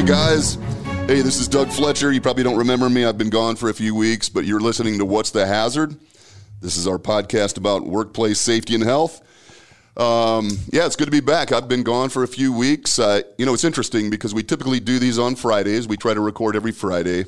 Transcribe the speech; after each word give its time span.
Hi, 0.00 0.06
guys. 0.06 0.54
Hey, 1.06 1.20
this 1.20 1.38
is 1.38 1.46
Doug 1.46 1.68
Fletcher. 1.68 2.10
You 2.10 2.22
probably 2.22 2.42
don't 2.42 2.56
remember 2.56 2.88
me. 2.88 3.04
I've 3.04 3.18
been 3.18 3.28
gone 3.28 3.54
for 3.54 3.68
a 3.68 3.74
few 3.74 3.94
weeks, 3.94 4.30
but 4.30 4.46
you're 4.46 4.58
listening 4.58 4.98
to 4.98 5.04
What's 5.04 5.30
the 5.30 5.46
Hazard? 5.46 5.94
This 6.62 6.78
is 6.78 6.88
our 6.88 6.96
podcast 6.96 7.58
about 7.58 7.86
workplace 7.86 8.40
safety 8.40 8.74
and 8.74 8.82
health. 8.82 9.20
Um, 9.98 10.48
yeah, 10.72 10.86
it's 10.86 10.96
good 10.96 11.04
to 11.04 11.10
be 11.10 11.20
back. 11.20 11.52
I've 11.52 11.68
been 11.68 11.82
gone 11.82 12.08
for 12.08 12.22
a 12.22 12.26
few 12.26 12.50
weeks. 12.50 12.98
Uh, 12.98 13.20
you 13.36 13.44
know, 13.44 13.52
it's 13.52 13.62
interesting 13.62 14.08
because 14.08 14.32
we 14.32 14.42
typically 14.42 14.80
do 14.80 14.98
these 14.98 15.18
on 15.18 15.34
Fridays. 15.34 15.86
We 15.86 15.98
try 15.98 16.14
to 16.14 16.20
record 16.20 16.56
every 16.56 16.72
Friday. 16.72 17.26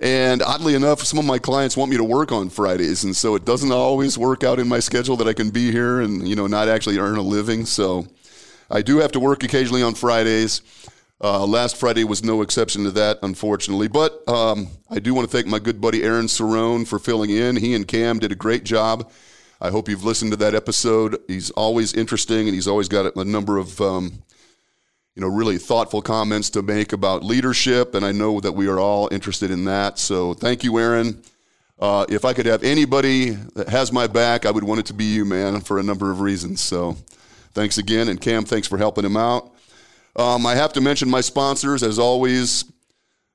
And 0.00 0.42
oddly 0.42 0.74
enough, 0.74 1.02
some 1.02 1.20
of 1.20 1.24
my 1.24 1.38
clients 1.38 1.76
want 1.76 1.92
me 1.92 1.98
to 1.98 2.04
work 2.04 2.32
on 2.32 2.50
Fridays, 2.50 3.04
and 3.04 3.14
so 3.14 3.36
it 3.36 3.44
doesn't 3.44 3.70
always 3.70 4.18
work 4.18 4.42
out 4.42 4.58
in 4.58 4.66
my 4.66 4.80
schedule 4.80 5.16
that 5.18 5.28
I 5.28 5.34
can 5.34 5.50
be 5.50 5.70
here 5.70 6.00
and 6.00 6.26
you 6.26 6.34
know 6.34 6.48
not 6.48 6.68
actually 6.68 6.98
earn 6.98 7.16
a 7.16 7.22
living. 7.22 7.64
So 7.64 8.08
I 8.68 8.82
do 8.82 8.98
have 8.98 9.12
to 9.12 9.20
work 9.20 9.44
occasionally 9.44 9.84
on 9.84 9.94
Fridays. 9.94 10.62
Uh, 11.22 11.46
last 11.46 11.76
Friday 11.76 12.04
was 12.04 12.22
no 12.22 12.42
exception 12.42 12.84
to 12.84 12.90
that, 12.90 13.18
unfortunately. 13.22 13.88
But 13.88 14.26
um, 14.28 14.68
I 14.90 14.98
do 14.98 15.14
want 15.14 15.28
to 15.28 15.34
thank 15.34 15.46
my 15.46 15.58
good 15.58 15.80
buddy 15.80 16.02
Aaron 16.02 16.26
Cerrone 16.26 16.86
for 16.86 16.98
filling 16.98 17.30
in. 17.30 17.56
He 17.56 17.74
and 17.74 17.88
Cam 17.88 18.18
did 18.18 18.32
a 18.32 18.36
great 18.36 18.64
job. 18.64 19.10
I 19.60 19.70
hope 19.70 19.88
you've 19.88 20.04
listened 20.04 20.32
to 20.32 20.36
that 20.38 20.54
episode. 20.54 21.18
He's 21.26 21.50
always 21.50 21.94
interesting, 21.94 22.46
and 22.46 22.54
he's 22.54 22.68
always 22.68 22.88
got 22.88 23.16
a 23.16 23.24
number 23.24 23.56
of 23.56 23.80
um, 23.80 24.22
you 25.14 25.22
know 25.22 25.28
really 25.28 25.56
thoughtful 25.56 26.02
comments 26.02 26.50
to 26.50 26.62
make 26.62 26.92
about 26.92 27.24
leadership. 27.24 27.94
And 27.94 28.04
I 28.04 28.12
know 28.12 28.38
that 28.40 28.52
we 28.52 28.68
are 28.68 28.78
all 28.78 29.08
interested 29.10 29.50
in 29.50 29.64
that. 29.64 29.98
So 29.98 30.34
thank 30.34 30.62
you, 30.62 30.78
Aaron. 30.78 31.22
Uh, 31.78 32.04
if 32.10 32.26
I 32.26 32.34
could 32.34 32.46
have 32.46 32.62
anybody 32.62 33.30
that 33.54 33.68
has 33.70 33.90
my 33.90 34.06
back, 34.06 34.44
I 34.44 34.50
would 34.50 34.64
want 34.64 34.80
it 34.80 34.86
to 34.86 34.94
be 34.94 35.04
you, 35.04 35.24
man, 35.24 35.60
for 35.62 35.78
a 35.78 35.82
number 35.82 36.10
of 36.10 36.20
reasons. 36.20 36.60
So 36.60 36.96
thanks 37.54 37.78
again, 37.78 38.08
and 38.08 38.20
Cam, 38.20 38.44
thanks 38.44 38.68
for 38.68 38.76
helping 38.76 39.04
him 39.04 39.16
out. 39.16 39.55
Um, 40.16 40.46
I 40.46 40.54
have 40.54 40.72
to 40.72 40.80
mention 40.80 41.10
my 41.10 41.20
sponsors, 41.20 41.82
as 41.82 41.98
always. 41.98 42.64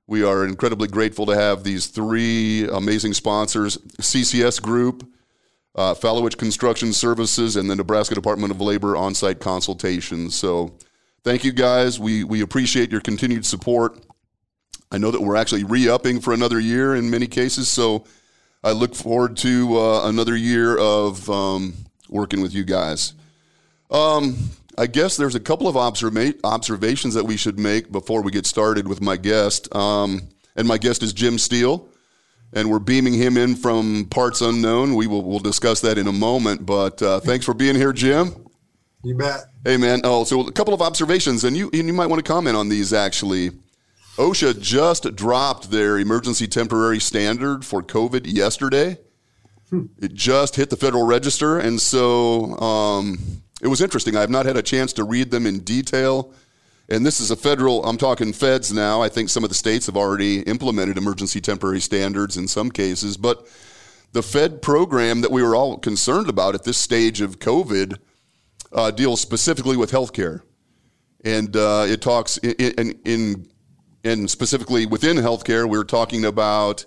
We 0.07 0.23
are 0.23 0.45
incredibly 0.45 0.87
grateful 0.87 1.27
to 1.27 1.35
have 1.35 1.63
these 1.63 1.87
three 1.87 2.67
amazing 2.67 3.13
sponsors 3.13 3.77
CCS 3.99 4.59
Group, 4.59 5.07
uh, 5.75 5.93
Construction 5.93 6.91
Services, 6.91 7.55
and 7.55 7.69
the 7.69 7.75
Nebraska 7.75 8.15
Department 8.15 8.51
of 8.51 8.59
Labor 8.59 8.97
on 8.97 9.13
site 9.13 9.39
consultations. 9.39 10.35
So, 10.35 10.73
thank 11.23 11.43
you 11.43 11.51
guys. 11.51 11.99
We, 11.99 12.23
we 12.23 12.41
appreciate 12.41 12.91
your 12.91 12.99
continued 12.99 13.45
support. 13.45 13.99
I 14.91 14.97
know 14.97 15.11
that 15.11 15.21
we're 15.21 15.35
actually 15.37 15.63
re 15.63 15.87
upping 15.87 16.19
for 16.19 16.33
another 16.33 16.59
year 16.59 16.95
in 16.95 17.11
many 17.11 17.27
cases. 17.27 17.69
So, 17.69 18.05
I 18.63 18.71
look 18.71 18.95
forward 18.95 19.37
to 19.37 19.77
uh, 19.77 20.09
another 20.09 20.35
year 20.35 20.77
of 20.77 21.29
um, 21.29 21.75
working 22.09 22.41
with 22.41 22.55
you 22.55 22.63
guys. 22.63 23.13
Um, 23.91 24.35
I 24.77 24.87
guess 24.87 25.17
there's 25.17 25.35
a 25.35 25.39
couple 25.39 25.67
of 25.67 25.75
observa- 25.75 26.39
observations 26.43 27.13
that 27.13 27.25
we 27.25 27.37
should 27.37 27.59
make 27.59 27.91
before 27.91 28.21
we 28.21 28.31
get 28.31 28.45
started 28.45 28.87
with 28.87 29.01
my 29.01 29.17
guest. 29.17 29.73
Um, 29.75 30.29
and 30.55 30.67
my 30.67 30.77
guest 30.77 31.03
is 31.03 31.13
Jim 31.13 31.37
Steele, 31.37 31.87
and 32.53 32.69
we're 32.69 32.79
beaming 32.79 33.13
him 33.13 33.37
in 33.37 33.55
from 33.55 34.05
parts 34.05 34.41
unknown. 34.41 34.95
We 34.95 35.07
will 35.07 35.23
we'll 35.23 35.39
discuss 35.39 35.81
that 35.81 35.97
in 35.97 36.07
a 36.07 36.11
moment. 36.11 36.65
But 36.65 37.01
uh, 37.01 37.19
thanks 37.19 37.45
for 37.45 37.53
being 37.53 37.75
here, 37.75 37.93
Jim. 37.93 38.35
You 39.03 39.15
bet. 39.15 39.45
Hey, 39.65 39.77
man. 39.77 40.01
Oh, 40.03 40.23
so 40.23 40.41
a 40.41 40.51
couple 40.51 40.73
of 40.73 40.81
observations, 40.81 41.43
and 41.43 41.55
you 41.57 41.69
and 41.73 41.87
you 41.87 41.93
might 41.93 42.07
want 42.07 42.23
to 42.23 42.29
comment 42.29 42.55
on 42.55 42.69
these 42.69 42.93
actually. 42.93 43.51
OSHA 44.17 44.61
just 44.61 45.15
dropped 45.15 45.71
their 45.71 45.97
emergency 45.97 46.45
temporary 46.45 46.99
standard 46.99 47.63
for 47.63 47.81
COVID 47.81 48.31
yesterday. 48.31 48.97
Hmm. 49.69 49.85
It 49.99 50.13
just 50.13 50.57
hit 50.57 50.69
the 50.69 50.75
Federal 50.75 51.05
Register, 51.05 51.57
and 51.57 51.81
so 51.81 52.57
um, 52.59 53.17
it 53.61 53.67
was 53.67 53.81
interesting. 53.81 54.15
I 54.15 54.21
have 54.21 54.29
not 54.29 54.45
had 54.45 54.57
a 54.57 54.61
chance 54.61 54.91
to 54.93 55.03
read 55.03 55.31
them 55.31 55.45
in 55.45 55.59
detail. 55.59 56.33
And 56.89 57.05
this 57.05 57.21
is 57.21 57.31
a 57.31 57.35
federal, 57.35 57.85
I'm 57.85 57.97
talking 57.97 58.33
feds 58.33 58.73
now. 58.73 59.01
I 59.01 59.07
think 59.07 59.29
some 59.29 59.43
of 59.43 59.49
the 59.49 59.55
states 59.55 59.85
have 59.85 59.95
already 59.95 60.41
implemented 60.41 60.97
emergency 60.97 61.39
temporary 61.39 61.79
standards 61.79 62.35
in 62.35 62.47
some 62.47 62.69
cases. 62.71 63.15
But 63.15 63.47
the 64.11 64.23
Fed 64.23 64.61
program 64.61 65.21
that 65.21 65.31
we 65.31 65.41
were 65.41 65.55
all 65.55 65.77
concerned 65.77 66.27
about 66.27 66.55
at 66.55 66.63
this 66.63 66.77
stage 66.77 67.21
of 67.21 67.39
COVID 67.39 67.97
uh, 68.73 68.91
deals 68.91 69.21
specifically 69.21 69.77
with 69.77 69.91
healthcare. 69.91 70.41
And 71.23 71.55
uh, 71.55 71.85
it 71.87 72.01
talks 72.01 72.37
in, 72.37 72.53
in, 72.53 72.99
in, 73.05 73.47
and 74.03 74.29
specifically 74.29 74.85
within 74.85 75.17
healthcare, 75.17 75.69
we're 75.69 75.83
talking 75.83 76.25
about 76.25 76.83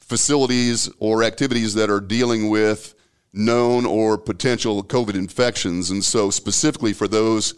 facilities 0.00 0.90
or 0.98 1.22
activities 1.22 1.74
that 1.74 1.90
are 1.90 2.00
dealing 2.00 2.48
with 2.48 2.94
known 3.32 3.86
or 3.86 4.18
potential 4.18 4.82
COVID 4.82 5.14
infections. 5.14 5.90
And 5.90 6.04
so, 6.04 6.30
specifically 6.30 6.92
for 6.92 7.08
those 7.08 7.54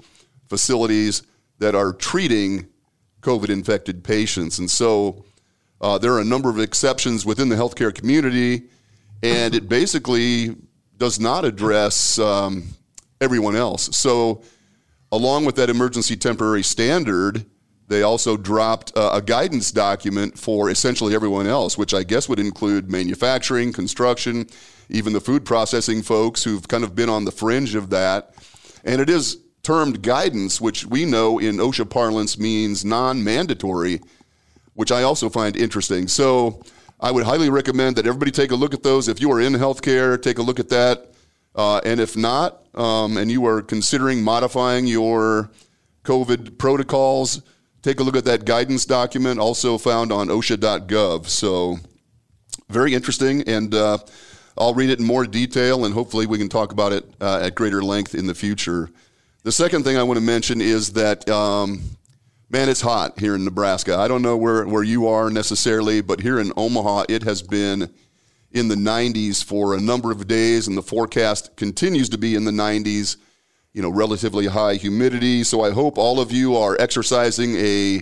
facilities 0.49 1.23
that 1.59 1.75
are 1.75 1.93
treating 1.93 2.67
COVID 3.23 3.49
infected 3.49 4.05
patients. 4.05 4.59
And 4.59 4.71
so, 4.71 5.25
uh, 5.81 5.99
there 5.99 6.13
are 6.13 6.21
a 6.21 6.25
number 6.25 6.49
of 6.49 6.59
exceptions 6.59 7.27
within 7.27 7.49
the 7.49 7.57
healthcare 7.57 7.95
community, 7.95 8.65
and 9.23 9.55
it 9.55 9.69
basically 9.69 10.57
does 10.97 11.19
not 11.19 11.45
address 11.45 12.19
um, 12.19 12.65
everyone 13.21 13.57
else. 13.57 13.95
So, 13.97 14.43
along 15.13 15.45
with 15.45 15.57
that 15.57 15.71
emergency 15.71 16.17
temporary 16.17 16.63
standard, 16.63 17.47
they 17.89 18.03
also 18.03 18.37
dropped 18.37 18.97
uh, 18.97 19.11
a 19.13 19.23
guidance 19.23 19.71
document 19.71 20.39
for 20.39 20.71
essentially 20.71 21.15
everyone 21.15 21.47
else, 21.47 21.77
which 21.77 21.93
I 21.93 22.03
guess 22.03 22.29
would 22.29 22.41
include 22.41 22.91
manufacturing, 22.91 23.73
construction, 23.73 24.47
even 24.89 25.13
the 25.13 25.21
food 25.21 25.45
processing 25.45 26.03
folks 26.03 26.45
who've 26.45 26.67
kind 26.67 26.85
of 26.85 26.95
been 26.95 27.09
on 27.09 27.25
the 27.25 27.33
fringe 27.33 27.75
of 27.75 27.91
that. 27.91 28.35
And 28.85 29.01
it 29.01 29.11
is 29.11 29.39
termed 29.63 30.03
guidance, 30.03 30.61
which 30.61 30.87
we 30.87 31.05
know 31.05 31.39
in 31.39 31.57
OSHA 31.57 31.91
parlance 31.91 32.39
means 32.39 32.85
non 32.85 33.23
mandatory, 33.23 34.01
which 34.75 34.93
I 34.93 35.03
also 35.03 35.29
find 35.29 35.57
interesting. 35.57 36.09
So 36.09 36.63
I 37.01 37.11
would 37.11 37.25
highly 37.25 37.51
recommend 37.51 37.97
that 37.97 38.07
everybody 38.07 38.31
take 38.31 38.51
a 38.51 38.57
look 38.57 38.73
at 38.73 38.83
those. 38.83 39.09
If 39.09 39.21
you 39.21 39.31
are 39.33 39.41
in 39.41 39.55
healthcare, 39.55 40.21
take 40.21 40.39
a 40.39 40.43
look 40.43 40.59
at 40.59 40.71
that. 40.71 41.11
Uh, 41.55 41.81
and 41.85 42.01
if 42.01 42.17
not, 42.17 42.65
um, 42.75 43.17
and 43.17 43.31
you 43.31 43.47
are 43.47 43.63
considering 43.63 44.23
modifying 44.23 44.87
your 44.87 45.51
COVID 46.05 46.59
protocols, 46.59 47.43
take 47.85 48.01
a 48.01 48.03
look 48.03 48.17
at 48.17 48.25
that 48.25 48.47
guidance 48.47 48.87
document, 48.87 49.39
also 49.39 49.77
found 49.77 50.11
on 50.11 50.29
OSHA.gov. 50.29 51.27
So, 51.29 51.79
very 52.71 52.95
interesting. 52.95 53.43
And 53.43 53.75
uh, 53.75 53.99
I'll 54.57 54.73
read 54.73 54.89
it 54.89 55.01
in 55.01 55.05
more 55.05 55.27
detail, 55.27 55.85
and 55.85 55.93
hopefully 55.93 56.27
we 56.27 56.39
can 56.39 56.49
talk 56.49 56.73
about 56.73 56.93
it 56.93 57.05
uh, 57.21 57.41
at 57.43 57.55
greater 57.55 57.83
length 57.83 58.15
in 58.15 58.27
the 58.27 58.35
future. 58.35 58.89
The 59.43 59.53
second 59.53 59.85
thing 59.85 59.99
I 59.99 60.03
want 60.03 60.19
to 60.19 60.25
mention 60.25 60.63
is 60.63 60.95
that, 60.95 61.29
um, 61.29 61.83
man, 62.49 62.71
it's 62.71 62.81
hot 62.81 63.21
here 63.21 63.35
in 63.35 63.45
Nebraska. 63.45 63.99
I 63.99 64.09
don't 64.09 64.23
know 64.23 64.39
where, 64.39 64.67
where 64.67 64.83
you 64.83 65.07
are 65.09 65.29
necessarily, 65.29 66.01
but 66.01 66.21
here 66.21 66.41
in 66.41 66.53
Omaha, 66.57 67.05
it 67.11 67.23
has 67.25 67.43
been 67.43 67.93
in 68.53 68.69
the 68.69 68.77
90s 68.77 69.45
for 69.45 69.75
a 69.75 69.81
number 69.81 70.11
of 70.11 70.27
days, 70.27 70.69
and 70.69 70.77
the 70.79 70.83
forecast 70.83 71.55
continues 71.57 72.09
to 72.09 72.17
be 72.17 72.35
in 72.35 72.47
the 72.47 72.51
90s. 72.51 73.19
You 73.75 73.83
know, 73.83 73.91
relatively 73.91 74.47
high 74.47 74.77
humidity. 74.77 75.45
So 75.45 75.63
I 75.63 75.71
hope 75.71 75.99
all 75.99 76.21
of 76.21 76.33
you 76.33 76.57
are 76.57 76.77
exercising 76.81 77.57
a 77.57 78.01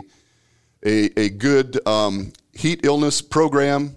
a, 0.84 1.10
a 1.18 1.28
good 1.30 1.84
um, 1.86 2.32
heat 2.52 2.84
illness 2.84 3.20
program 3.20 3.96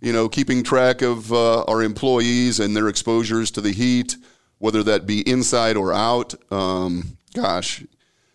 you 0.00 0.12
know, 0.12 0.28
keeping 0.28 0.62
track 0.62 1.02
of 1.02 1.32
uh, 1.32 1.62
our 1.64 1.82
employees 1.82 2.60
and 2.60 2.76
their 2.76 2.88
exposures 2.88 3.50
to 3.52 3.60
the 3.60 3.72
heat, 3.72 4.16
whether 4.58 4.82
that 4.84 5.06
be 5.06 5.28
inside 5.28 5.76
or 5.76 5.92
out. 5.92 6.34
Um, 6.52 7.18
gosh, 7.34 7.84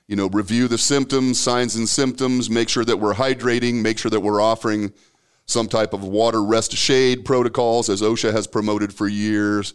you 0.08 0.16
know, 0.16 0.28
review 0.28 0.68
the 0.68 0.78
symptoms, 0.78 1.40
signs 1.40 1.76
and 1.76 1.88
symptoms, 1.88 2.50
make 2.50 2.70
sure 2.70 2.86
that 2.86 2.98
we're 2.98 3.14
hydrating, 3.14 3.82
make 3.82 3.98
sure 3.98 4.12
that 4.12 4.20
we're 4.20 4.42
offering 4.42 4.92
some 5.46 5.68
type 5.68 5.94
of 5.94 6.04
water 6.04 6.44
rest 6.44 6.74
shade 6.74 7.26
protocols 7.26 7.90
as 7.90 8.02
OSHA 8.02 8.32
has 8.32 8.48
promoted 8.48 8.94
for 8.94 9.08
years. 9.08 9.74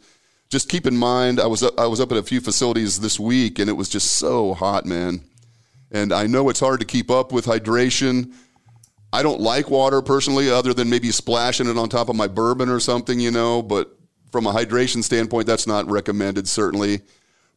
Just 0.48 0.68
keep 0.68 0.86
in 0.86 0.96
mind, 0.96 1.40
I 1.40 1.46
was 1.46 1.62
up, 1.62 1.78
I 1.78 1.86
was 1.86 2.00
up 2.00 2.10
at 2.10 2.18
a 2.18 2.22
few 2.22 2.40
facilities 2.40 3.00
this 3.00 3.20
week 3.20 3.58
and 3.58 3.68
it 3.68 3.74
was 3.74 3.88
just 3.88 4.12
so 4.12 4.54
hot, 4.54 4.86
man. 4.86 5.20
And 5.90 6.12
I 6.12 6.26
know 6.26 6.48
it's 6.48 6.60
hard 6.60 6.80
to 6.80 6.86
keep 6.86 7.10
up 7.10 7.32
with 7.32 7.46
hydration 7.46 8.32
I 9.12 9.22
don't 9.22 9.40
like 9.40 9.70
water 9.70 10.02
personally, 10.02 10.50
other 10.50 10.74
than 10.74 10.90
maybe 10.90 11.10
splashing 11.10 11.68
it 11.68 11.78
on 11.78 11.88
top 11.88 12.08
of 12.08 12.16
my 12.16 12.26
bourbon 12.26 12.68
or 12.68 12.80
something, 12.80 13.18
you 13.18 13.30
know. 13.30 13.62
But 13.62 13.96
from 14.30 14.46
a 14.46 14.52
hydration 14.52 15.02
standpoint, 15.02 15.46
that's 15.46 15.66
not 15.66 15.88
recommended, 15.90 16.46
certainly. 16.46 17.00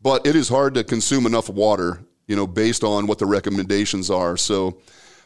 But 0.02 0.26
it 0.26 0.36
is 0.36 0.48
hard 0.48 0.74
to 0.76 0.84
consume 0.84 1.26
enough 1.26 1.50
water, 1.50 2.04
you 2.28 2.36
know, 2.36 2.48
based 2.48 2.84
on 2.84 3.06
what 3.06 3.20
the 3.20 3.26
recommendations 3.26 4.10
are. 4.10 4.38
So 4.38 4.80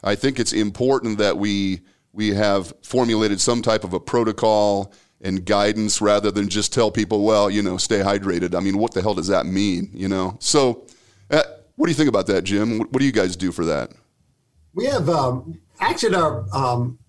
I 0.04 0.16
think 0.16 0.40
it's 0.40 0.54
important 0.54 1.20
that 1.20 1.38
we 1.38 1.82
we 2.12 2.30
have 2.30 2.74
formulated 2.82 3.42
some 3.42 3.62
type 3.62 3.84
of 3.84 3.94
a 3.94 4.00
protocol 4.00 4.94
and 5.26 5.44
guidance 5.44 6.02
rather 6.02 6.30
than 6.30 6.48
just 6.48 6.72
tell 6.72 6.92
people, 6.92 7.24
well, 7.24 7.50
you 7.50 7.64
know, 7.64 7.78
stay 7.78 8.00
hydrated. 8.00 8.56
I 8.56 8.60
mean, 8.60 8.78
what 8.78 8.94
the 8.94 9.02
hell 9.02 9.16
does 9.16 9.28
that 9.28 9.48
mean, 9.48 9.90
you 9.92 10.08
know? 10.08 10.38
So, 10.40 10.86
uh, 11.32 11.42
what 11.76 11.88
do 11.88 11.92
you 11.92 11.96
think 11.96 12.10
about 12.10 12.28
that, 12.28 12.44
Jim? 12.44 12.78
What, 12.78 12.94
what 12.94 13.00
do 13.00 13.06
you 13.06 13.12
guys 13.12 13.36
do 13.36 13.52
for 13.52 13.66
that? 13.66 13.92
We 14.76 14.86
have 14.86 15.10
um, 15.10 15.60
actually 15.80 16.16
our 16.16 16.46
um, 16.54 17.00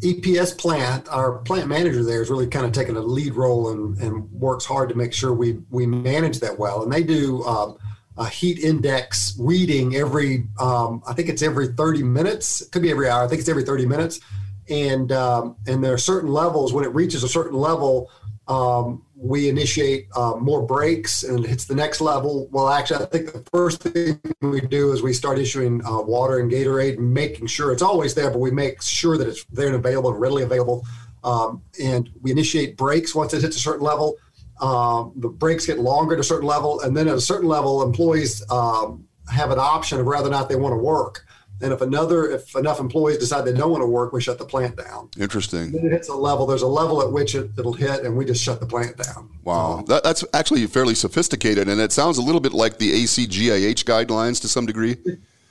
EPS 0.00 0.58
plant, 0.58 1.08
our 1.08 1.38
plant 1.38 1.68
manager 1.68 2.04
there 2.04 2.20
is 2.20 2.28
really 2.28 2.48
kind 2.48 2.66
of 2.66 2.72
taking 2.72 2.96
a 2.96 3.00
lead 3.00 3.34
role 3.34 3.70
and, 3.70 3.96
and 3.98 4.30
works 4.32 4.66
hard 4.66 4.90
to 4.90 4.94
make 4.94 5.14
sure 5.14 5.32
we 5.32 5.58
we 5.70 5.86
manage 5.86 6.40
that 6.40 6.58
well. 6.58 6.82
And 6.82 6.92
they 6.92 7.02
do 7.02 7.42
um, 7.44 7.78
a 8.18 8.28
heat 8.28 8.58
index 8.58 9.36
reading 9.38 9.96
every, 9.96 10.46
um, 10.60 11.02
I 11.06 11.14
think 11.14 11.30
it's 11.30 11.42
every 11.42 11.68
30 11.68 12.02
minutes. 12.02 12.60
It 12.60 12.72
could 12.72 12.82
be 12.82 12.90
every 12.90 13.08
hour. 13.08 13.24
I 13.24 13.28
think 13.28 13.40
it's 13.40 13.48
every 13.48 13.64
30 13.64 13.86
minutes. 13.86 14.20
And 14.68 15.12
um, 15.12 15.56
and 15.66 15.84
there 15.84 15.92
are 15.92 15.98
certain 15.98 16.30
levels 16.30 16.72
when 16.72 16.84
it 16.84 16.94
reaches 16.94 17.22
a 17.22 17.28
certain 17.28 17.58
level, 17.58 18.10
um, 18.48 19.04
we 19.16 19.48
initiate 19.48 20.08
uh, 20.16 20.34
more 20.36 20.62
breaks 20.66 21.22
and 21.22 21.44
it 21.44 21.48
hits 21.48 21.64
the 21.64 21.74
next 21.74 22.00
level. 22.00 22.48
Well, 22.50 22.68
actually, 22.68 23.04
I 23.04 23.06
think 23.06 23.32
the 23.32 23.44
first 23.52 23.82
thing 23.82 24.20
we 24.40 24.60
do 24.60 24.92
is 24.92 25.02
we 25.02 25.12
start 25.12 25.38
issuing 25.38 25.84
uh, 25.84 26.00
water 26.02 26.38
and 26.38 26.50
Gatorade, 26.50 26.98
making 26.98 27.46
sure 27.46 27.72
it's 27.72 27.82
always 27.82 28.14
there, 28.14 28.30
but 28.30 28.40
we 28.40 28.50
make 28.50 28.82
sure 28.82 29.16
that 29.16 29.28
it's 29.28 29.44
there 29.44 29.68
and 29.68 29.76
available 29.76 30.10
and 30.10 30.20
readily 30.20 30.42
available. 30.42 30.86
Um, 31.22 31.62
and 31.82 32.10
we 32.20 32.32
initiate 32.32 32.76
breaks 32.76 33.14
once 33.14 33.32
it 33.32 33.40
hits 33.40 33.56
a 33.56 33.60
certain 33.60 33.84
level. 33.84 34.16
Um, 34.60 35.12
the 35.16 35.28
breaks 35.28 35.66
get 35.66 35.78
longer 35.78 36.14
at 36.14 36.20
a 36.20 36.24
certain 36.24 36.46
level, 36.46 36.80
and 36.80 36.96
then 36.96 37.08
at 37.08 37.14
a 37.14 37.20
certain 37.20 37.48
level, 37.48 37.82
employees 37.82 38.48
um, 38.50 39.06
have 39.32 39.50
an 39.50 39.58
option 39.58 39.98
of 39.98 40.06
whether 40.06 40.28
or 40.28 40.30
not 40.30 40.48
they 40.48 40.56
want 40.56 40.72
to 40.72 40.76
work. 40.76 41.24
And 41.60 41.72
if 41.72 41.80
another, 41.80 42.28
if 42.30 42.54
enough 42.56 42.80
employees 42.80 43.18
decide 43.18 43.44
they 43.44 43.52
don't 43.52 43.70
want 43.70 43.82
to 43.82 43.86
work, 43.86 44.12
we 44.12 44.20
shut 44.20 44.38
the 44.38 44.44
plant 44.44 44.76
down. 44.76 45.08
Interesting. 45.18 45.72
Then 45.72 45.86
it 45.86 45.92
hits 45.92 46.08
a 46.08 46.14
level. 46.14 46.46
There's 46.46 46.62
a 46.62 46.66
level 46.66 47.00
at 47.00 47.12
which 47.12 47.34
it, 47.34 47.50
it'll 47.56 47.72
hit, 47.72 48.04
and 48.04 48.16
we 48.16 48.24
just 48.24 48.42
shut 48.42 48.60
the 48.60 48.66
plant 48.66 48.96
down. 48.96 49.30
Wow, 49.44 49.84
that, 49.86 50.02
that's 50.02 50.24
actually 50.34 50.66
fairly 50.66 50.94
sophisticated, 50.94 51.68
and 51.68 51.80
it 51.80 51.92
sounds 51.92 52.18
a 52.18 52.22
little 52.22 52.40
bit 52.40 52.52
like 52.52 52.78
the 52.78 52.90
ACGIH 53.04 53.84
guidelines 53.84 54.40
to 54.40 54.48
some 54.48 54.66
degree. 54.66 54.96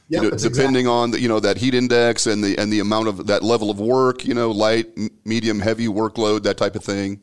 Yep, 0.10 0.22
you 0.24 0.32
know, 0.32 0.38
depending 0.38 0.88
on 0.88 1.12
the, 1.12 1.20
you 1.20 1.30
know 1.30 1.40
that 1.40 1.58
heat 1.58 1.74
index 1.74 2.28
and 2.28 2.44
the 2.44 2.58
and 2.58 2.72
the 2.72 2.80
amount 2.80 3.08
of 3.08 3.28
that 3.28 3.42
level 3.42 3.72
of 3.72 3.80
work, 3.80 4.26
you 4.26 4.34
know, 4.34 4.52
light, 4.52 4.88
medium, 5.24 5.60
heavy 5.60 5.88
workload, 5.88 6.44
that 6.44 6.58
type 6.58 6.76
of 6.76 6.84
thing. 6.84 7.22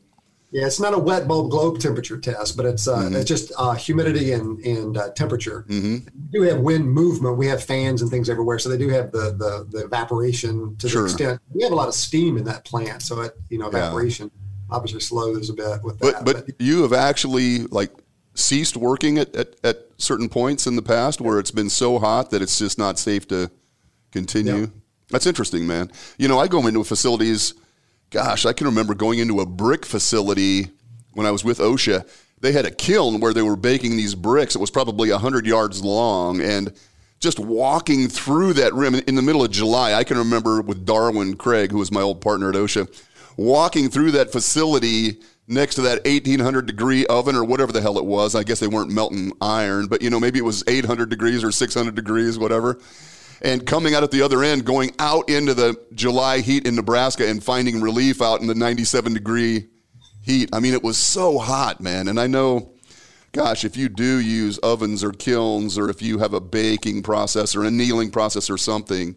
Yeah, 0.53 0.65
it's 0.67 0.81
not 0.81 0.93
a 0.93 0.99
wet 0.99 1.29
bulb 1.29 1.49
globe 1.49 1.79
temperature 1.79 2.17
test, 2.17 2.57
but 2.57 2.65
it's 2.65 2.85
uh, 2.87 2.97
Mm-hmm. 2.97 3.15
it's 3.15 3.25
just 3.29 3.53
uh, 3.57 3.73
humidity 3.73 4.33
and 4.33 4.59
and 4.65 4.97
uh, 4.97 5.09
temperature. 5.11 5.65
We 5.69 6.01
do 6.31 6.41
have 6.41 6.59
wind 6.59 6.91
movement. 6.91 7.37
We 7.37 7.47
have 7.47 7.63
fans 7.63 8.01
and 8.01 8.11
things 8.11 8.29
everywhere, 8.29 8.59
so 8.59 8.67
they 8.67 8.77
do 8.77 8.89
have 8.89 9.11
the 9.13 9.31
the, 9.37 9.65
the 9.69 9.85
evaporation 9.85 10.75
to 10.77 10.89
Sure. 10.89 11.03
the 11.03 11.07
extent. 11.07 11.41
We 11.53 11.63
have 11.63 11.71
a 11.71 11.75
lot 11.75 11.87
of 11.87 11.93
steam 11.93 12.37
in 12.37 12.43
that 12.45 12.65
plant, 12.65 13.01
so 13.01 13.21
it 13.21 13.37
you 13.49 13.57
know 13.59 13.71
Yeah. 13.71 13.77
evaporation 13.79 14.29
obviously 14.69 14.99
slows 15.01 15.49
a 15.49 15.53
bit 15.53 15.83
with 15.83 15.99
that. 15.99 16.25
But 16.25 16.45
but 16.45 16.61
you 16.61 16.81
have 16.81 16.93
actually 16.93 17.59
like 17.67 17.91
ceased 18.33 18.75
working 18.77 19.17
at, 19.17 19.33
at, 19.35 19.55
at 19.63 19.77
certain 19.97 20.27
points 20.29 20.65
in 20.67 20.75
the 20.75 20.81
past 20.81 21.19
where 21.21 21.39
it's 21.39 21.51
been 21.51 21.69
so 21.69 21.99
hot 21.99 22.29
that 22.31 22.41
it's 22.41 22.57
just 22.59 22.77
not 22.77 22.97
safe 22.99 23.27
to 23.29 23.49
continue. 24.11 24.55
Yep. 24.61 24.69
That's 25.09 25.25
interesting, 25.27 25.67
man. 25.67 25.91
You 26.17 26.27
know, 26.29 26.39
I 26.39 26.47
go 26.47 26.65
into 26.67 26.83
facilities. 26.83 27.53
Gosh, 28.11 28.45
I 28.45 28.51
can 28.51 28.67
remember 28.67 28.93
going 28.93 29.19
into 29.19 29.39
a 29.39 29.45
brick 29.45 29.85
facility 29.85 30.69
when 31.13 31.25
I 31.25 31.31
was 31.31 31.45
with 31.45 31.59
OSHA. 31.59 32.07
They 32.41 32.51
had 32.51 32.65
a 32.65 32.71
kiln 32.71 33.21
where 33.21 33.33
they 33.33 33.41
were 33.41 33.55
baking 33.55 33.95
these 33.95 34.15
bricks. 34.15 34.53
It 34.53 34.59
was 34.59 34.69
probably 34.69 35.09
hundred 35.11 35.45
yards 35.45 35.81
long, 35.81 36.41
and 36.41 36.73
just 37.21 37.39
walking 37.39 38.09
through 38.09 38.53
that 38.53 38.73
rim 38.73 38.95
in 38.95 39.15
the 39.15 39.21
middle 39.21 39.45
of 39.45 39.51
July. 39.51 39.93
I 39.93 40.03
can 40.03 40.17
remember 40.17 40.61
with 40.61 40.85
Darwin 40.85 41.37
Craig, 41.37 41.71
who 41.71 41.77
was 41.77 41.91
my 41.91 42.01
old 42.01 42.19
partner 42.19 42.49
at 42.49 42.55
OSHA, 42.55 42.89
walking 43.37 43.89
through 43.89 44.11
that 44.11 44.31
facility 44.31 45.21
next 45.47 45.75
to 45.75 45.81
that 45.81 46.03
1800 46.03 46.65
degree 46.65 47.05
oven 47.05 47.35
or 47.35 47.45
whatever 47.45 47.71
the 47.71 47.79
hell 47.79 47.97
it 47.97 48.05
was. 48.05 48.35
I 48.35 48.43
guess 48.43 48.59
they 48.59 48.67
weren't 48.67 48.91
melting 48.91 49.31
iron, 49.39 49.87
but 49.87 50.01
you 50.01 50.09
know, 50.09 50.19
maybe 50.19 50.37
it 50.37 50.45
was 50.45 50.65
800 50.67 51.09
degrees 51.09 51.45
or 51.45 51.51
600 51.51 51.95
degrees, 51.95 52.37
whatever. 52.37 52.77
And 53.41 53.65
coming 53.65 53.95
out 53.95 54.03
at 54.03 54.11
the 54.11 54.21
other 54.21 54.43
end, 54.43 54.65
going 54.65 54.91
out 54.99 55.29
into 55.29 55.53
the 55.53 55.79
July 55.93 56.41
heat 56.41 56.67
in 56.67 56.75
Nebraska 56.75 57.27
and 57.27 57.43
finding 57.43 57.81
relief 57.81 58.21
out 58.21 58.41
in 58.41 58.47
the 58.47 58.55
97 58.55 59.13
degree 59.13 59.67
heat. 60.21 60.49
I 60.53 60.59
mean, 60.59 60.73
it 60.73 60.83
was 60.83 60.97
so 60.97 61.39
hot, 61.39 61.81
man. 61.81 62.07
And 62.07 62.19
I 62.19 62.27
know, 62.27 62.73
gosh, 63.31 63.65
if 63.65 63.75
you 63.75 63.89
do 63.89 64.19
use 64.19 64.59
ovens 64.59 65.03
or 65.03 65.11
kilns, 65.11 65.77
or 65.77 65.89
if 65.89 66.01
you 66.01 66.19
have 66.19 66.33
a 66.33 66.39
baking 66.39 67.01
process 67.01 67.55
or 67.55 67.65
annealing 67.65 68.11
process 68.11 68.49
or 68.49 68.57
something, 68.57 69.15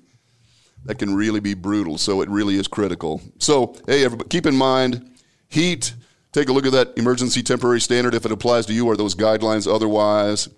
that 0.87 0.99
can 0.99 1.15
really 1.15 1.41
be 1.41 1.55
brutal. 1.55 1.99
So 1.99 2.21
it 2.23 2.29
really 2.29 2.57
is 2.57 2.69
critical. 2.69 3.21
So, 3.39 3.77
hey, 3.87 4.05
everybody, 4.05 4.29
keep 4.29 4.47
in 4.47 4.57
mind 4.57 5.11
heat. 5.49 5.95
Take 6.33 6.49
a 6.49 6.53
look 6.53 6.67
at 6.67 6.73
that 6.73 6.95
emergency 6.97 7.43
temporary 7.43 7.81
standard 7.81 8.15
if 8.15 8.25
it 8.25 8.33
applies 8.33 8.67
to 8.67 8.73
you 8.73 8.87
or 8.87 8.97
those 8.97 9.15
guidelines 9.15 9.73
otherwise. 9.73 10.49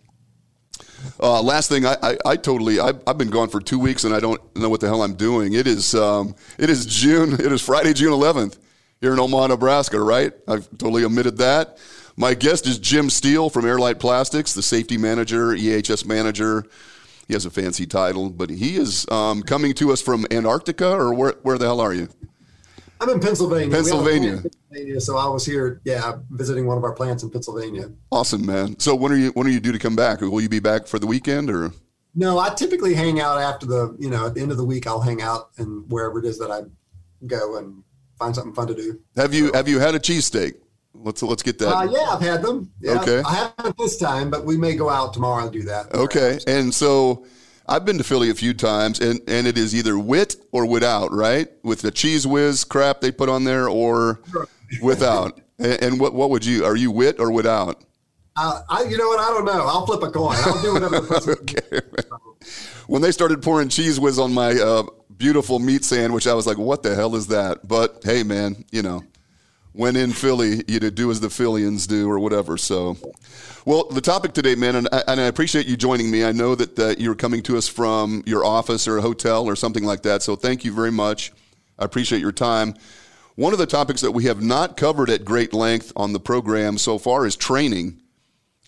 Uh, 1.21 1.43
last 1.43 1.69
thing, 1.69 1.87
I, 1.87 1.97
I, 2.03 2.17
I 2.25 2.37
totally, 2.37 2.81
I, 2.81 2.93
I've 3.07 3.19
been 3.19 3.31
gone 3.31 3.49
for 3.49 3.61
two 3.61 3.79
weeks 3.79 4.05
and 4.05 4.15
I 4.15 4.21
don't 4.21 4.41
know 4.57 4.69
what 4.69 4.81
the 4.81 4.87
hell 4.87 5.03
I'm 5.03 5.15
doing. 5.15 5.55
It 5.55 5.67
is, 5.67 5.95
um, 5.95 6.35
it 6.59 6.71
is 6.71 6.87
June, 6.87 7.33
it 7.41 7.53
is 7.53 7.63
Friday, 7.63 7.93
June 7.93 8.13
11th 8.13 8.59
here 9.01 9.13
in 9.13 9.19
Omaha, 9.19 9.49
Nebraska, 9.49 10.01
right? 10.01 10.33
I've 10.49 10.69
totally 10.79 11.05
omitted 11.05 11.39
that. 11.39 11.79
My 12.17 12.33
guest 12.33 12.67
is 12.67 12.79
Jim 12.79 13.11
Steele 13.11 13.51
from 13.51 13.65
Airlite 13.65 13.99
Plastics, 13.99 14.55
the 14.55 14.63
safety 14.63 14.97
manager, 14.97 15.49
EHS 15.49 16.07
manager. 16.07 16.65
He 17.29 17.35
has 17.35 17.45
a 17.45 17.51
fancy 17.51 17.87
title, 17.87 18.31
but 18.31 18.49
he 18.49 18.77
is 18.77 19.07
um, 19.11 19.43
coming 19.43 19.75
to 19.75 19.93
us 19.93 20.01
from 20.01 20.27
Antarctica, 20.31 20.89
or 20.89 21.13
where, 21.13 21.35
where 21.43 21.59
the 21.59 21.67
hell 21.67 21.81
are 21.81 21.93
you? 21.93 22.09
I'm 23.01 23.11
in 23.11 23.21
Pennsylvania. 23.21 23.69
We 23.69 23.75
have 23.75 23.87
a 23.87 23.91
Pennsylvania. 23.91 24.43
Pennsylvania. 24.71 25.01
So 25.01 25.17
I 25.17 25.29
was 25.29 25.45
here, 25.45 25.81
yeah, 25.85 26.17
visiting 26.31 26.67
one 26.67 26.79
of 26.79 26.85
our 26.85 26.93
plants 26.93 27.23
in 27.23 27.31
Pennsylvania. 27.31 27.91
Awesome, 28.11 28.47
man. 28.47 28.79
So 28.79 28.95
when 28.95 29.13
are 29.13 29.17
you 29.17 29.31
when 29.31 29.47
are 29.47 29.51
you 29.51 29.61
due 29.61 29.73
to 29.73 29.79
come 29.79 29.97
back? 29.97 30.21
Will 30.21 30.41
you 30.41 30.49
be 30.49 30.61
back 30.61 30.87
for 30.87 30.99
the 30.99 31.07
weekend 31.07 31.51
or? 31.51 31.73
No, 32.15 32.39
I 32.39 32.55
typically 32.55 32.95
hang 32.95 33.21
out 33.21 33.39
after 33.39 33.67
the, 33.67 33.95
you 33.99 34.09
know, 34.09 34.27
at 34.27 34.35
the 34.35 34.41
end 34.41 34.51
of 34.51 34.57
the 34.57 34.65
week, 34.65 34.87
I'll 34.87 35.03
hang 35.03 35.21
out 35.21 35.51
and 35.59 35.85
wherever 35.93 36.19
it 36.19 36.25
is 36.25 36.39
that 36.39 36.51
I 36.51 36.63
go 37.27 37.59
and 37.59 37.83
find 38.19 38.35
something 38.35 38.55
fun 38.55 38.69
to 38.69 38.75
do. 38.75 38.99
Have 39.17 39.35
you 39.35 39.53
have 39.53 39.69
you 39.69 39.79
had 39.79 39.95
a 39.95 39.99
cheesesteak? 39.99 40.55
Let's 40.95 41.23
let's 41.23 41.43
get 41.43 41.59
that. 41.59 41.69
Uh, 41.69 41.85
yeah, 41.85 42.09
I've 42.11 42.23
had 42.23 42.41
them. 42.43 42.73
Yeah, 42.81 43.01
Okay. 43.03 43.23
I 43.27 43.35
haven't 43.35 43.77
this 43.77 43.99
time, 43.99 44.31
but 44.31 44.47
we 44.47 44.57
may 44.57 44.75
go 44.75 44.89
out 44.89 45.13
tomorrow 45.13 45.45
and 45.45 45.53
do 45.53 45.63
that. 45.65 45.95
Okay, 45.95 46.39
and 46.47 46.73
so 46.75 47.27
I've 47.69 47.85
been 47.85 47.99
to 47.99 48.05
Philly 48.05 48.31
a 48.31 48.35
few 48.35 48.55
times, 48.55 49.01
and 49.01 49.21
and 49.27 49.47
it 49.47 49.59
is 49.59 49.75
either 49.75 49.99
wit 49.99 50.37
or 50.53 50.67
without, 50.67 51.13
right? 51.13 51.49
With 51.63 51.83
the 51.83 51.91
Cheez 51.91 52.27
Whiz 52.27 52.65
crap 52.65 53.01
they 53.01 53.11
put 53.11 53.29
on 53.29 53.45
there, 53.45 53.69
or 53.69 54.21
without. 54.83 55.41
And, 55.59 55.83
and 55.83 55.99
what 55.99 56.13
what 56.13 56.29
would 56.29 56.45
you? 56.45 56.67
Are 56.67 56.77
you 56.77 56.91
wit 56.91 57.19
or 57.19 57.31
without? 57.31 57.83
Uh, 58.37 58.61
I, 58.69 58.83
you 58.83 58.99
know 58.99 59.09
what? 59.09 59.21
I 59.21 59.29
don't 59.29 59.47
know. 59.47 59.67
I'll 59.67 59.87
flip 59.87 60.03
a 60.03 60.11
coin. 60.11 60.37
I'll 60.39 60.61
do 60.61 60.75
whatever 60.75 61.01
the 61.01 61.07
person. 61.09 61.33
Okay. 61.41 61.81
When 62.87 63.01
they 63.01 63.11
started 63.11 63.43
pouring 63.43 63.69
Cheez 63.69 63.99
Whiz 63.99 64.19
on 64.19 64.35
my 64.35 64.51
uh, 64.53 64.83
beautiful 65.17 65.59
meat 65.59 65.83
sandwich, 65.83 66.27
I 66.27 66.35
was 66.35 66.47
like, 66.47 66.59
"What 66.59 66.83
the 66.83 66.95
hell 66.95 67.17
is 67.17 67.29
that?" 67.29 67.67
But 67.67 68.03
hey, 68.05 68.23
man, 68.23 68.67
you 68.71 68.83
know, 68.83 69.03
when 69.73 69.97
in 69.97 70.13
Philly, 70.13 70.63
you 70.69 70.79
do 70.79 71.11
as 71.11 71.21
the 71.21 71.31
Phillians 71.31 71.87
do, 71.87 72.11
or 72.11 72.19
whatever. 72.19 72.59
So, 72.59 72.99
well, 73.67 73.85
the 73.91 74.01
topic 74.01 74.33
today, 74.33 74.55
man, 74.55 74.77
and 74.77 74.89
I, 74.93 75.03
and 75.09 75.21
I 75.21 75.25
appreciate 75.25 75.67
you 75.67 75.77
joining 75.77 76.11
me. 76.11 76.25
I 76.25 76.33
know 76.33 76.55
that 76.55 76.79
uh, 76.79 76.95
you're 76.97 77.15
coming 77.15 77.43
to 77.43 77.59
us 77.59 77.69
from 77.69 78.23
your 78.25 78.45
office 78.45 78.89
or 78.89 78.97
a 78.97 79.03
hotel 79.03 79.47
or 79.47 79.57
something 79.57 79.85
like 79.85 80.03
that. 80.05 80.23
So, 80.23 80.37
thank 80.37 80.65
you 80.65 80.73
very 80.73 80.93
much. 80.93 81.33
I 81.79 81.85
appreciate 81.85 82.21
your 82.21 82.33
time. 82.33 82.75
One 83.35 83.53
of 83.53 83.59
the 83.59 83.67
topics 83.67 84.01
that 84.01 84.13
we 84.13 84.25
have 84.25 84.41
not 84.41 84.79
covered 84.79 85.11
at 85.11 85.25
great 85.25 85.53
length 85.53 85.93
on 85.95 86.15
the 86.15 86.21
program 86.21 86.79
so 86.79 86.97
far 86.97 87.27
is 87.27 87.37
training 87.37 88.01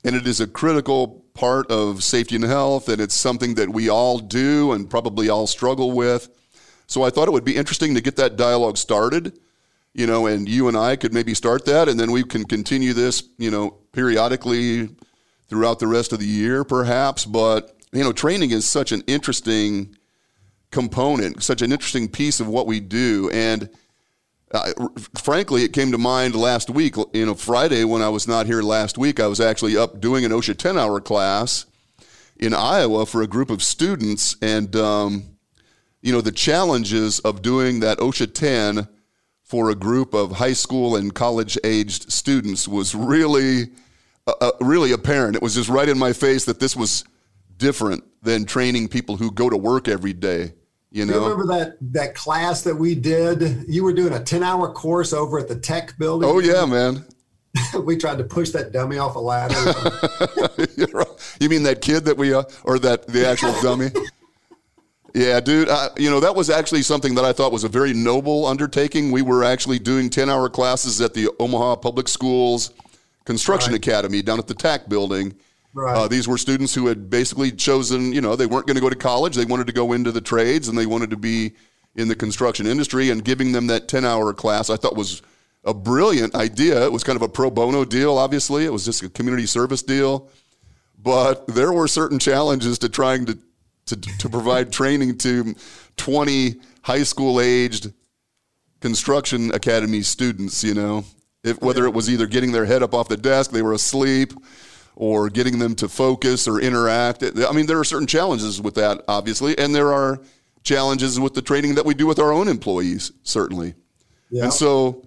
and 0.04 0.14
it 0.14 0.26
is 0.26 0.40
a 0.40 0.46
critical 0.46 1.24
part 1.34 1.70
of 1.70 2.02
safety 2.02 2.34
and 2.34 2.44
health, 2.44 2.88
and 2.88 3.00
it's 3.00 3.14
something 3.14 3.54
that 3.54 3.68
we 3.70 3.88
all 3.88 4.18
do 4.18 4.72
and 4.72 4.90
probably 4.90 5.28
all 5.28 5.46
struggle 5.46 5.92
with. 5.92 6.28
So 6.86 7.02
I 7.02 7.10
thought 7.10 7.28
it 7.28 7.32
would 7.32 7.44
be 7.44 7.56
interesting 7.56 7.94
to 7.94 8.00
get 8.00 8.16
that 8.16 8.36
dialogue 8.36 8.76
started, 8.76 9.38
you 9.94 10.06
know, 10.06 10.26
and 10.26 10.48
you 10.48 10.68
and 10.68 10.76
I 10.76 10.96
could 10.96 11.12
maybe 11.14 11.34
start 11.34 11.64
that, 11.66 11.88
and 11.88 11.98
then 11.98 12.10
we 12.10 12.24
can 12.24 12.44
continue 12.44 12.92
this, 12.92 13.22
you 13.38 13.50
know, 13.50 13.76
periodically 13.98 14.88
throughout 15.48 15.80
the 15.80 15.86
rest 15.88 16.12
of 16.12 16.20
the 16.20 16.26
year, 16.26 16.62
perhaps. 16.62 17.24
But 17.24 17.76
you 17.90 18.04
know, 18.04 18.12
training 18.12 18.52
is 18.52 18.64
such 18.64 18.92
an 18.92 19.02
interesting 19.08 19.96
component, 20.70 21.42
such 21.42 21.62
an 21.62 21.72
interesting 21.72 22.08
piece 22.08 22.38
of 22.38 22.46
what 22.46 22.68
we 22.68 22.78
do, 22.78 23.28
and 23.32 23.68
uh, 24.52 24.72
frankly, 25.16 25.64
it 25.64 25.72
came 25.72 25.90
to 25.90 25.98
mind 25.98 26.36
last 26.36 26.70
week. 26.70 26.94
You 27.12 27.26
know, 27.26 27.34
Friday 27.34 27.82
when 27.82 28.00
I 28.00 28.08
was 28.08 28.28
not 28.28 28.46
here 28.46 28.62
last 28.62 28.98
week, 28.98 29.18
I 29.18 29.26
was 29.26 29.40
actually 29.40 29.76
up 29.76 30.00
doing 30.00 30.24
an 30.24 30.30
OSHA 30.30 30.56
10 30.56 30.78
hour 30.78 31.00
class 31.00 31.66
in 32.36 32.54
Iowa 32.54 33.04
for 33.04 33.20
a 33.20 33.26
group 33.26 33.50
of 33.50 33.64
students. 33.64 34.36
And, 34.40 34.74
um, 34.76 35.24
you 36.02 36.12
know, 36.12 36.20
the 36.20 36.32
challenges 36.32 37.18
of 37.20 37.42
doing 37.42 37.80
that 37.80 37.98
OSHA 37.98 38.32
10 38.32 38.88
for 39.42 39.70
a 39.70 39.74
group 39.74 40.14
of 40.14 40.32
high 40.32 40.52
school 40.52 40.94
and 40.94 41.14
college 41.14 41.58
aged 41.64 42.12
students 42.12 42.68
was 42.68 42.94
really, 42.94 43.70
uh, 44.40 44.50
really 44.60 44.92
apparent. 44.92 45.36
It 45.36 45.42
was 45.42 45.54
just 45.54 45.68
right 45.68 45.88
in 45.88 45.98
my 45.98 46.12
face 46.12 46.44
that 46.46 46.60
this 46.60 46.76
was 46.76 47.04
different 47.56 48.04
than 48.22 48.44
training 48.44 48.88
people 48.88 49.16
who 49.16 49.30
go 49.30 49.50
to 49.50 49.56
work 49.56 49.88
every 49.88 50.12
day. 50.12 50.52
You 50.90 51.04
You 51.04 51.06
know, 51.06 51.28
remember 51.28 51.46
that 51.58 51.76
that 51.92 52.14
class 52.14 52.62
that 52.62 52.74
we 52.76 52.94
did? 52.94 53.64
You 53.68 53.84
were 53.84 53.92
doing 53.92 54.14
a 54.14 54.22
ten 54.22 54.42
hour 54.42 54.72
course 54.72 55.12
over 55.12 55.38
at 55.38 55.48
the 55.48 55.56
tech 55.56 55.98
building. 55.98 56.28
oh 56.28 56.38
yeah, 56.38 56.64
man. 56.64 57.04
we 57.84 57.96
tried 57.96 58.18
to 58.18 58.24
push 58.24 58.50
that 58.50 58.72
dummy 58.72 58.98
off 58.98 59.16
a 59.16 59.18
ladder. 59.18 59.54
You 61.40 61.48
mean 61.48 61.62
that 61.64 61.80
kid 61.80 62.04
that 62.06 62.16
we, 62.16 62.34
uh, 62.34 62.42
or 62.64 62.78
that 62.80 63.06
the 63.06 63.26
actual 63.26 63.52
dummy? 63.62 63.90
Yeah, 65.14 65.40
dude. 65.40 65.68
Uh, 65.68 65.88
you 65.96 66.10
know 66.10 66.20
that 66.20 66.34
was 66.34 66.50
actually 66.50 66.82
something 66.82 67.14
that 67.14 67.24
I 67.24 67.32
thought 67.32 67.52
was 67.52 67.64
a 67.64 67.68
very 67.68 67.92
noble 67.94 68.46
undertaking. 68.46 69.10
We 69.10 69.22
were 69.22 69.44
actually 69.44 69.78
doing 69.78 70.10
ten-hour 70.10 70.48
classes 70.50 71.00
at 71.00 71.14
the 71.14 71.28
Omaha 71.38 71.76
Public 71.76 72.08
Schools 72.08 72.72
Construction 73.28 73.72
Right. 73.72 73.86
Academy 73.86 74.22
down 74.22 74.38
at 74.38 74.46
the 74.46 74.54
TAC 74.54 74.88
building, 74.88 75.34
Right. 75.74 75.94
Uh, 75.94 76.08
these 76.08 76.26
were 76.26 76.38
students 76.38 76.74
who 76.74 76.86
had 76.86 77.10
basically 77.10 77.52
chosen, 77.52 78.12
you 78.12 78.22
know, 78.22 78.34
they 78.36 78.46
weren't 78.46 78.66
going 78.66 78.76
to 78.76 78.80
go 78.80 78.88
to 78.88 78.96
college. 78.96 79.36
They 79.36 79.44
wanted 79.44 79.66
to 79.66 79.72
go 79.74 79.92
into 79.92 80.10
the 80.10 80.20
trades 80.20 80.66
and 80.66 80.78
they 80.78 80.86
wanted 80.86 81.10
to 81.10 81.16
be 81.18 81.52
in 81.94 82.08
the 82.08 82.16
construction 82.16 82.66
industry. 82.66 83.10
And 83.10 83.22
giving 83.22 83.52
them 83.52 83.66
that 83.66 83.86
10 83.86 84.04
hour 84.04 84.32
class, 84.32 84.70
I 84.70 84.76
thought 84.76 84.96
was 84.96 85.20
a 85.64 85.74
brilliant 85.74 86.34
idea. 86.34 86.82
It 86.84 86.90
was 86.90 87.04
kind 87.04 87.16
of 87.16 87.22
a 87.22 87.28
pro 87.28 87.50
bono 87.50 87.84
deal, 87.84 88.16
obviously. 88.16 88.64
It 88.64 88.72
was 88.72 88.86
just 88.86 89.02
a 89.02 89.10
community 89.10 89.46
service 89.46 89.82
deal. 89.82 90.30
But 90.98 91.46
there 91.48 91.72
were 91.72 91.86
certain 91.86 92.18
challenges 92.18 92.78
to 92.78 92.88
trying 92.88 93.26
to, 93.26 93.38
to, 93.86 93.96
to 93.96 94.28
provide 94.30 94.72
training 94.72 95.18
to 95.18 95.54
20 95.98 96.56
high 96.82 97.02
school 97.02 97.40
aged 97.40 97.92
construction 98.80 99.52
academy 99.52 100.00
students, 100.02 100.64
you 100.64 100.72
know, 100.74 101.04
if, 101.48 101.60
whether 101.60 101.84
it 101.84 101.94
was 101.94 102.08
either 102.08 102.26
getting 102.26 102.52
their 102.52 102.64
head 102.64 102.82
up 102.82 102.94
off 102.94 103.08
the 103.08 103.16
desk, 103.16 103.50
they 103.50 103.62
were 103.62 103.72
asleep, 103.72 104.32
or 104.94 105.30
getting 105.30 105.58
them 105.58 105.74
to 105.76 105.88
focus 105.88 106.48
or 106.48 106.60
interact. 106.60 107.22
I 107.22 107.52
mean, 107.52 107.66
there 107.66 107.78
are 107.78 107.84
certain 107.84 108.06
challenges 108.06 108.60
with 108.60 108.74
that, 108.74 109.02
obviously, 109.06 109.56
and 109.56 109.74
there 109.74 109.92
are 109.92 110.20
challenges 110.64 111.20
with 111.20 111.34
the 111.34 111.42
training 111.42 111.76
that 111.76 111.86
we 111.86 111.94
do 111.94 112.06
with 112.06 112.18
our 112.18 112.32
own 112.32 112.48
employees, 112.48 113.12
certainly. 113.22 113.74
Yeah. 114.30 114.44
And 114.44 114.52
so, 114.52 115.06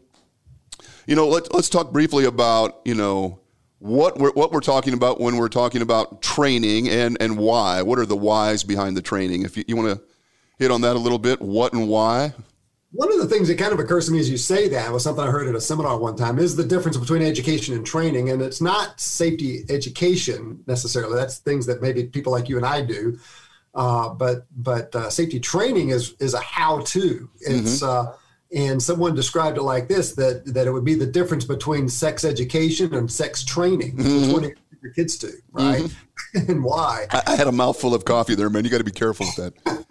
you 1.06 1.16
know, 1.16 1.28
let, 1.28 1.54
let's 1.54 1.70
talk 1.70 1.92
briefly 1.92 2.26
about, 2.26 2.82
you 2.86 2.96
know, 2.96 3.40
what 3.80 4.18
we're, 4.18 4.32
what 4.32 4.52
we're 4.52 4.62
talking 4.62 4.94
about 4.94 5.20
when 5.20 5.36
we're 5.36 5.50
talking 5.50 5.82
about 5.82 6.22
training 6.22 6.88
and, 6.88 7.18
and 7.20 7.38
why. 7.38 7.82
What 7.82 8.00
are 8.00 8.06
the 8.06 8.16
whys 8.16 8.64
behind 8.64 8.96
the 8.96 9.02
training? 9.02 9.44
If 9.44 9.58
you, 9.58 9.66
you 9.68 9.76
want 9.76 9.98
to 9.98 10.04
hit 10.58 10.72
on 10.72 10.82
that 10.82 10.96
a 10.96 11.00
little 11.00 11.20
bit, 11.20 11.42
what 11.42 11.74
and 11.74 11.90
why? 11.90 12.34
One 12.94 13.12
of 13.12 13.20
the 13.20 13.28
things 13.28 13.48
that 13.48 13.58
kind 13.58 13.72
of 13.72 13.80
occurs 13.80 14.08
to 14.08 14.12
me 14.12 14.20
as 14.20 14.30
you 14.30 14.38
say 14.38 14.68
that 14.70 14.92
was 14.92 15.04
something 15.04 15.24
I 15.24 15.32
heard 15.32 15.48
at 15.48 15.56
a 15.56 15.62
seminar 15.62 15.98
one 15.98 16.18
time 16.18 16.40
is 16.40 16.58
the 16.58 16.64
difference 16.64 16.98
between 16.98 17.22
education 17.22 17.74
and 17.74 17.86
training. 17.86 18.30
And 18.30 18.42
it's 18.42 18.60
not 18.60 19.00
safety 19.00 19.64
education 19.70 20.62
necessarily. 20.68 21.16
That's 21.16 21.38
things 21.38 21.66
that 21.68 21.82
maybe 21.82 22.04
people 22.06 22.34
like 22.34 22.50
you 22.50 22.58
and 22.58 22.66
I 22.66 22.82
do. 22.82 23.18
Uh, 23.74 24.10
but 24.10 24.46
but 24.58 24.94
uh, 24.94 25.10
safety 25.10 25.40
training 25.40 25.90
is 25.90 26.16
is 26.20 26.34
a 26.34 26.42
how 26.42 26.82
to. 26.82 27.30
It's 27.40 27.82
mm-hmm. 27.82 28.10
uh, 28.10 28.14
and 28.54 28.84
someone 28.84 29.16
described 29.16 29.58
it 29.58 29.64
like 29.64 29.88
this 29.88 30.14
that 30.16 30.44
that 30.54 30.68
it 30.68 30.72
would 30.72 30.84
be 30.84 30.96
the 30.96 31.06
difference 31.06 31.46
between 31.46 31.88
sex 31.88 32.26
education 32.26 32.94
and 32.94 33.10
sex 33.10 33.46
training. 33.46 33.96
Mm-hmm. 33.96 34.22
Which 34.22 34.34
one 34.34 34.42
do 34.42 34.54
your 34.84 34.92
kids 34.92 35.18
do, 35.18 35.32
right? 35.54 35.84
Mm-hmm. 35.84 35.98
and 36.52 36.64
why? 36.64 37.08
I, 37.12 37.24
I, 37.28 37.36
had 37.36 37.48
a 37.48 37.52
mouthful 37.52 37.94
of 37.94 38.04
coffee 38.04 38.36
there, 38.36 38.50
man. 38.50 38.66
You 38.66 38.70
got 38.70 38.80
to 38.80 38.84
be 38.84 38.92
careful 38.92 39.26
with 39.26 39.54
that. 39.54 39.86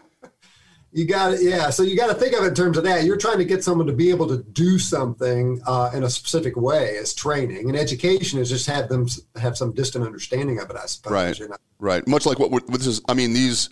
you 0.93 1.07
got 1.07 1.35
it 1.35 1.43
yeah 1.43 1.71
so 1.71 1.83
you 1.83 1.97
got 1.97 2.09
to 2.09 2.15
think 2.15 2.35
of 2.35 2.45
it 2.45 2.49
in 2.49 2.55
terms 2.55 2.77
of 2.77 2.85
that. 2.85 3.05
You're 3.05 3.17
trying 3.17 3.39
to 3.39 3.45
get 3.45 3.63
someone 3.63 3.87
to 3.87 3.93
be 3.93 4.11
able 4.11 4.27
to 4.29 4.39
do 4.39 4.79
something 4.79 5.61
uh, 5.67 5.91
in 5.95 6.05
a 6.05 6.11
specific 6.11 6.57
way 6.57 6.97
as 6.99 7.15
training. 7.15 7.69
And 7.69 7.79
education 7.79 8.39
is 8.39 8.49
just 8.49 8.67
have 8.67 8.89
them 8.89 9.07
have 9.37 9.57
some 9.57 9.73
distant 9.73 10.05
understanding 10.05 10.59
of 10.59 10.71
it 10.71 10.77
i 10.77 10.87
suppose 10.87 11.13
right. 11.13 11.39
you 11.39 11.49
know? 11.49 11.57
right. 11.79 12.07
Much 12.07 12.27
like 12.27 12.39
what 12.39 12.67
this 12.67 12.87
is 12.87 13.01
i 13.09 13.15
mean 13.15 13.33
these 13.33 13.71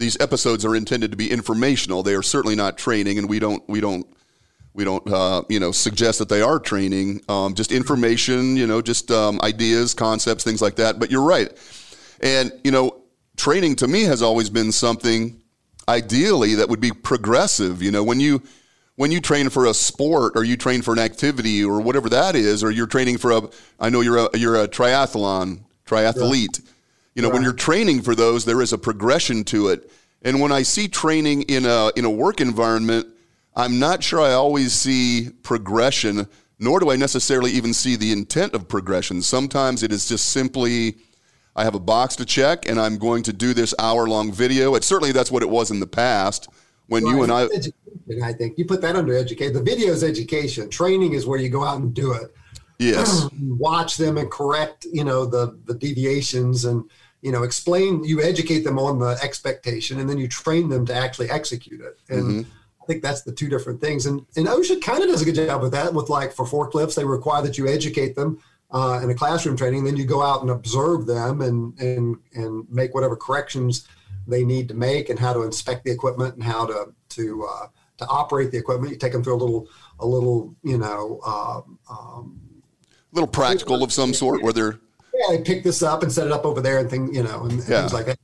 these 0.00 0.18
episodes 0.20 0.64
are 0.64 0.74
intended 0.74 1.10
to 1.12 1.16
be 1.16 1.30
informational. 1.30 2.02
They 2.02 2.14
are 2.14 2.22
certainly 2.22 2.56
not 2.56 2.78
training 2.78 3.18
and 3.18 3.28
we 3.28 3.38
don't 3.38 3.62
we 3.68 3.80
don't 3.80 4.06
we 4.72 4.82
don't 4.84 5.06
uh, 5.08 5.42
you 5.48 5.60
know 5.60 5.72
suggest 5.72 6.18
that 6.18 6.28
they 6.28 6.42
are 6.42 6.58
training. 6.58 7.22
Um, 7.28 7.54
just 7.54 7.70
information 7.70 8.56
you 8.56 8.66
know 8.66 8.82
just 8.82 9.10
um, 9.10 9.38
ideas 9.42 9.94
concepts 9.94 10.42
things 10.42 10.62
like 10.62 10.76
that. 10.76 10.98
But 10.98 11.10
you're 11.10 11.22
right. 11.22 11.56
And 12.20 12.52
you 12.64 12.70
know 12.70 13.02
training 13.36 13.76
to 13.76 13.88
me 13.88 14.02
has 14.04 14.22
always 14.22 14.50
been 14.50 14.72
something 14.72 15.39
ideally 15.90 16.54
that 16.54 16.68
would 16.68 16.80
be 16.80 16.92
progressive. 16.92 17.82
You 17.82 17.90
know, 17.90 18.04
when 18.04 18.20
you 18.20 18.42
when 18.96 19.10
you 19.10 19.20
train 19.20 19.50
for 19.50 19.66
a 19.66 19.74
sport 19.74 20.32
or 20.36 20.44
you 20.44 20.56
train 20.56 20.82
for 20.82 20.92
an 20.92 20.98
activity 20.98 21.64
or 21.64 21.80
whatever 21.80 22.08
that 22.10 22.36
is, 22.36 22.62
or 22.62 22.70
you're 22.70 22.86
training 22.86 23.18
for 23.18 23.32
a, 23.32 23.42
I 23.78 23.90
know 23.90 24.00
you're 24.00 24.18
a 24.18 24.38
you're 24.38 24.62
a 24.62 24.68
triathlon 24.68 25.60
triathlete. 25.86 26.60
Yeah. 26.60 26.70
You 27.14 27.22
know, 27.22 27.30
when 27.30 27.42
you're 27.42 27.52
training 27.52 28.02
for 28.02 28.14
those, 28.14 28.44
there 28.44 28.62
is 28.62 28.72
a 28.72 28.78
progression 28.78 29.42
to 29.44 29.68
it. 29.68 29.90
And 30.22 30.40
when 30.40 30.52
I 30.52 30.62
see 30.62 30.86
training 30.86 31.42
in 31.42 31.66
a 31.66 31.90
in 31.96 32.04
a 32.04 32.10
work 32.10 32.40
environment, 32.40 33.08
I'm 33.56 33.78
not 33.78 34.02
sure 34.02 34.20
I 34.20 34.32
always 34.32 34.72
see 34.72 35.30
progression, 35.42 36.28
nor 36.58 36.78
do 36.78 36.90
I 36.90 36.96
necessarily 36.96 37.50
even 37.52 37.74
see 37.74 37.96
the 37.96 38.12
intent 38.12 38.54
of 38.54 38.68
progression. 38.68 39.22
Sometimes 39.22 39.82
it 39.82 39.92
is 39.92 40.08
just 40.08 40.26
simply 40.26 40.96
I 41.60 41.64
have 41.64 41.74
a 41.74 41.80
box 41.80 42.16
to 42.16 42.24
check, 42.24 42.66
and 42.66 42.80
I'm 42.80 42.96
going 42.96 43.22
to 43.24 43.34
do 43.34 43.52
this 43.52 43.74
hour 43.78 44.08
long 44.08 44.32
video. 44.32 44.74
It 44.76 44.82
certainly 44.82 45.12
that's 45.12 45.30
what 45.30 45.42
it 45.42 45.50
was 45.50 45.70
in 45.70 45.78
the 45.78 45.86
past 45.86 46.48
when 46.86 47.04
well, 47.04 47.16
you 47.16 47.22
and 47.22 47.30
I. 47.30 47.42
Education, 47.42 48.22
I 48.22 48.32
think 48.32 48.56
you 48.56 48.64
put 48.64 48.80
that 48.80 48.96
under 48.96 49.14
education. 49.14 49.52
The 49.52 49.62
video 49.62 49.92
is 49.92 50.02
education. 50.02 50.70
Training 50.70 51.12
is 51.12 51.26
where 51.26 51.38
you 51.38 51.50
go 51.50 51.62
out 51.62 51.78
and 51.78 51.92
do 51.92 52.14
it. 52.14 52.34
Yes. 52.78 53.28
Watch 53.42 53.98
them 53.98 54.16
and 54.16 54.30
correct, 54.30 54.86
you 54.90 55.04
know, 55.04 55.26
the 55.26 55.58
the 55.66 55.74
deviations 55.74 56.64
and 56.64 56.82
you 57.20 57.30
know 57.30 57.42
explain. 57.42 58.04
You 58.04 58.22
educate 58.22 58.60
them 58.60 58.78
on 58.78 58.98
the 58.98 59.18
expectation, 59.22 60.00
and 60.00 60.08
then 60.08 60.16
you 60.16 60.28
train 60.28 60.70
them 60.70 60.86
to 60.86 60.94
actually 60.94 61.28
execute 61.28 61.82
it. 61.82 61.98
And 62.08 62.22
mm-hmm. 62.22 62.50
I 62.82 62.86
think 62.86 63.02
that's 63.02 63.20
the 63.20 63.32
two 63.32 63.50
different 63.50 63.82
things. 63.82 64.06
And 64.06 64.24
and 64.34 64.46
OSHA 64.46 64.80
kind 64.80 65.02
of 65.02 65.10
does 65.10 65.20
a 65.20 65.26
good 65.26 65.34
job 65.34 65.60
with 65.60 65.72
that. 65.72 65.92
With 65.92 66.08
like 66.08 66.32
for 66.32 66.46
forklifts, 66.46 66.94
they 66.94 67.04
require 67.04 67.42
that 67.42 67.58
you 67.58 67.68
educate 67.68 68.16
them 68.16 68.42
uh, 68.72 69.00
in 69.02 69.10
a 69.10 69.14
classroom 69.14 69.56
training. 69.56 69.84
Then 69.84 69.96
you 69.96 70.04
go 70.04 70.22
out 70.22 70.42
and 70.42 70.50
observe 70.50 71.06
them 71.06 71.40
and 71.40 71.78
and 71.78 72.16
and 72.34 72.66
make 72.70 72.94
whatever 72.94 73.16
corrections 73.16 73.86
they 74.26 74.44
need 74.44 74.68
to 74.68 74.74
make 74.74 75.08
and 75.08 75.18
how 75.18 75.32
to 75.32 75.42
inspect 75.42 75.84
the 75.84 75.90
equipment 75.90 76.34
and 76.34 76.44
how 76.44 76.66
to 76.66 76.92
to 77.10 77.48
uh, 77.50 77.66
to 77.98 78.06
operate 78.06 78.50
the 78.50 78.58
equipment. 78.58 78.92
You 78.92 78.98
take 78.98 79.12
them 79.12 79.22
through 79.22 79.34
a 79.34 79.42
little 79.42 79.68
a 79.98 80.06
little 80.06 80.54
you 80.62 80.78
know 80.78 81.20
um, 81.26 81.78
um, 81.90 82.40
little 83.12 83.28
practical 83.28 83.82
of 83.82 83.92
some 83.92 84.14
sort 84.14 84.42
where 84.42 84.52
they're 84.52 84.78
yeah 85.14 85.36
they 85.36 85.42
pick 85.42 85.64
this 85.64 85.82
up 85.82 86.02
and 86.02 86.12
set 86.12 86.26
it 86.26 86.32
up 86.32 86.44
over 86.44 86.60
there 86.60 86.78
and 86.78 86.90
thing 86.90 87.12
you 87.14 87.22
know 87.22 87.42
and, 87.42 87.52
and 87.52 87.68
yeah. 87.68 87.80
things 87.80 87.92
like 87.92 88.06
that. 88.06 88.18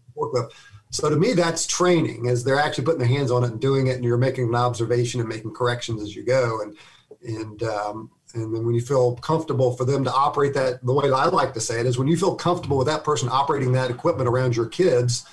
So 0.90 1.10
to 1.10 1.16
me, 1.16 1.34
that's 1.34 1.66
training, 1.66 2.28
as 2.28 2.44
they're 2.44 2.58
actually 2.58 2.84
putting 2.84 3.00
their 3.00 3.08
hands 3.08 3.30
on 3.30 3.44
it 3.44 3.50
and 3.50 3.60
doing 3.60 3.88
it, 3.88 3.96
and 3.96 4.04
you're 4.04 4.16
making 4.16 4.48
an 4.48 4.54
observation 4.54 5.20
and 5.20 5.28
making 5.28 5.52
corrections 5.52 6.00
as 6.00 6.14
you 6.14 6.22
go. 6.22 6.62
And 6.62 6.76
and 7.22 7.62
um, 7.64 8.10
and 8.36 8.54
then 8.54 8.66
when 8.66 8.74
you 8.74 8.80
feel 8.80 9.16
comfortable 9.16 9.74
for 9.76 9.84
them 9.84 10.04
to 10.04 10.12
operate 10.12 10.52
that, 10.54 10.84
the 10.84 10.92
way 10.92 11.10
I 11.10 11.26
like 11.26 11.54
to 11.54 11.60
say 11.60 11.80
it 11.80 11.86
is 11.86 11.98
when 11.98 12.06
you 12.06 12.16
feel 12.16 12.34
comfortable 12.34 12.76
with 12.76 12.86
that 12.86 13.02
person 13.02 13.28
operating 13.30 13.72
that 13.72 13.90
equipment 13.90 14.28
around 14.28 14.54
your 14.54 14.66
kids, 14.66 15.24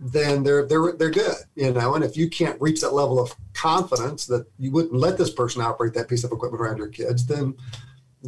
then 0.00 0.42
they're 0.42 0.66
they're 0.66 0.92
they're 0.92 1.10
good, 1.10 1.36
you 1.54 1.72
know. 1.72 1.94
And 1.94 2.04
if 2.04 2.16
you 2.16 2.28
can't 2.28 2.60
reach 2.60 2.80
that 2.80 2.92
level 2.92 3.20
of 3.20 3.34
confidence 3.52 4.26
that 4.26 4.46
you 4.58 4.70
wouldn't 4.70 4.94
let 4.94 5.18
this 5.18 5.30
person 5.30 5.62
operate 5.62 5.94
that 5.94 6.08
piece 6.08 6.24
of 6.24 6.32
equipment 6.32 6.60
around 6.60 6.78
your 6.78 6.88
kids, 6.88 7.26
then 7.26 7.54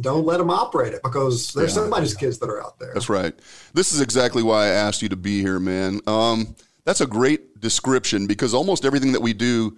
don't 0.01 0.25
let 0.25 0.37
them 0.37 0.49
operate 0.49 0.93
it 0.93 1.03
because 1.03 1.51
there's 1.53 1.75
yeah. 1.75 1.81
somebody's 1.81 2.13
kids 2.13 2.37
that 2.39 2.49
are 2.49 2.63
out 2.63 2.79
there. 2.79 2.91
That's 2.93 3.09
right. 3.09 3.33
This 3.73 3.91
is 3.91 3.99
exactly 3.99 4.43
why 4.43 4.65
I 4.65 4.69
asked 4.69 5.01
you 5.01 5.09
to 5.09 5.15
be 5.15 5.41
here, 5.41 5.59
man. 5.59 5.99
Um, 6.07 6.55
that's 6.85 7.01
a 7.01 7.07
great 7.07 7.59
description 7.59 8.25
because 8.25 8.53
almost 8.53 8.85
everything 8.85 9.11
that 9.11 9.21
we 9.21 9.33
do 9.33 9.77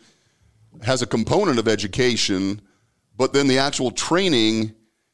has 0.84 1.02
a 1.02 1.08
component 1.08 1.60
of 1.60 1.68
education 1.68 2.62
but 3.16 3.34
then 3.34 3.48
the 3.48 3.60
actual 3.60 3.92
training 3.92 4.74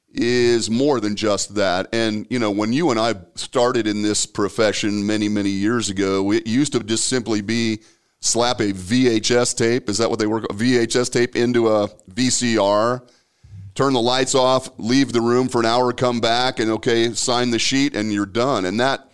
is 0.09 0.69
more 0.69 0.99
than 0.99 1.15
just 1.15 1.55
that. 1.55 1.87
And, 1.93 2.25
you 2.29 2.39
know, 2.39 2.51
when 2.51 2.73
you 2.73 2.91
and 2.91 2.99
I 2.99 3.15
started 3.35 3.87
in 3.87 4.01
this 4.01 4.25
profession 4.25 5.05
many, 5.05 5.29
many 5.29 5.49
years 5.49 5.89
ago, 5.89 6.31
it 6.31 6.47
used 6.47 6.73
to 6.73 6.79
just 6.79 7.07
simply 7.07 7.41
be 7.41 7.81
slap 8.19 8.59
a 8.59 8.73
VHS 8.73 9.55
tape. 9.55 9.89
Is 9.89 9.97
that 9.99 10.09
what 10.09 10.19
they 10.19 10.27
work? 10.27 10.45
VHS 10.47 11.11
tape 11.11 11.35
into 11.35 11.67
a 11.67 11.87
VCR, 12.11 13.07
turn 13.75 13.93
the 13.93 14.01
lights 14.01 14.33
off, 14.33 14.69
leave 14.79 15.13
the 15.13 15.21
room 15.21 15.47
for 15.47 15.59
an 15.59 15.65
hour, 15.65 15.93
come 15.93 16.19
back, 16.19 16.59
and 16.59 16.71
okay, 16.71 17.13
sign 17.13 17.51
the 17.51 17.59
sheet, 17.59 17.95
and 17.95 18.11
you're 18.11 18.25
done. 18.25 18.65
And 18.65 18.79
that 18.79 19.11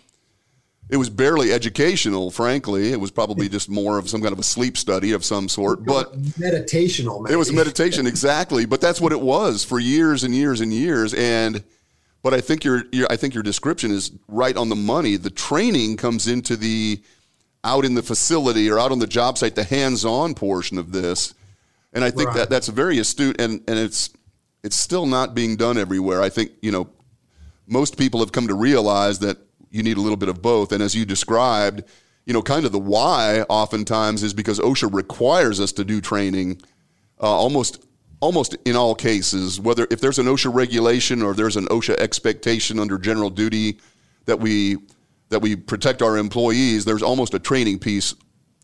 it 0.93 0.97
was 0.97 1.09
barely 1.09 1.51
educational, 1.51 2.29
frankly. 2.29 2.91
It 2.91 2.99
was 2.99 3.09
probably 3.09 3.49
just 3.49 3.67
more 3.67 3.97
of 3.97 4.07
some 4.07 4.21
kind 4.21 4.31
of 4.31 4.37
a 4.37 4.43
sleep 4.43 4.77
study 4.77 5.11
of 5.13 5.25
some 5.25 5.49
sort. 5.49 5.83
But 5.83 6.13
meditational. 6.21 7.23
Maybe. 7.23 7.33
It 7.33 7.37
was 7.37 7.51
meditation, 7.51 8.05
exactly. 8.05 8.67
But 8.67 8.79
that's 8.79 9.01
what 9.01 9.11
it 9.11 9.19
was 9.19 9.63
for 9.63 9.79
years 9.79 10.23
and 10.23 10.35
years 10.35 10.61
and 10.61 10.71
years. 10.71 11.15
And 11.15 11.63
but 12.21 12.35
I 12.35 12.41
think 12.41 12.63
your, 12.63 12.83
your 12.91 13.07
I 13.09 13.15
think 13.15 13.33
your 13.33 13.41
description 13.41 13.89
is 13.89 14.11
right 14.27 14.55
on 14.55 14.69
the 14.69 14.75
money. 14.75 15.15
The 15.15 15.31
training 15.31 15.97
comes 15.97 16.27
into 16.27 16.55
the 16.55 17.01
out 17.63 17.85
in 17.85 17.95
the 17.95 18.03
facility 18.03 18.69
or 18.69 18.77
out 18.77 18.91
on 18.91 18.99
the 18.99 19.07
job 19.07 19.39
site, 19.39 19.55
the 19.55 19.63
hands-on 19.63 20.35
portion 20.35 20.77
of 20.77 20.91
this. 20.91 21.33
And 21.91 22.03
I 22.03 22.11
think 22.11 22.27
right. 22.27 22.37
that 22.37 22.51
that's 22.51 22.67
very 22.67 22.99
astute, 22.99 23.41
and 23.41 23.63
and 23.67 23.79
it's 23.79 24.11
it's 24.63 24.77
still 24.77 25.07
not 25.07 25.33
being 25.33 25.55
done 25.55 25.79
everywhere. 25.79 26.21
I 26.21 26.29
think 26.29 26.51
you 26.61 26.71
know 26.71 26.87
most 27.65 27.97
people 27.97 28.19
have 28.19 28.31
come 28.31 28.47
to 28.49 28.53
realize 28.53 29.17
that 29.19 29.39
you 29.73 29.83
need 29.83 29.97
a 29.97 30.01
little 30.01 30.17
bit 30.17 30.29
of 30.29 30.41
both. 30.41 30.71
And 30.71 30.81
as 30.81 30.95
you 30.95 31.03
described, 31.03 31.83
you 32.25 32.33
know, 32.33 32.41
kind 32.41 32.65
of 32.65 32.71
the 32.71 32.79
why 32.79 33.41
oftentimes 33.49 34.23
is 34.23 34.33
because 34.33 34.59
OSHA 34.59 34.93
requires 34.93 35.59
us 35.59 35.71
to 35.73 35.83
do 35.83 35.99
training 35.99 36.61
uh, 37.19 37.25
almost 37.25 37.83
almost 38.19 38.55
in 38.63 38.77
all 38.77 38.95
cases, 38.95 39.59
whether 39.59 39.85
if 39.91 39.99
there's 39.99 40.19
an 40.19 40.27
OSHA 40.27 40.53
regulation 40.53 41.21
or 41.21 41.33
there's 41.33 41.57
an 41.57 41.65
OSHA 41.65 41.97
expectation 41.97 42.79
under 42.79 42.97
general 42.97 43.29
duty 43.29 43.79
that 44.25 44.39
we 44.39 44.77
that 45.29 45.39
we 45.39 45.55
protect 45.55 46.01
our 46.01 46.17
employees, 46.17 46.85
there's 46.85 47.01
almost 47.01 47.33
a 47.33 47.39
training 47.39 47.79
piece 47.79 48.13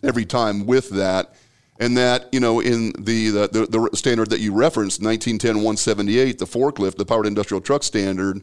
every 0.04 0.26
time 0.26 0.66
with 0.66 0.90
that. 0.92 1.34
And 1.82 1.98
that, 1.98 2.28
you 2.34 2.40
know, 2.40 2.60
in 2.60 2.92
the, 3.00 3.30
the, 3.30 3.48
the, 3.70 3.90
standard 3.96 4.30
that 4.32 4.42
you 4.42 4.54
referenced, 4.54 5.02
1910 5.02 5.56
178, 5.64 6.38
the 6.38 6.46
forklift, 6.46 6.98
the 6.98 7.06
powered 7.06 7.26
industrial 7.26 7.62
truck 7.62 7.84
standard, 7.84 8.42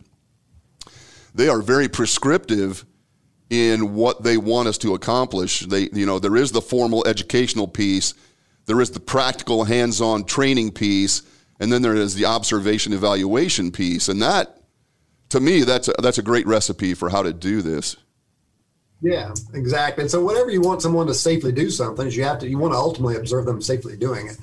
they 1.37 1.49
are 1.49 1.61
very 1.61 1.88
prescriptive 1.88 2.85
in 3.50 3.95
what 3.95 4.23
they 4.23 4.38
want 4.38 4.69
us 4.69 4.78
to 4.78 4.95
accomplish. 4.95 5.61
They, 5.61 5.88
you 5.93 6.07
know, 6.07 6.19
there 6.19 6.37
is 6.37 6.50
the 6.50 6.62
formal 6.62 7.07
educational 7.07 7.69
piece, 7.69 8.14
there 8.64 8.81
is 8.81 8.90
the 8.90 9.00
practical 9.00 9.64
hands-on 9.64 10.25
training 10.25 10.73
piece, 10.73 11.23
and 11.61 11.71
then 11.71 11.83
there 11.83 11.95
is 11.95 12.14
the 12.14 12.25
observation 12.25 12.93
evaluation 12.93 13.71
piece. 13.71 14.09
And 14.09 14.21
that, 14.23 14.61
to 15.28 15.40
me, 15.40 15.62
that's 15.62 15.88
a, 15.88 15.93
that's 16.02 16.19
a 16.19 16.23
great 16.23 16.47
recipe 16.47 16.95
for 16.95 17.09
how 17.09 17.23
to 17.23 17.33
do 17.33 17.62
this. 17.62 17.97
Yeah, 19.02 19.33
exactly. 19.52 20.02
And 20.02 20.11
so, 20.11 20.25
whenever 20.25 20.50
you 20.50 20.62
want 20.62 20.81
someone 20.81 21.07
to 21.07 21.14
safely 21.14 21.52
do 21.52 21.71
something, 21.71 22.07
is 22.07 22.16
you 22.16 22.25
have 22.25 22.38
to 22.38 22.49
you 22.49 22.57
want 22.57 22.73
to 22.73 22.78
ultimately 22.78 23.16
observe 23.16 23.45
them 23.45 23.61
safely 23.61 23.95
doing 23.95 24.28
it. 24.28 24.38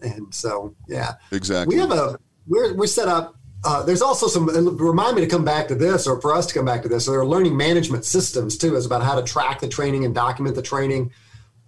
And 0.00 0.34
so, 0.34 0.74
yeah, 0.88 1.12
exactly. 1.30 1.76
We 1.76 1.80
have 1.80 1.92
a 1.92 2.18
we're 2.46 2.74
we're 2.74 2.86
set 2.86 3.08
up. 3.08 3.36
Uh, 3.64 3.82
there's 3.84 4.02
also 4.02 4.26
some 4.26 4.46
remind 4.76 5.14
me 5.14 5.22
to 5.22 5.28
come 5.28 5.44
back 5.44 5.68
to 5.68 5.74
this, 5.74 6.06
or 6.06 6.20
for 6.20 6.34
us 6.34 6.46
to 6.46 6.54
come 6.54 6.64
back 6.64 6.82
to 6.82 6.88
this. 6.88 7.04
So 7.04 7.12
there 7.12 7.20
are 7.20 7.26
learning 7.26 7.56
management 7.56 8.04
systems 8.04 8.58
too, 8.58 8.74
is 8.74 8.86
about 8.86 9.02
how 9.02 9.14
to 9.14 9.22
track 9.22 9.60
the 9.60 9.68
training 9.68 10.04
and 10.04 10.14
document 10.14 10.56
the 10.56 10.62
training. 10.62 11.12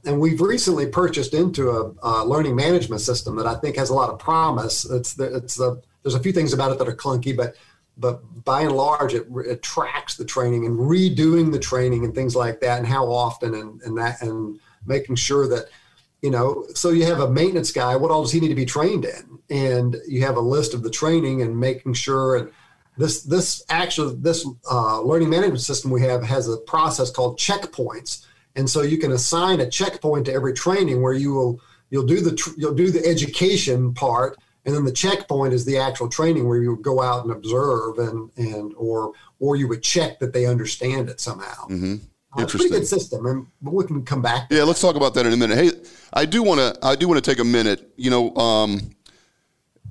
And 0.05 0.21
we've 0.21 0.41
recently 0.41 0.87
purchased 0.87 1.35
into 1.35 1.71
a, 2.03 2.25
learning 2.25 2.57
management 2.57 3.01
system 3.01 3.37
that 3.37 3.47
I 3.47 3.55
think 3.55 3.77
has 3.77 3.91
a 3.91 3.95
lot 3.95 4.11
of 4.11 4.19
promise. 4.19 4.85
It's 4.85 5.19
it's 5.19 5.55
the, 5.55 5.81
there's 6.03 6.15
a 6.15 6.21
few 6.21 6.33
things 6.33 6.53
about 6.53 6.73
it 6.73 6.79
that 6.79 6.89
are 6.89 6.97
clunky, 6.97 7.35
but 7.37 7.55
but 7.97 8.45
by 8.45 8.63
and 8.63 8.73
large, 8.73 9.15
it, 9.15 9.27
it 9.47 9.63
tracks 9.63 10.17
the 10.17 10.25
training 10.25 10.67
and 10.67 10.77
redoing 10.79 11.53
the 11.53 11.61
training 11.61 12.05
and 12.05 12.13
things 12.13 12.35
like 12.35 12.61
that, 12.61 12.79
and 12.79 12.87
how 12.89 13.07
often, 13.11 13.55
and, 13.55 13.81
and 13.83 13.97
that, 13.97 14.21
and 14.21 14.59
making 14.85 15.15
sure 15.15 15.47
that, 15.49 15.69
you 16.25 16.31
know, 16.31 16.67
so 16.75 16.89
you 16.89 17.05
have 17.05 17.21
a 17.21 17.31
maintenance 17.31 17.71
guy. 17.71 17.97
What 17.97 18.11
all 18.11 18.23
does 18.23 18.33
he 18.33 18.41
need 18.41 18.49
to 18.49 18.55
be 18.55 18.65
trained 18.65 19.05
in? 19.05 19.39
And 19.51 19.97
you 20.09 20.23
have 20.23 20.39
a 20.39 20.41
list 20.41 20.73
of 20.73 20.83
the 20.83 20.89
training 20.89 21.43
and 21.43 21.61
making 21.61 21.93
sure. 21.93 22.37
And 22.37 22.51
this 22.97 23.25
this 23.25 23.63
actually 23.69 24.17
this 24.21 24.49
uh, 24.71 25.03
learning 25.03 25.29
management 25.29 25.61
system 25.61 25.91
we 25.91 26.01
have 26.01 26.25
has 26.25 26.49
a 26.49 26.57
process 26.57 27.11
called 27.11 27.39
checkpoints, 27.39 28.25
and 28.57 28.71
so 28.71 28.81
you 28.81 28.97
can 28.97 29.13
assign 29.13 29.61
a 29.61 29.69
checkpoint 29.69 30.25
to 30.25 30.33
every 30.33 30.55
training 30.55 31.03
where 31.03 31.13
you 31.13 31.35
will 31.35 31.61
you'll 31.91 32.07
do 32.07 32.23
the 32.23 32.55
you'll 32.57 32.73
do 32.73 32.91
the 32.91 33.05
education 33.05 33.93
part 33.93 34.39
and 34.65 34.75
then 34.75 34.87
the 34.87 34.93
checkpoint 34.93 35.53
is 35.53 35.67
the 35.67 35.77
actual 35.77 36.09
training 36.09 36.49
where 36.49 36.57
you 36.57 36.71
would 36.71 36.83
go 36.83 37.03
out 37.03 37.25
and 37.25 37.33
observe 37.33 37.99
and 37.99 38.31
and 38.39 38.73
or 38.79 39.13
or 39.41 39.57
you 39.57 39.69
would 39.69 39.83
check 39.83 40.19
that 40.21 40.33
they 40.33 40.47
understand 40.47 41.11
it 41.11 41.21
somehow. 41.21 41.67
Mm-hmm. 41.69 41.97
It's 42.39 42.55
a 42.55 42.59
pretty 42.59 42.75
good 42.75 42.87
system, 42.87 43.27
and 43.27 43.47
we 43.63 43.85
can 43.85 44.05
come 44.05 44.23
back. 44.23 44.49
Yeah, 44.51 44.65
let's 44.65 44.81
talk 44.81 44.97
about 44.97 45.15
that 45.15 45.27
in 45.27 45.33
a 45.33 45.37
minute. 45.37 45.57
Hey, 45.57 45.71
I 46.13 46.27
do 46.27 46.43
want 46.43 46.61
to 46.61 46.87
I 46.87 46.97
do 46.97 47.09
want 47.09 47.23
to 47.23 47.31
take 47.31 47.39
a 47.41 47.45
minute. 47.45 47.93
You 47.97 48.11
know, 48.11 48.35
um, 48.37 48.91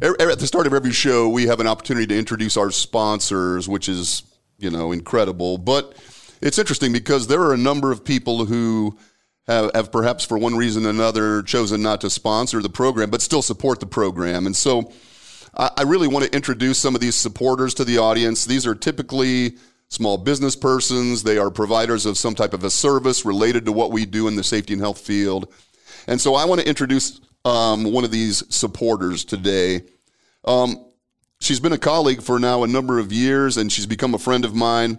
at 0.02 0.40
the 0.40 0.48
start 0.48 0.68
of 0.68 0.74
every 0.74 0.92
show, 0.92 1.30
we 1.30 1.48
have 1.48 1.60
an 1.60 1.68
opportunity 1.68 2.08
to 2.08 2.18
introduce 2.18 2.58
our 2.58 2.72
sponsors, 2.72 3.70
which 3.70 3.88
is 3.88 4.24
you 4.58 4.70
know 4.70 4.92
incredible. 4.92 5.58
But 5.58 5.96
it's 6.42 6.60
interesting 6.60 6.92
because 6.92 7.28
there 7.28 7.42
are 7.42 7.54
a 7.54 7.58
number 7.58 7.92
of 7.92 8.04
people 8.04 8.46
who 8.46 8.98
have, 9.48 9.72
have 9.74 9.92
perhaps 9.92 10.26
for 10.26 10.38
one 10.38 10.56
reason 10.56 10.86
or 10.86 10.90
another 10.90 11.42
chosen 11.44 11.82
not 11.82 12.02
to 12.02 12.10
sponsor 12.10 12.62
the 12.62 12.70
program, 12.70 13.10
but 13.10 13.22
still 13.22 13.42
support 13.42 13.80
the 13.80 13.86
program. 13.86 14.46
And 14.46 14.56
so 14.56 14.92
I, 15.56 15.72
I 15.78 15.84
really 15.84 16.08
want 16.08 16.26
to 16.26 16.36
introduce 16.36 16.80
some 16.80 16.96
of 16.96 17.02
these 17.02 17.16
supporters 17.16 17.74
to 17.76 17.86
the 17.86 17.98
audience. 17.98 18.46
These 18.46 18.66
are 18.66 18.76
typically 18.76 19.58
small 19.94 20.18
business 20.18 20.56
persons, 20.56 21.22
they 21.22 21.38
are 21.38 21.52
providers 21.52 22.08
of 22.08 22.18
some 22.18 22.34
type 22.34 22.54
of 22.54 22.64
a 22.64 22.70
service 22.70 23.26
related 23.26 23.66
to 23.66 23.72
what 23.72 23.92
we 23.92 24.06
do 24.06 24.28
in 24.28 24.36
the 24.36 24.44
safety 24.44 24.74
and 24.74 24.82
health 24.82 25.00
field. 25.00 25.54
And 26.08 26.20
so 26.20 26.34
I 26.34 26.46
want 26.46 26.62
to 26.62 26.68
introduce 26.68 27.22
um, 27.46 27.84
one 27.92 28.04
of 28.04 28.10
these 28.10 28.44
supporters 28.50 29.24
today. 29.24 29.84
Um, 30.46 30.84
she's 31.40 31.60
been 31.60 31.74
a 31.74 31.78
colleague 31.78 32.24
for 32.24 32.40
now 32.40 32.64
a 32.64 32.68
number 32.68 32.98
of 32.98 33.12
years, 33.12 33.58
and 33.58 33.72
she's 33.72 33.86
become 33.86 34.16
a 34.16 34.18
friend 34.18 34.46
of 34.46 34.56
mine. 34.56 34.98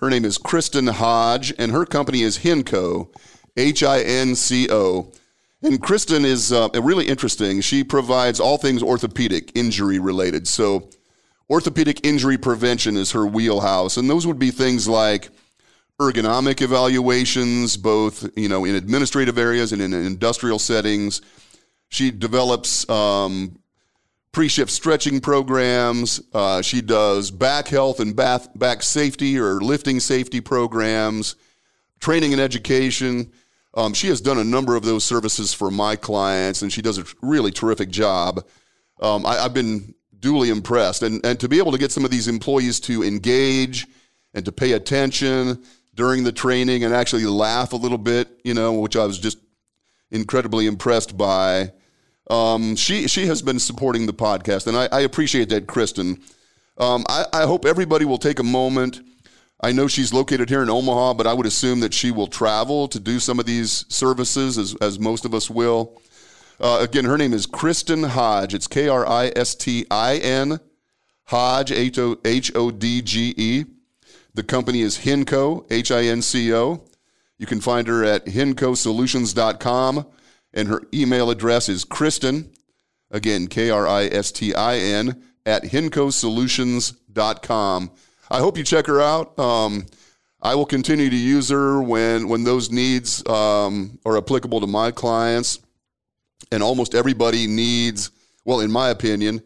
Her 0.00 0.08
name 0.08 0.24
is 0.24 0.38
Kristin 0.38 0.88
Hodge, 0.88 1.52
and 1.58 1.72
her 1.72 1.84
company 1.84 2.22
is 2.22 2.38
Hinco. 2.38 3.08
H 3.56 3.82
I 3.82 4.02
N 4.02 4.36
C 4.36 4.68
O. 4.70 5.12
And 5.62 5.82
Kristin 5.82 6.24
is 6.24 6.52
uh, 6.52 6.68
really 6.74 7.08
interesting. 7.08 7.60
She 7.60 7.82
provides 7.82 8.38
all 8.38 8.56
things 8.56 8.84
orthopedic 8.84 9.50
injury 9.56 9.98
related. 9.98 10.46
So, 10.46 10.88
orthopedic 11.50 12.04
injury 12.04 12.38
prevention 12.38 12.96
is 12.96 13.12
her 13.12 13.26
wheelhouse, 13.26 13.96
and 13.96 14.08
those 14.08 14.26
would 14.26 14.38
be 14.38 14.50
things 14.50 14.88
like 14.88 15.30
ergonomic 16.00 16.62
evaluations, 16.62 17.76
both 17.76 18.28
you 18.36 18.48
know 18.48 18.64
in 18.64 18.74
administrative 18.74 19.38
areas 19.38 19.72
and 19.72 19.82
in 19.82 19.92
industrial 19.92 20.58
settings. 20.58 21.20
She 21.88 22.10
develops 22.10 22.88
um, 22.90 23.58
pre-shift 24.32 24.70
stretching 24.70 25.20
programs. 25.20 26.20
Uh, 26.32 26.62
she 26.62 26.82
does 26.82 27.30
back 27.30 27.68
health 27.68 28.00
and 28.00 28.14
back 28.14 28.42
back 28.54 28.82
safety 28.82 29.38
or 29.38 29.60
lifting 29.60 30.00
safety 30.00 30.40
programs, 30.40 31.36
training 32.00 32.32
and 32.32 32.40
education. 32.40 33.32
Um, 33.74 33.94
she 33.94 34.08
has 34.08 34.20
done 34.20 34.38
a 34.38 34.44
number 34.44 34.76
of 34.76 34.84
those 34.84 35.04
services 35.04 35.54
for 35.54 35.70
my 35.70 35.94
clients, 35.96 36.62
and 36.62 36.72
she 36.72 36.82
does 36.82 36.98
a 36.98 37.04
really 37.22 37.50
terrific 37.50 37.90
job. 37.90 38.44
Um, 39.00 39.24
I, 39.24 39.36
have 39.36 39.54
been 39.54 39.94
duly 40.20 40.50
impressed, 40.50 41.02
and 41.02 41.24
and 41.24 41.38
to 41.40 41.48
be 41.48 41.58
able 41.58 41.72
to 41.72 41.78
get 41.78 41.92
some 41.92 42.04
of 42.04 42.10
these 42.10 42.28
employees 42.28 42.80
to 42.80 43.02
engage 43.02 43.86
and 44.34 44.44
to 44.44 44.52
pay 44.52 44.72
attention 44.72 45.62
during 45.94 46.24
the 46.24 46.32
training 46.32 46.84
and 46.84 46.94
actually 46.94 47.24
laugh 47.24 47.72
a 47.72 47.76
little 47.76 47.98
bit, 47.98 48.28
you 48.44 48.54
know, 48.54 48.72
which 48.74 48.96
I 48.96 49.04
was 49.04 49.18
just 49.18 49.38
incredibly 50.10 50.66
impressed 50.66 51.16
by. 51.16 51.72
Um, 52.30 52.76
she 52.76 53.08
she 53.08 53.26
has 53.26 53.40
been 53.42 53.58
supporting 53.58 54.06
the 54.06 54.12
podcast, 54.12 54.66
and 54.66 54.76
I, 54.76 54.88
I 54.92 55.00
appreciate 55.00 55.48
that, 55.48 55.66
Kristin. 55.66 56.20
Um, 56.76 57.04
I, 57.08 57.24
I 57.32 57.42
hope 57.46 57.64
everybody 57.64 58.04
will 58.04 58.18
take 58.18 58.38
a 58.38 58.44
moment 58.44 59.00
I 59.60 59.72
know 59.72 59.88
she's 59.88 60.12
located 60.12 60.48
here 60.48 60.62
in 60.62 60.70
Omaha, 60.70 61.14
but 61.14 61.26
I 61.26 61.34
would 61.34 61.46
assume 61.46 61.80
that 61.80 61.92
she 61.92 62.12
will 62.12 62.28
travel 62.28 62.86
to 62.88 63.00
do 63.00 63.18
some 63.18 63.40
of 63.40 63.46
these 63.46 63.84
services, 63.88 64.56
as, 64.56 64.76
as 64.76 65.00
most 65.00 65.24
of 65.24 65.34
us 65.34 65.50
will. 65.50 66.00
Uh, 66.60 66.78
again, 66.80 67.04
her 67.04 67.16
name 67.16 67.32
is 67.32 67.46
Kristin 67.46 68.08
Hodge. 68.08 68.52
It's 68.52 68.66
K 68.66 68.88
R 68.88 69.06
I 69.06 69.30
S 69.36 69.54
T 69.54 69.86
I 69.90 70.16
N, 70.16 70.58
Hodge, 71.26 71.70
H 71.70 72.00
O 72.00 72.16
D 72.72 73.00
G 73.00 73.32
E. 73.36 73.64
The 74.34 74.42
company 74.42 74.80
is 74.80 74.98
Hinco, 74.98 75.64
H 75.70 75.92
I 75.92 76.06
N 76.06 76.20
C 76.20 76.52
O. 76.52 76.82
You 77.38 77.46
can 77.46 77.60
find 77.60 77.86
her 77.86 78.04
at 78.04 78.26
hincosolutions.com, 78.26 80.06
and 80.52 80.68
her 80.68 80.82
email 80.92 81.30
address 81.30 81.68
is 81.68 81.84
Kristin, 81.84 82.48
again, 83.12 83.46
K 83.46 83.70
R 83.70 83.86
I 83.86 84.06
S 84.06 84.32
T 84.32 84.52
I 84.52 84.78
N, 84.78 85.22
at 85.46 85.62
hincosolutions.com. 85.62 87.90
I 88.30 88.40
hope 88.40 88.58
you 88.58 88.64
check 88.64 88.88
her 88.88 89.00
out. 89.00 89.38
Um, 89.38 89.86
I 90.42 90.56
will 90.56 90.66
continue 90.66 91.08
to 91.08 91.16
use 91.16 91.50
her 91.50 91.80
when 91.80 92.28
when 92.28 92.42
those 92.42 92.72
needs 92.72 93.24
um, 93.28 94.00
are 94.04 94.16
applicable 94.16 94.60
to 94.60 94.66
my 94.66 94.90
clients. 94.90 95.60
And 96.52 96.62
almost 96.62 96.94
everybody 96.94 97.46
needs, 97.46 98.10
well, 98.44 98.60
in 98.60 98.70
my 98.70 98.90
opinion, 98.90 99.42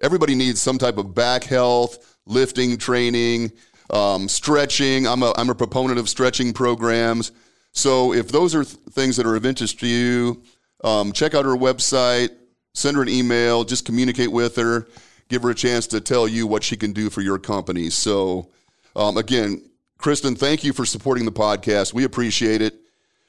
everybody 0.00 0.34
needs 0.34 0.60
some 0.60 0.78
type 0.78 0.96
of 0.96 1.14
back 1.14 1.44
health, 1.44 2.16
lifting 2.26 2.78
training, 2.78 3.52
um, 3.90 4.28
stretching. 4.28 5.06
I'm 5.06 5.22
a 5.22 5.32
I'm 5.36 5.50
a 5.50 5.54
proponent 5.54 5.98
of 5.98 6.08
stretching 6.08 6.52
programs. 6.52 7.32
So 7.72 8.12
if 8.12 8.28
those 8.28 8.54
are 8.54 8.64
th- 8.64 8.76
things 8.90 9.16
that 9.16 9.26
are 9.26 9.36
of 9.36 9.44
interest 9.44 9.80
to 9.80 9.86
you, 9.86 10.42
um, 10.84 11.12
check 11.12 11.34
out 11.34 11.44
her 11.44 11.56
website, 11.56 12.30
send 12.74 12.96
her 12.96 13.02
an 13.02 13.08
email, 13.08 13.64
just 13.64 13.84
communicate 13.84 14.32
with 14.32 14.56
her 14.56 14.88
give 15.28 15.42
her 15.42 15.50
a 15.50 15.54
chance 15.54 15.86
to 15.88 16.00
tell 16.00 16.26
you 16.26 16.46
what 16.46 16.64
she 16.64 16.76
can 16.76 16.92
do 16.92 17.10
for 17.10 17.20
your 17.20 17.38
company. 17.38 17.90
So, 17.90 18.50
um, 18.96 19.16
again, 19.16 19.62
Kristin, 19.98 20.36
thank 20.36 20.64
you 20.64 20.72
for 20.72 20.84
supporting 20.84 21.24
the 21.24 21.32
podcast. 21.32 21.92
We 21.92 22.04
appreciate 22.04 22.62
it. 22.62 22.74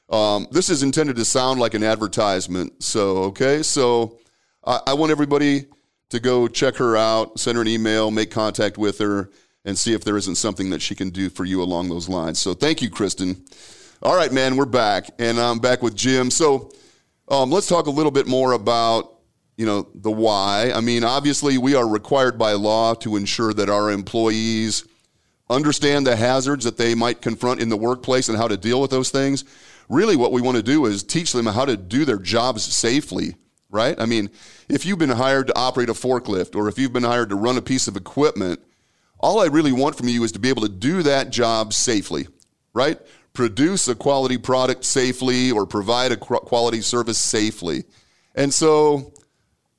Um, 0.09 0.47
this 0.51 0.69
is 0.69 0.83
intended 0.83 1.15
to 1.17 1.25
sound 1.25 1.59
like 1.59 1.73
an 1.73 1.83
advertisement. 1.83 2.83
So, 2.83 3.17
okay. 3.25 3.63
So, 3.63 4.19
I, 4.65 4.79
I 4.87 4.93
want 4.93 5.11
everybody 5.11 5.65
to 6.09 6.19
go 6.19 6.47
check 6.47 6.75
her 6.77 6.97
out, 6.97 7.39
send 7.39 7.55
her 7.55 7.61
an 7.61 7.67
email, 7.67 8.09
make 8.09 8.31
contact 8.31 8.77
with 8.77 8.97
her, 8.99 9.29
and 9.65 9.77
see 9.77 9.93
if 9.93 10.03
there 10.03 10.17
isn't 10.17 10.35
something 10.35 10.71
that 10.71 10.81
she 10.81 10.95
can 10.95 11.09
do 11.11 11.29
for 11.29 11.45
you 11.45 11.61
along 11.61 11.89
those 11.89 12.09
lines. 12.09 12.39
So, 12.39 12.53
thank 12.53 12.81
you, 12.81 12.89
Kristin. 12.89 13.39
All 14.01 14.15
right, 14.15 14.31
man, 14.31 14.55
we're 14.55 14.65
back, 14.65 15.09
and 15.19 15.39
I'm 15.39 15.59
back 15.59 15.81
with 15.83 15.95
Jim. 15.95 16.31
So, 16.31 16.71
um, 17.27 17.51
let's 17.51 17.67
talk 17.67 17.85
a 17.87 17.91
little 17.91 18.11
bit 18.11 18.27
more 18.27 18.53
about 18.53 19.19
you 19.59 19.65
know, 19.65 19.89
the 19.93 20.09
why. 20.09 20.71
I 20.73 20.79
mean, 20.79 21.03
obviously, 21.03 21.57
we 21.57 21.75
are 21.75 21.85
required 21.85 22.37
by 22.37 22.53
law 22.53 22.93
to 22.93 23.17
ensure 23.17 23.53
that 23.55 23.69
our 23.69 23.91
employees 23.91 24.87
understand 25.49 26.07
the 26.07 26.15
hazards 26.15 26.63
that 26.63 26.77
they 26.77 26.95
might 26.95 27.21
confront 27.21 27.59
in 27.59 27.67
the 27.67 27.75
workplace 27.75 28.29
and 28.29 28.37
how 28.37 28.47
to 28.47 28.55
deal 28.55 28.79
with 28.79 28.89
those 28.89 29.09
things. 29.09 29.43
Really, 29.89 30.15
what 30.15 30.31
we 30.31 30.41
want 30.41 30.57
to 30.57 30.63
do 30.63 30.85
is 30.85 31.03
teach 31.03 31.33
them 31.33 31.47
how 31.47 31.65
to 31.65 31.75
do 31.75 32.05
their 32.05 32.17
jobs 32.17 32.63
safely, 32.63 33.35
right? 33.69 33.99
I 33.99 34.05
mean, 34.05 34.29
if 34.69 34.85
you've 34.85 34.99
been 34.99 35.09
hired 35.09 35.47
to 35.47 35.57
operate 35.57 35.89
a 35.89 35.93
forklift 35.93 36.55
or 36.55 36.69
if 36.69 36.77
you've 36.77 36.93
been 36.93 37.03
hired 37.03 37.29
to 37.29 37.35
run 37.35 37.57
a 37.57 37.61
piece 37.61 37.87
of 37.87 37.97
equipment, 37.97 38.59
all 39.19 39.41
I 39.41 39.47
really 39.47 39.71
want 39.71 39.97
from 39.97 40.07
you 40.07 40.23
is 40.23 40.31
to 40.33 40.39
be 40.39 40.49
able 40.49 40.61
to 40.61 40.69
do 40.69 41.03
that 41.03 41.31
job 41.31 41.73
safely, 41.73 42.27
right? 42.73 42.99
Produce 43.33 43.87
a 43.87 43.95
quality 43.95 44.37
product 44.37 44.85
safely 44.85 45.51
or 45.51 45.65
provide 45.65 46.11
a 46.11 46.17
quality 46.17 46.81
service 46.81 47.19
safely. 47.19 47.83
And 48.35 48.53
so 48.53 49.11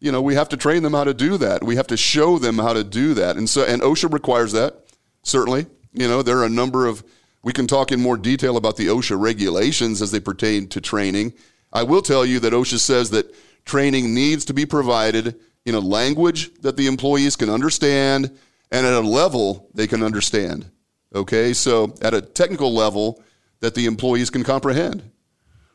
you 0.01 0.11
know, 0.11 0.23
we 0.23 0.35
have 0.35 0.49
to 0.49 0.57
train 0.57 0.83
them 0.83 0.95
how 0.95 1.05
to 1.05 1.15
do 1.15 1.37
that. 1.39 1.63
We 1.63 1.77
have 1.77 1.87
to 1.89 1.97
show 1.97 2.39
them 2.39 2.59
how 2.59 2.73
to 2.73 2.83
do 2.83 3.15
that. 3.15 3.37
And 3.37 3.49
so, 3.49 3.65
and 3.65 3.83
OSHA 3.83 4.13
requires 4.13 4.53
that, 4.53 4.87
certainly. 5.23 5.67
You 5.93 6.09
know, 6.09 6.23
there 6.23 6.39
are 6.39 6.47
a 6.47 6.51
number 6.51 6.87
of 6.87 7.05
We 7.43 7.53
can 7.53 7.67
talk 7.67 7.91
in 7.91 8.01
more 8.01 8.17
detail 8.17 8.57
about 8.57 8.77
the 8.77 8.89
OSHA 8.89 9.21
regulations 9.21 10.03
as 10.03 10.11
they 10.11 10.21
pertain 10.21 10.69
to 10.69 10.81
training. 10.81 11.33
I 11.73 11.85
will 11.85 12.03
tell 12.03 12.27
you 12.27 12.41
that 12.41 12.53
OSHA 12.53 12.79
says 12.79 13.11
that 13.11 13.35
training 13.65 14.15
needs 14.15 14.45
to 14.47 14.55
be 14.55 14.67
provided 14.67 15.39
in 15.65 15.75
a 15.75 15.81
language 15.81 16.53
that 16.61 16.77
the 16.77 16.87
employees 16.87 17.37
can 17.37 17.49
understand 17.49 18.37
and 18.71 18.87
at 18.87 18.93
a 18.93 19.01
level 19.01 19.69
they 19.75 19.87
can 19.87 20.03
understand. 20.03 20.71
Okay, 21.15 21.53
so 21.53 21.95
at 22.03 22.15
a 22.15 22.21
technical 22.21 22.73
level 22.73 23.23
that 23.61 23.75
the 23.75 23.87
employees 23.87 24.31
can 24.31 24.45
comprehend, 24.45 25.03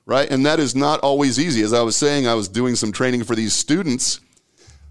right? 0.05 0.29
And 0.29 0.45
that 0.45 0.59
is 0.59 0.75
not 0.75 1.01
always 1.01 1.39
easy. 1.39 1.61
As 1.61 1.73
I 1.73 1.81
was 1.81 1.97
saying, 1.97 2.27
I 2.27 2.35
was 2.35 2.47
doing 2.47 2.75
some 2.75 2.91
training 2.91 3.25
for 3.25 3.35
these 3.35 3.53
students, 3.53 4.21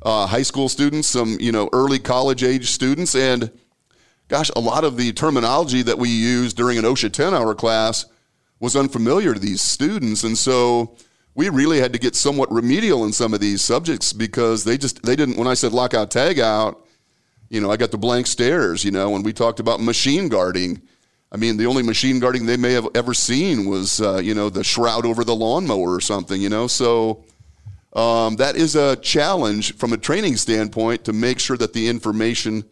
uh, 0.02 0.26
high 0.26 0.42
school 0.42 0.68
students, 0.68 1.08
some 1.08 1.38
you 1.40 1.50
know 1.50 1.70
early 1.72 1.98
college 1.98 2.44
age 2.44 2.70
students, 2.70 3.14
and 3.14 3.50
gosh, 4.34 4.50
a 4.56 4.60
lot 4.60 4.82
of 4.82 4.96
the 4.96 5.12
terminology 5.12 5.80
that 5.82 5.96
we 5.96 6.08
use 6.08 6.52
during 6.52 6.76
an 6.76 6.84
OSHA 6.84 7.12
10 7.12 7.34
hour 7.34 7.54
class 7.54 8.04
was 8.58 8.74
unfamiliar 8.74 9.32
to 9.32 9.38
these 9.38 9.62
students, 9.62 10.24
and 10.24 10.36
so 10.36 10.96
we 11.36 11.48
really 11.50 11.78
had 11.78 11.92
to 11.92 12.00
get 12.00 12.16
somewhat 12.16 12.50
remedial 12.50 13.04
in 13.04 13.12
some 13.12 13.32
of 13.32 13.38
these 13.38 13.62
subjects 13.62 14.12
because 14.12 14.64
they 14.64 14.76
just 14.76 15.04
they 15.04 15.14
didn't 15.14 15.36
when 15.36 15.46
I 15.46 15.54
said 15.54 15.72
lockout 15.72 16.10
tag 16.10 16.40
out, 16.40 16.84
you 17.48 17.60
know, 17.60 17.70
I 17.70 17.76
got 17.76 17.92
the 17.92 17.96
blank 17.96 18.26
stares, 18.26 18.84
you 18.84 18.90
know, 18.90 19.08
when 19.08 19.22
we 19.22 19.32
talked 19.32 19.60
about 19.60 19.80
machine 19.80 20.28
guarding. 20.28 20.82
I 21.30 21.36
mean, 21.36 21.56
the 21.56 21.66
only 21.66 21.84
machine 21.84 22.18
guarding 22.18 22.44
they 22.44 22.56
may 22.56 22.72
have 22.72 22.88
ever 22.96 23.14
seen 23.14 23.66
was, 23.70 24.00
uh, 24.00 24.16
you 24.16 24.34
know, 24.34 24.50
the 24.50 24.64
shroud 24.64 25.06
over 25.06 25.22
the 25.22 25.36
lawnmower 25.36 25.94
or 25.94 26.00
something, 26.00 26.42
you 26.42 26.48
know. 26.48 26.66
So 26.66 27.24
um, 27.92 28.34
that 28.36 28.56
is 28.56 28.74
a 28.74 28.96
challenge 28.96 29.76
from 29.76 29.92
a 29.92 29.96
training 29.96 30.38
standpoint 30.38 31.04
to 31.04 31.12
make 31.12 31.38
sure 31.38 31.56
that 31.56 31.72
the 31.72 31.86
information 31.86 32.64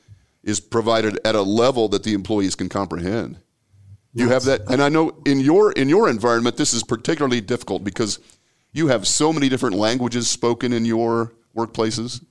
is 0.42 0.60
provided 0.60 1.18
at 1.24 1.34
a 1.34 1.42
level 1.42 1.88
that 1.88 2.02
the 2.02 2.14
employees 2.14 2.54
can 2.54 2.68
comprehend. 2.68 3.38
You 4.14 4.28
have 4.28 4.44
that, 4.44 4.70
and 4.70 4.82
I 4.82 4.90
know 4.90 5.16
in 5.24 5.40
your 5.40 5.72
in 5.72 5.88
your 5.88 6.08
environment 6.08 6.58
this 6.58 6.74
is 6.74 6.82
particularly 6.82 7.40
difficult 7.40 7.82
because 7.82 8.18
you 8.72 8.88
have 8.88 9.06
so 9.06 9.32
many 9.32 9.48
different 9.48 9.76
languages 9.76 10.28
spoken 10.28 10.72
in 10.72 10.84
your 10.84 11.32
workplaces. 11.56 12.22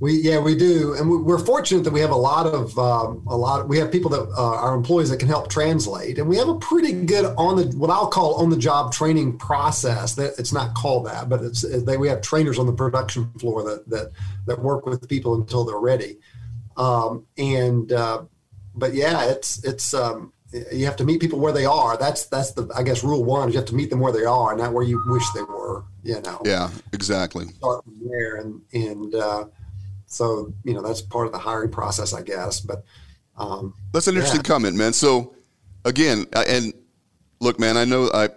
We 0.00 0.20
yeah 0.20 0.38
we 0.38 0.54
do, 0.54 0.92
and 0.92 1.24
we're 1.24 1.38
fortunate 1.38 1.84
that 1.84 1.92
we 1.94 2.00
have 2.00 2.10
a 2.10 2.16
lot 2.16 2.46
of 2.46 2.78
um, 2.78 3.24
a 3.26 3.34
lot. 3.34 3.66
we 3.66 3.78
have 3.78 3.90
people 3.90 4.10
that 4.10 4.28
uh, 4.36 4.56
our 4.56 4.74
employees 4.74 5.08
that 5.08 5.18
can 5.18 5.28
help 5.28 5.48
translate, 5.48 6.18
and 6.18 6.28
we 6.28 6.36
have 6.36 6.48
a 6.48 6.58
pretty 6.58 6.92
good 6.92 7.24
on 7.38 7.56
the 7.56 7.74
what 7.78 7.88
I'll 7.88 8.08
call 8.08 8.34
on 8.34 8.50
the 8.50 8.58
job 8.58 8.92
training 8.92 9.38
process. 9.38 10.14
That 10.14 10.38
it's 10.38 10.52
not 10.52 10.74
called 10.74 11.06
that, 11.06 11.30
but 11.30 11.42
it's 11.42 11.62
they 11.62 11.96
we 11.96 12.08
have 12.08 12.20
trainers 12.20 12.58
on 12.58 12.66
the 12.66 12.74
production 12.74 13.30
floor 13.40 13.64
that 13.64 13.88
that 13.88 14.12
that 14.44 14.58
work 14.58 14.84
with 14.84 15.08
people 15.08 15.36
until 15.36 15.64
they're 15.64 15.78
ready. 15.78 16.18
Um, 16.76 17.26
and 17.38 17.92
uh, 17.92 18.24
but 18.74 18.94
yeah, 18.94 19.24
it's 19.24 19.64
it's 19.64 19.94
um, 19.94 20.32
you 20.72 20.84
have 20.84 20.96
to 20.96 21.04
meet 21.04 21.20
people 21.20 21.38
where 21.38 21.52
they 21.52 21.64
are. 21.64 21.96
That's 21.96 22.26
that's 22.26 22.52
the 22.52 22.70
I 22.76 22.82
guess 22.82 23.02
rule 23.02 23.24
one 23.24 23.48
is 23.48 23.54
you 23.54 23.60
have 23.60 23.68
to 23.68 23.74
meet 23.74 23.90
them 23.90 24.00
where 24.00 24.12
they 24.12 24.24
are, 24.24 24.56
not 24.56 24.72
where 24.72 24.84
you 24.84 25.02
wish 25.06 25.28
they 25.34 25.42
were. 25.42 25.84
You 26.02 26.20
know. 26.22 26.40
Yeah, 26.44 26.70
exactly. 26.92 27.46
Start 27.48 27.84
from 27.84 28.00
there, 28.08 28.36
and 28.36 28.60
and 28.72 29.14
uh, 29.14 29.46
so 30.06 30.52
you 30.64 30.74
know 30.74 30.82
that's 30.82 31.02
part 31.02 31.26
of 31.26 31.32
the 31.32 31.38
hiring 31.38 31.70
process, 31.70 32.12
I 32.12 32.22
guess. 32.22 32.60
But 32.60 32.84
um, 33.36 33.74
that's 33.92 34.06
an 34.06 34.14
interesting 34.14 34.42
comment, 34.42 34.76
man. 34.76 34.92
So 34.92 35.34
again, 35.84 36.26
and 36.34 36.72
look, 37.40 37.58
man, 37.58 37.76
I 37.76 37.84
know 37.84 38.10
I, 38.12 38.28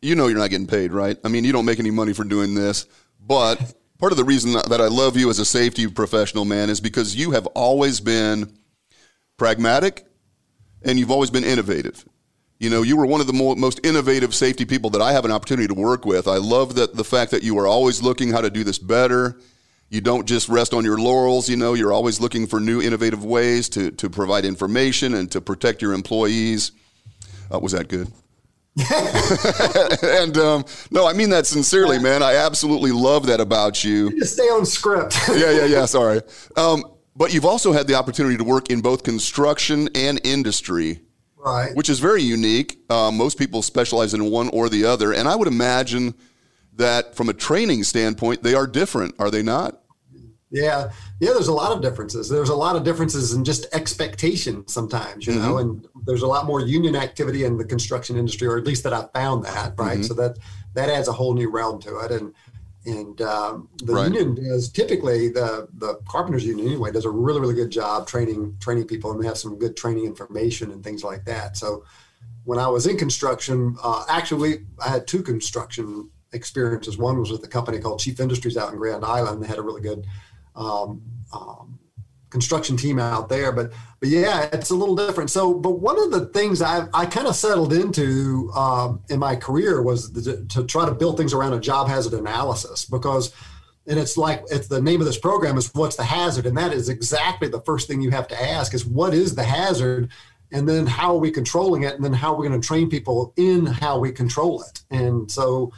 you 0.00 0.14
know, 0.14 0.26
you're 0.26 0.38
not 0.38 0.50
getting 0.50 0.66
paid, 0.66 0.92
right? 0.92 1.16
I 1.24 1.28
mean, 1.28 1.44
you 1.44 1.52
don't 1.52 1.64
make 1.64 1.78
any 1.78 1.90
money 1.90 2.12
for 2.12 2.24
doing 2.24 2.54
this, 2.54 2.86
but 3.20 3.74
part 4.02 4.10
of 4.10 4.18
the 4.18 4.24
reason 4.24 4.54
that 4.54 4.80
I 4.80 4.88
love 4.88 5.16
you 5.16 5.30
as 5.30 5.38
a 5.38 5.44
safety 5.44 5.86
professional, 5.86 6.44
man, 6.44 6.70
is 6.70 6.80
because 6.80 7.14
you 7.14 7.30
have 7.30 7.46
always 7.46 8.00
been 8.00 8.52
pragmatic 9.36 10.04
and 10.84 10.98
you've 10.98 11.12
always 11.12 11.30
been 11.30 11.44
innovative. 11.44 12.04
You 12.58 12.68
know, 12.68 12.82
you 12.82 12.96
were 12.96 13.06
one 13.06 13.20
of 13.20 13.28
the 13.28 13.32
mo- 13.32 13.54
most 13.54 13.78
innovative 13.86 14.34
safety 14.34 14.64
people 14.64 14.90
that 14.90 15.00
I 15.00 15.12
have 15.12 15.24
an 15.24 15.30
opportunity 15.30 15.68
to 15.68 15.74
work 15.74 16.04
with. 16.04 16.26
I 16.26 16.38
love 16.38 16.74
that 16.74 16.96
the 16.96 17.04
fact 17.04 17.30
that 17.30 17.44
you 17.44 17.56
are 17.60 17.68
always 17.68 18.02
looking 18.02 18.32
how 18.32 18.40
to 18.40 18.50
do 18.50 18.64
this 18.64 18.76
better. 18.76 19.38
You 19.88 20.00
don't 20.00 20.26
just 20.26 20.48
rest 20.48 20.74
on 20.74 20.84
your 20.84 20.98
laurels. 20.98 21.48
You 21.48 21.56
know, 21.56 21.74
you're 21.74 21.92
always 21.92 22.20
looking 22.20 22.48
for 22.48 22.58
new 22.58 22.82
innovative 22.82 23.24
ways 23.24 23.68
to 23.68 23.92
to 23.92 24.10
provide 24.10 24.44
information 24.44 25.14
and 25.14 25.30
to 25.30 25.40
protect 25.40 25.80
your 25.80 25.92
employees. 25.92 26.72
Uh, 27.54 27.60
was 27.60 27.70
that 27.70 27.86
good? 27.86 28.08
and 30.02 30.36
um, 30.38 30.64
no, 30.90 31.06
I 31.06 31.12
mean 31.12 31.28
that 31.30 31.46
sincerely, 31.46 31.98
man. 31.98 32.22
I 32.22 32.36
absolutely 32.36 32.90
love 32.90 33.26
that 33.26 33.38
about 33.38 33.84
you. 33.84 34.10
you 34.10 34.24
stay 34.24 34.44
on 34.44 34.64
script. 34.64 35.16
yeah, 35.28 35.50
yeah, 35.50 35.64
yeah. 35.66 35.84
Sorry. 35.84 36.22
Um, 36.56 36.84
but 37.14 37.34
you've 37.34 37.44
also 37.44 37.72
had 37.72 37.86
the 37.86 37.94
opportunity 37.94 38.38
to 38.38 38.44
work 38.44 38.70
in 38.70 38.80
both 38.80 39.02
construction 39.02 39.90
and 39.94 40.20
industry, 40.24 41.00
right? 41.36 41.76
Which 41.76 41.90
is 41.90 41.98
very 41.98 42.22
unique. 42.22 42.78
Uh, 42.88 43.10
most 43.10 43.38
people 43.38 43.60
specialize 43.60 44.14
in 44.14 44.30
one 44.30 44.48
or 44.48 44.70
the 44.70 44.86
other, 44.86 45.12
and 45.12 45.28
I 45.28 45.36
would 45.36 45.48
imagine 45.48 46.14
that 46.74 47.14
from 47.14 47.28
a 47.28 47.34
training 47.34 47.84
standpoint, 47.84 48.42
they 48.42 48.54
are 48.54 48.66
different, 48.66 49.14
are 49.18 49.30
they 49.30 49.42
not? 49.42 49.81
Yeah, 50.52 50.92
yeah. 51.18 51.32
There's 51.32 51.48
a 51.48 51.52
lot 51.52 51.72
of 51.72 51.80
differences. 51.80 52.28
There's 52.28 52.50
a 52.50 52.54
lot 52.54 52.76
of 52.76 52.84
differences 52.84 53.32
in 53.32 53.44
just 53.44 53.66
expectation 53.72 54.68
sometimes, 54.68 55.26
you 55.26 55.32
mm-hmm. 55.32 55.42
know. 55.42 55.58
And 55.58 55.88
there's 56.04 56.22
a 56.22 56.26
lot 56.26 56.44
more 56.44 56.60
union 56.60 56.94
activity 56.94 57.44
in 57.44 57.56
the 57.56 57.64
construction 57.64 58.16
industry, 58.16 58.46
or 58.46 58.58
at 58.58 58.64
least 58.64 58.84
that 58.84 58.92
I 58.92 59.06
found 59.14 59.44
that 59.44 59.74
right. 59.78 59.94
Mm-hmm. 59.94 60.02
So 60.02 60.14
that 60.14 60.38
that 60.74 60.90
adds 60.90 61.08
a 61.08 61.12
whole 61.12 61.34
new 61.34 61.50
realm 61.50 61.80
to 61.80 61.98
it. 62.00 62.12
And 62.12 62.34
and 62.84 63.20
um, 63.22 63.68
the 63.84 63.94
right. 63.94 64.12
union 64.12 64.34
does 64.34 64.68
typically 64.68 65.28
the 65.28 65.68
the 65.74 65.94
carpenters 66.08 66.44
union 66.44 66.66
anyway 66.66 66.90
does 66.90 67.04
a 67.04 67.10
really 67.10 67.40
really 67.40 67.54
good 67.54 67.70
job 67.70 68.06
training 68.06 68.56
training 68.60 68.86
people 68.86 69.12
and 69.12 69.22
they 69.22 69.26
have 69.26 69.38
some 69.38 69.58
good 69.58 69.76
training 69.76 70.04
information 70.04 70.72
and 70.72 70.82
things 70.82 71.04
like 71.04 71.24
that 71.24 71.56
so 71.56 71.84
when 72.44 72.58
i 72.58 72.66
was 72.66 72.86
in 72.86 72.96
construction 72.96 73.76
uh, 73.84 74.04
actually 74.08 74.64
i 74.84 74.88
had 74.88 75.06
two 75.06 75.22
construction 75.22 76.10
experiences 76.32 76.98
one 76.98 77.18
was 77.20 77.30
with 77.30 77.44
a 77.44 77.48
company 77.48 77.78
called 77.78 78.00
chief 78.00 78.18
industries 78.18 78.56
out 78.56 78.72
in 78.72 78.78
grand 78.78 79.04
island 79.04 79.40
they 79.40 79.46
had 79.46 79.58
a 79.58 79.62
really 79.62 79.82
good 79.82 80.04
um, 80.54 81.02
um, 81.32 81.78
construction 82.30 82.76
team 82.76 82.98
out 82.98 83.28
there. 83.28 83.52
But 83.52 83.72
but 84.00 84.08
yeah, 84.08 84.48
it's 84.52 84.70
a 84.70 84.74
little 84.74 84.96
different. 84.96 85.30
So, 85.30 85.54
but 85.54 85.80
one 85.80 86.02
of 86.02 86.10
the 86.10 86.26
things 86.26 86.62
I 86.62 86.86
I 86.92 87.06
kind 87.06 87.26
of 87.26 87.36
settled 87.36 87.72
into 87.72 88.50
um, 88.54 89.02
in 89.08 89.18
my 89.18 89.36
career 89.36 89.82
was 89.82 90.10
to, 90.10 90.44
to 90.46 90.64
try 90.64 90.86
to 90.86 90.94
build 90.94 91.16
things 91.16 91.32
around 91.32 91.52
a 91.52 91.60
job 91.60 91.88
hazard 91.88 92.14
analysis 92.14 92.84
because. 92.84 93.32
And 93.84 93.98
it's 93.98 94.16
like 94.16 94.44
it's 94.48 94.68
the 94.68 94.80
name 94.80 95.00
of 95.00 95.06
this 95.06 95.18
program 95.18 95.58
is 95.58 95.74
what's 95.74 95.96
the 95.96 96.04
hazard, 96.04 96.46
and 96.46 96.56
that 96.56 96.72
is 96.72 96.88
exactly 96.88 97.48
the 97.48 97.62
first 97.62 97.88
thing 97.88 98.00
you 98.00 98.12
have 98.12 98.28
to 98.28 98.40
ask 98.40 98.74
is 98.74 98.86
what 98.86 99.12
is 99.12 99.34
the 99.34 99.42
hazard, 99.42 100.08
and 100.52 100.68
then 100.68 100.86
how 100.86 101.16
are 101.16 101.18
we 101.18 101.32
controlling 101.32 101.82
it, 101.82 101.96
and 101.96 102.04
then 102.04 102.12
how 102.12 102.32
are 102.32 102.36
we 102.36 102.46
going 102.46 102.60
to 102.60 102.64
train 102.64 102.88
people 102.88 103.32
in 103.36 103.66
how 103.66 103.98
we 103.98 104.12
control 104.12 104.62
it. 104.62 104.82
And 104.92 105.28
so, 105.28 105.72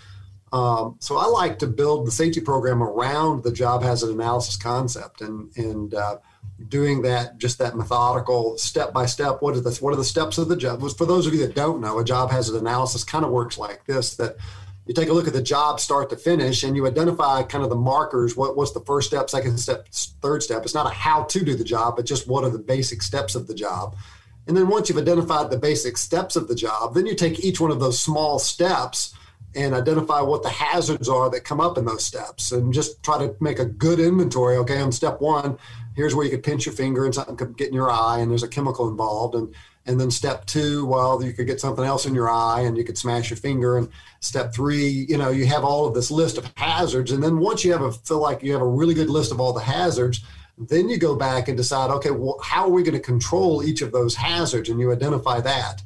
um, 0.54 0.94
so 1.00 1.16
I 1.16 1.26
like 1.26 1.58
to 1.58 1.66
build 1.66 2.06
the 2.06 2.12
safety 2.12 2.40
program 2.40 2.80
around 2.80 3.42
the 3.42 3.50
job 3.50 3.82
hazard 3.82 4.10
analysis 4.10 4.56
concept, 4.56 5.20
and 5.20 5.50
and 5.56 5.92
uh, 5.92 6.18
doing 6.68 7.02
that 7.02 7.38
just 7.38 7.58
that 7.58 7.74
methodical 7.74 8.56
step 8.56 8.92
by 8.92 9.06
step. 9.06 9.42
What 9.42 9.56
are 9.56 9.60
the 9.60 9.76
what 9.80 9.92
are 9.92 9.96
the 9.96 10.04
steps 10.04 10.38
of 10.38 10.46
the 10.46 10.56
job? 10.56 10.80
For 10.96 11.06
those 11.06 11.26
of 11.26 11.34
you 11.34 11.44
that 11.44 11.56
don't 11.56 11.80
know 11.80 11.98
a 11.98 12.04
job 12.04 12.30
hazard 12.30 12.54
analysis 12.54 13.02
kind 13.02 13.24
of 13.24 13.32
works 13.32 13.58
like 13.58 13.84
this 13.86 14.14
that 14.14 14.36
you 14.86 14.94
take 14.94 15.08
a 15.08 15.12
look 15.12 15.26
at 15.26 15.32
the 15.32 15.42
job 15.42 15.80
start 15.80 16.08
to 16.10 16.16
finish 16.16 16.62
and 16.62 16.76
you 16.76 16.86
identify 16.86 17.42
kind 17.42 17.64
of 17.64 17.70
the 17.70 17.76
markers. 17.76 18.36
What, 18.36 18.56
what's 18.56 18.70
the 18.70 18.80
first 18.80 19.08
step 19.08 19.28
second 19.30 19.58
step 19.58 19.88
third 20.22 20.44
step? 20.44 20.62
It's 20.62 20.74
not 20.74 20.86
a 20.86 20.90
how 20.90 21.24
to 21.24 21.44
do 21.44 21.56
the 21.56 21.64
job 21.64 21.96
but 21.96 22.06
just 22.06 22.28
what 22.28 22.44
are 22.44 22.50
the 22.50 22.60
basic 22.60 23.02
steps 23.02 23.34
of 23.34 23.48
the 23.48 23.54
job. 23.54 23.96
And 24.46 24.56
then 24.56 24.68
once 24.68 24.88
you've 24.88 24.98
identified 24.98 25.50
the 25.50 25.58
basic 25.58 25.96
steps 25.96 26.36
of 26.36 26.46
the 26.46 26.54
job 26.54 26.94
then 26.94 27.06
you 27.06 27.16
take 27.16 27.40
each 27.40 27.60
one 27.60 27.72
of 27.72 27.80
those 27.80 27.98
small 28.00 28.38
steps 28.38 29.14
and 29.56 29.74
identify 29.74 30.20
what 30.20 30.42
the 30.42 30.48
hazards 30.48 31.08
are 31.08 31.30
that 31.30 31.44
come 31.44 31.60
up 31.60 31.78
in 31.78 31.84
those 31.84 32.04
steps 32.04 32.52
and 32.52 32.72
just 32.72 33.02
try 33.02 33.18
to 33.18 33.34
make 33.40 33.58
a 33.58 33.64
good 33.64 34.00
inventory. 34.00 34.56
Okay 34.56 34.80
on 34.80 34.92
step 34.92 35.20
one 35.20 35.58
here's 35.94 36.14
where 36.14 36.24
you 36.24 36.30
could 36.30 36.42
pinch 36.42 36.66
your 36.66 36.74
finger 36.74 37.04
and 37.04 37.14
something 37.14 37.36
could 37.36 37.56
get 37.56 37.68
in 37.68 37.74
your 37.74 37.90
eye 37.90 38.18
and 38.18 38.30
there's 38.30 38.42
a 38.42 38.48
chemical 38.48 38.88
involved. 38.88 39.34
And 39.34 39.54
and 39.86 40.00
then 40.00 40.10
step 40.10 40.46
two 40.46 40.86
well 40.86 41.22
you 41.22 41.32
could 41.32 41.46
get 41.46 41.60
something 41.60 41.84
else 41.84 42.06
in 42.06 42.14
your 42.14 42.30
eye 42.30 42.62
and 42.62 42.76
you 42.76 42.84
could 42.84 42.98
smash 42.98 43.30
your 43.30 43.36
finger. 43.36 43.78
And 43.78 43.88
step 44.20 44.54
three 44.54 45.06
you 45.08 45.18
know 45.18 45.30
you 45.30 45.46
have 45.46 45.64
all 45.64 45.86
of 45.86 45.94
this 45.94 46.10
list 46.10 46.38
of 46.38 46.50
hazards. 46.56 47.12
And 47.12 47.22
then 47.22 47.38
once 47.38 47.64
you 47.64 47.72
have 47.72 47.82
a 47.82 47.92
feel 47.92 48.20
like 48.20 48.42
you 48.42 48.52
have 48.52 48.62
a 48.62 48.66
really 48.66 48.94
good 48.94 49.10
list 49.10 49.32
of 49.32 49.40
all 49.40 49.52
the 49.52 49.60
hazards 49.60 50.24
then 50.56 50.88
you 50.88 50.96
go 50.98 51.16
back 51.16 51.48
and 51.48 51.56
decide 51.56 51.90
okay 51.90 52.12
well 52.12 52.38
how 52.42 52.64
are 52.64 52.70
we 52.70 52.82
going 52.82 52.94
to 52.94 53.00
control 53.00 53.64
each 53.64 53.82
of 53.82 53.92
those 53.92 54.14
hazards? 54.14 54.68
And 54.68 54.80
you 54.80 54.92
identify 54.92 55.40
that 55.40 55.82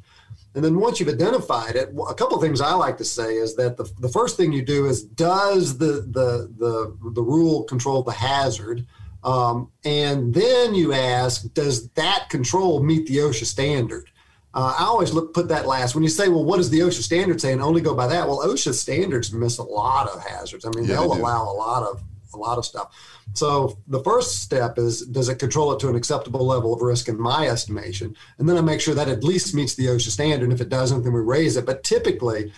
and 0.55 0.63
then 0.63 0.79
once 0.79 0.99
you've 0.99 1.09
identified 1.09 1.75
it, 1.75 1.93
a 2.09 2.13
couple 2.15 2.35
of 2.35 2.41
things 2.41 2.59
I 2.59 2.73
like 2.73 2.97
to 2.97 3.05
say 3.05 3.35
is 3.35 3.55
that 3.55 3.77
the, 3.77 3.89
the 3.99 4.09
first 4.09 4.35
thing 4.35 4.51
you 4.51 4.63
do 4.63 4.87
is 4.87 5.03
does 5.03 5.77
the 5.77 6.07
the 6.09 6.51
the, 6.57 7.11
the 7.11 7.21
rule 7.21 7.63
control 7.63 8.01
the 8.01 8.11
hazard? 8.11 8.85
Um, 9.23 9.69
and 9.83 10.33
then 10.33 10.73
you 10.73 10.93
ask, 10.93 11.53
does 11.53 11.89
that 11.89 12.27
control 12.29 12.81
meet 12.81 13.05
the 13.05 13.17
OSHA 13.17 13.45
standard? 13.45 14.09
Uh, 14.53 14.75
I 14.79 14.85
always 14.85 15.13
look 15.13 15.33
put 15.33 15.49
that 15.49 15.67
last. 15.67 15.93
When 15.93 16.03
you 16.03 16.09
say, 16.09 16.29
well, 16.29 16.43
what 16.43 16.57
does 16.57 16.69
the 16.69 16.79
OSHA 16.79 17.03
standard 17.03 17.39
say, 17.39 17.51
and 17.53 17.61
only 17.61 17.81
go 17.81 17.93
by 17.93 18.07
that? 18.07 18.27
Well, 18.27 18.39
OSHA 18.39 18.73
standards 18.73 19.31
miss 19.31 19.59
a 19.59 19.63
lot 19.63 20.09
of 20.09 20.23
hazards. 20.23 20.65
I 20.65 20.69
mean, 20.69 20.85
yeah, 20.85 20.95
they'll 20.95 21.13
they 21.13 21.19
allow 21.19 21.43
a 21.43 21.53
lot 21.53 21.83
of 21.83 22.01
a 22.33 22.37
lot 22.37 22.57
of 22.57 22.65
stuff. 22.65 22.95
So 23.33 23.77
the 23.87 24.03
first 24.03 24.41
step 24.41 24.77
is 24.77 25.05
does 25.05 25.29
it 25.29 25.39
control 25.39 25.71
it 25.73 25.79
to 25.81 25.89
an 25.89 25.95
acceptable 25.95 26.45
level 26.45 26.73
of 26.73 26.81
risk 26.81 27.09
in 27.09 27.19
my 27.19 27.47
estimation? 27.47 28.15
And 28.37 28.47
then 28.47 28.57
I 28.57 28.61
make 28.61 28.81
sure 28.81 28.95
that 28.95 29.09
at 29.09 29.23
least 29.23 29.53
meets 29.53 29.75
the 29.75 29.87
OSHA 29.87 30.09
standard. 30.09 30.43
And 30.43 30.53
if 30.53 30.61
it 30.61 30.69
doesn't, 30.69 31.03
then 31.03 31.13
we 31.13 31.21
raise 31.21 31.57
it. 31.57 31.65
But 31.65 31.83
typically, 31.83 32.51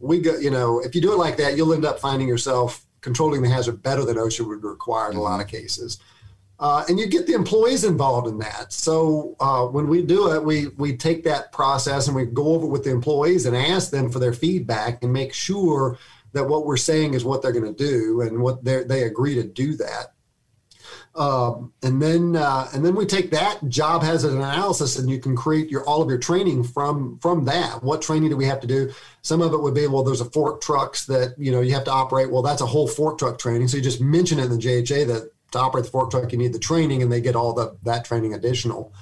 we 0.00 0.20
go, 0.20 0.36
you 0.38 0.50
know, 0.50 0.80
if 0.80 0.94
you 0.94 1.00
do 1.00 1.12
it 1.12 1.18
like 1.18 1.36
that, 1.38 1.56
you'll 1.56 1.74
end 1.74 1.84
up 1.84 1.98
finding 1.98 2.28
yourself 2.28 2.84
controlling 3.00 3.42
the 3.42 3.48
hazard 3.48 3.82
better 3.82 4.04
than 4.04 4.16
OSHA 4.16 4.46
would 4.46 4.62
require 4.64 5.10
in 5.10 5.16
a 5.16 5.22
lot 5.22 5.40
of 5.40 5.46
cases. 5.46 5.98
Uh, 6.60 6.84
and 6.88 6.98
you 6.98 7.06
get 7.06 7.26
the 7.26 7.34
employees 7.34 7.84
involved 7.84 8.26
in 8.26 8.38
that. 8.38 8.72
So 8.72 9.36
uh, 9.38 9.66
when 9.66 9.86
we 9.86 10.02
do 10.02 10.32
it, 10.32 10.44
we 10.44 10.68
we 10.76 10.96
take 10.96 11.22
that 11.22 11.52
process 11.52 12.08
and 12.08 12.16
we 12.16 12.24
go 12.26 12.48
over 12.48 12.66
with 12.66 12.82
the 12.82 12.90
employees 12.90 13.46
and 13.46 13.56
ask 13.56 13.90
them 13.90 14.10
for 14.10 14.18
their 14.18 14.32
feedback 14.32 15.04
and 15.04 15.12
make 15.12 15.32
sure 15.32 15.98
that 16.32 16.44
what 16.44 16.66
we're 16.66 16.76
saying 16.76 17.14
is 17.14 17.24
what 17.24 17.42
they're 17.42 17.52
going 17.52 17.74
to 17.74 17.84
do 17.84 18.20
and 18.20 18.40
what 18.40 18.64
they 18.64 18.84
they 18.84 19.02
agree 19.02 19.34
to 19.34 19.44
do 19.44 19.76
that. 19.76 20.12
Um, 21.14 21.72
and 21.82 22.00
then 22.00 22.36
uh, 22.36 22.68
and 22.72 22.84
then 22.84 22.94
we 22.94 23.04
take 23.04 23.30
that 23.32 23.66
job 23.68 24.02
hazard 24.02 24.34
analysis 24.34 24.98
and 24.98 25.10
you 25.10 25.18
can 25.18 25.34
create 25.34 25.68
your 25.68 25.84
all 25.84 26.00
of 26.00 26.08
your 26.08 26.18
training 26.18 26.62
from 26.62 27.18
from 27.18 27.44
that. 27.46 27.82
What 27.82 28.02
training 28.02 28.30
do 28.30 28.36
we 28.36 28.44
have 28.44 28.60
to 28.60 28.66
do? 28.66 28.92
Some 29.22 29.42
of 29.42 29.52
it 29.52 29.60
would 29.60 29.74
be 29.74 29.86
well, 29.86 30.04
there's 30.04 30.20
a 30.20 30.30
fork 30.30 30.60
trucks 30.60 31.06
that 31.06 31.34
you 31.36 31.50
know 31.50 31.60
you 31.60 31.74
have 31.74 31.84
to 31.84 31.90
operate. 31.90 32.30
Well, 32.30 32.42
that's 32.42 32.62
a 32.62 32.66
whole 32.66 32.86
fork 32.86 33.18
truck 33.18 33.38
training. 33.38 33.68
So 33.68 33.78
you 33.78 33.82
just 33.82 34.00
mention 34.00 34.38
it 34.38 34.44
in 34.44 34.50
the 34.50 34.56
JHA 34.56 35.06
that 35.08 35.30
to 35.52 35.58
operate 35.58 35.86
the 35.86 35.90
fork 35.90 36.10
truck, 36.10 36.30
you 36.30 36.38
need 36.38 36.52
the 36.52 36.58
training, 36.58 37.02
and 37.02 37.10
they 37.10 37.20
get 37.20 37.34
all 37.34 37.52
the 37.52 37.76
that 37.82 38.04
training 38.04 38.34
additional. 38.34 38.92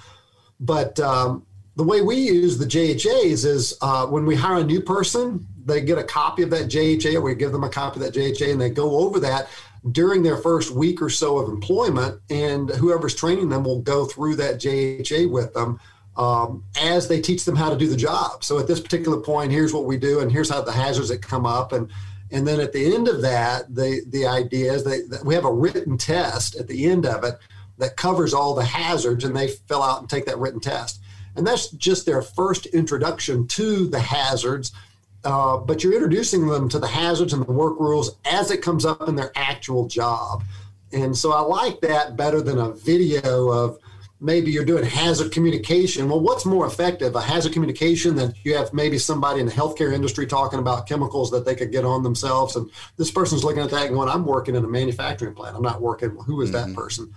But 0.59 0.99
um, 1.01 1.45
the 1.77 1.85
way 1.85 2.01
we 2.01 2.17
use 2.17 2.57
the 2.57 2.65
JHAs 2.65 3.45
is 3.45 3.77
uh, 3.83 4.07
when 4.07 4.25
we 4.25 4.35
hire 4.35 4.61
a 4.61 4.65
new 4.65 4.81
person, 4.81 5.47
they 5.67 5.83
get 5.83 5.99
a 5.99 6.05
copy 6.05 6.43
of 6.43 6.51
that 6.51 6.69
JHA, 6.69 7.17
or 7.17 7.21
we 7.21 7.35
give 7.35 7.53
them 7.53 7.65
a 7.65 7.69
copy 7.69 8.01
of 8.01 8.07
that 8.07 8.15
JHA, 8.15 8.51
and 8.51 8.61
they 8.61 8.71
go 8.71 8.99
over 9.01 9.21
that 9.21 9.49
during 9.93 10.23
their 10.23 10.39
first 10.39 10.71
week 10.71 11.03
or 11.03 11.11
so 11.11 11.37
of 11.37 11.51
employment, 11.51 12.21
and 12.31 12.71
whoever's 12.71 13.15
training 13.15 13.51
them 13.51 13.63
will 13.63 13.83
go 13.83 14.07
through 14.07 14.37
that 14.37 14.57
JHA 14.57 15.31
with 15.31 15.53
them. 15.55 15.79
Um, 16.17 16.65
as 16.81 17.09
they 17.09 17.21
teach 17.21 17.45
them 17.45 17.57
how 17.57 17.69
to 17.69 17.77
do 17.77 17.89
the 17.89 17.97
job. 17.97 18.43
So 18.43 18.59
at 18.59 18.67
this 18.67 18.81
particular 18.81 19.21
point, 19.21 19.53
here's 19.53 19.75
what 19.75 19.85
we 19.85 19.99
do, 19.99 20.21
and 20.21 20.33
here's 20.33 20.49
how 20.49 20.63
the 20.63 20.73
hazards 20.73 21.11
that 21.11 21.21
come 21.21 21.45
up, 21.45 21.73
and 21.73 21.91
and 22.31 22.49
then 22.49 22.59
at 22.59 22.73
the 22.73 22.95
end 22.95 23.07
of 23.07 23.21
that, 23.21 23.75
the 23.75 24.01
the 24.09 24.27
idea 24.27 24.73
is 24.73 24.85
that 24.85 25.21
we 25.27 25.35
have 25.35 25.45
a 25.45 25.53
written 25.53 25.99
test 25.99 26.57
at 26.57 26.69
the 26.69 26.87
end 26.87 27.05
of 27.05 27.23
it 27.23 27.35
that 27.77 27.99
covers 27.99 28.33
all 28.33 28.55
the 28.55 28.65
hazards, 28.65 29.25
and 29.25 29.37
they 29.37 29.49
fill 29.49 29.83
out 29.83 30.01
and 30.01 30.09
take 30.09 30.25
that 30.25 30.39
written 30.39 30.59
test. 30.59 31.03
And 31.37 31.47
that's 31.47 31.71
just 31.71 32.07
their 32.07 32.23
first 32.23 32.67
introduction 32.67 33.47
to 33.49 33.87
the 33.89 34.01
hazards. 34.01 34.73
Uh, 35.25 35.57
but 35.57 35.83
you're 35.83 35.95
introducing 35.95 36.47
them 36.47 36.69
to 36.69 36.79
the 36.79 36.87
hazards 36.87 37.33
and 37.33 37.45
the 37.45 37.53
work 37.53 37.79
rules 37.81 38.17
as 38.25 38.51
it 38.51 38.63
comes 38.63 38.85
up 38.85 39.09
in 39.09 39.17
their 39.17 39.33
actual 39.35 39.87
job. 39.87 40.45
And 40.93 41.17
so 41.17 41.33
I 41.33 41.41
like 41.41 41.81
that 41.81 42.17
better 42.17 42.41
than 42.41 42.59
a 42.59 42.71
video 42.73 43.49
of 43.49 43.79
maybe 44.21 44.51
you're 44.51 44.65
doing 44.65 44.85
hazard 44.85 45.33
communication. 45.33 46.09
Well, 46.09 46.21
what's 46.21 46.47
more 46.47 46.67
effective? 46.67 47.15
A 47.17 47.21
hazard 47.21 47.53
communication 47.53 48.17
that 48.17 48.35
you 48.45 48.57
have 48.57 48.73
maybe 48.73 48.99
somebody 48.99 49.41
in 49.41 49.47
the 49.47 49.53
healthcare 49.53 49.93
industry 49.93 50.27
talking 50.27 50.59
about 50.59 50.87
chemicals 50.87 51.31
that 51.33 51.45
they 51.45 51.55
could 51.55 51.73
get 51.73 51.85
on 51.85 52.03
themselves. 52.03 52.57
And 52.57 52.71
this 52.97 53.11
person's 53.11 53.45
looking 53.45 53.63
at 53.63 53.71
that 53.71 53.87
and 53.87 53.95
going, 53.95 54.09
I'm 54.09 54.25
working 54.25 54.55
in 54.55 54.65
a 54.65 54.69
manufacturing 54.69 55.35
plant. 55.35 55.57
I'm 55.57 55.63
not 55.63 55.81
working. 55.81 56.11
Who 56.11 56.41
is 56.41 56.51
mm-hmm. 56.51 56.71
that 56.71 56.77
person? 56.77 57.13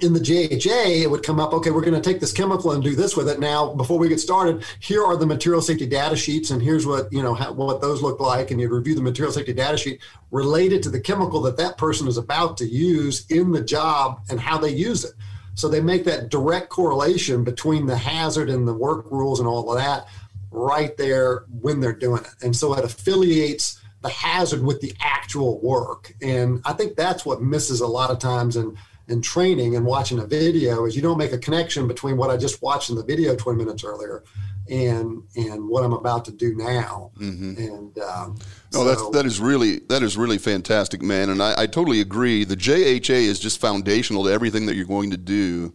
In 0.00 0.12
the 0.12 0.20
JHA, 0.20 1.02
it 1.02 1.10
would 1.10 1.22
come 1.22 1.40
up, 1.40 1.52
okay, 1.52 1.70
we're 1.70 1.82
going 1.82 2.00
to 2.00 2.00
take 2.00 2.20
this 2.20 2.32
chemical 2.32 2.72
and 2.72 2.82
do 2.82 2.94
this 2.94 3.16
with 3.16 3.28
it. 3.28 3.40
Now, 3.40 3.74
before 3.74 3.98
we 3.98 4.08
get 4.08 4.20
started, 4.20 4.64
here 4.80 5.04
are 5.04 5.16
the 5.16 5.26
material 5.26 5.60
safety 5.60 5.86
data 5.86 6.16
sheets, 6.16 6.50
and 6.50 6.62
here's 6.62 6.86
what, 6.86 7.12
you 7.12 7.22
know, 7.22 7.34
how, 7.34 7.52
what 7.52 7.80
those 7.80 8.02
look 8.02 8.20
like. 8.20 8.50
And 8.50 8.60
you 8.60 8.68
review 8.68 8.94
the 8.94 9.02
material 9.02 9.32
safety 9.32 9.52
data 9.52 9.76
sheet 9.76 10.00
related 10.30 10.82
to 10.84 10.90
the 10.90 11.00
chemical 11.00 11.40
that 11.42 11.56
that 11.56 11.78
person 11.78 12.06
is 12.06 12.16
about 12.16 12.56
to 12.58 12.66
use 12.66 13.26
in 13.30 13.50
the 13.50 13.62
job 13.62 14.20
and 14.30 14.38
how 14.38 14.58
they 14.58 14.70
use 14.70 15.04
it. 15.04 15.12
So 15.54 15.68
they 15.68 15.80
make 15.80 16.04
that 16.04 16.28
direct 16.28 16.68
correlation 16.68 17.42
between 17.42 17.86
the 17.86 17.96
hazard 17.96 18.48
and 18.48 18.68
the 18.68 18.74
work 18.74 19.10
rules 19.10 19.40
and 19.40 19.48
all 19.48 19.70
of 19.72 19.78
that 19.78 20.06
right 20.52 20.96
there 20.96 21.44
when 21.60 21.80
they're 21.80 21.92
doing 21.92 22.22
it. 22.22 22.30
And 22.42 22.54
so 22.54 22.74
it 22.74 22.84
affiliates 22.84 23.80
the 24.02 24.08
hazard 24.08 24.62
with 24.62 24.80
the 24.80 24.94
actual 25.00 25.60
work. 25.60 26.14
And 26.22 26.62
I 26.64 26.72
think 26.72 26.96
that's 26.96 27.26
what 27.26 27.42
misses 27.42 27.80
a 27.80 27.86
lot 27.86 28.10
of 28.10 28.20
times 28.20 28.56
in 28.56 28.78
in 29.08 29.22
training 29.22 29.74
and 29.74 29.86
watching 29.86 30.18
a 30.18 30.26
video 30.26 30.84
is 30.84 30.94
you 30.94 31.02
don't 31.02 31.18
make 31.18 31.32
a 31.32 31.38
connection 31.38 31.88
between 31.88 32.16
what 32.16 32.30
I 32.30 32.36
just 32.36 32.60
watched 32.62 32.90
in 32.90 32.96
the 32.96 33.04
video 33.04 33.34
20 33.34 33.58
minutes 33.58 33.82
earlier 33.82 34.22
and 34.68 35.22
and 35.34 35.66
what 35.66 35.82
I'm 35.82 35.94
about 35.94 36.26
to 36.26 36.32
do 36.32 36.54
now. 36.54 37.10
Mm-hmm. 37.18 37.56
And 37.56 37.98
um, 37.98 38.38
no, 38.72 38.80
so, 38.80 38.84
that's 38.84 39.10
that 39.10 39.26
is 39.26 39.40
really 39.40 39.78
that 39.88 40.02
is 40.02 40.16
really 40.16 40.38
fantastic, 40.38 41.00
man. 41.00 41.30
And 41.30 41.42
I, 41.42 41.62
I, 41.62 41.66
totally 41.66 42.00
agree. 42.00 42.44
The 42.44 42.56
JHA 42.56 43.22
is 43.22 43.40
just 43.40 43.60
foundational 43.60 44.24
to 44.24 44.30
everything 44.30 44.66
that 44.66 44.76
you're 44.76 44.84
going 44.84 45.10
to 45.10 45.16
do. 45.16 45.72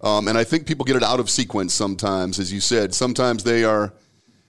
Um, 0.00 0.28
and 0.28 0.38
I 0.38 0.44
think 0.44 0.66
people 0.66 0.84
get 0.84 0.96
it 0.96 1.02
out 1.02 1.20
of 1.20 1.28
sequence 1.28 1.74
sometimes, 1.74 2.38
as 2.38 2.52
you 2.52 2.60
said. 2.60 2.94
Sometimes 2.94 3.44
they 3.44 3.64
are 3.64 3.92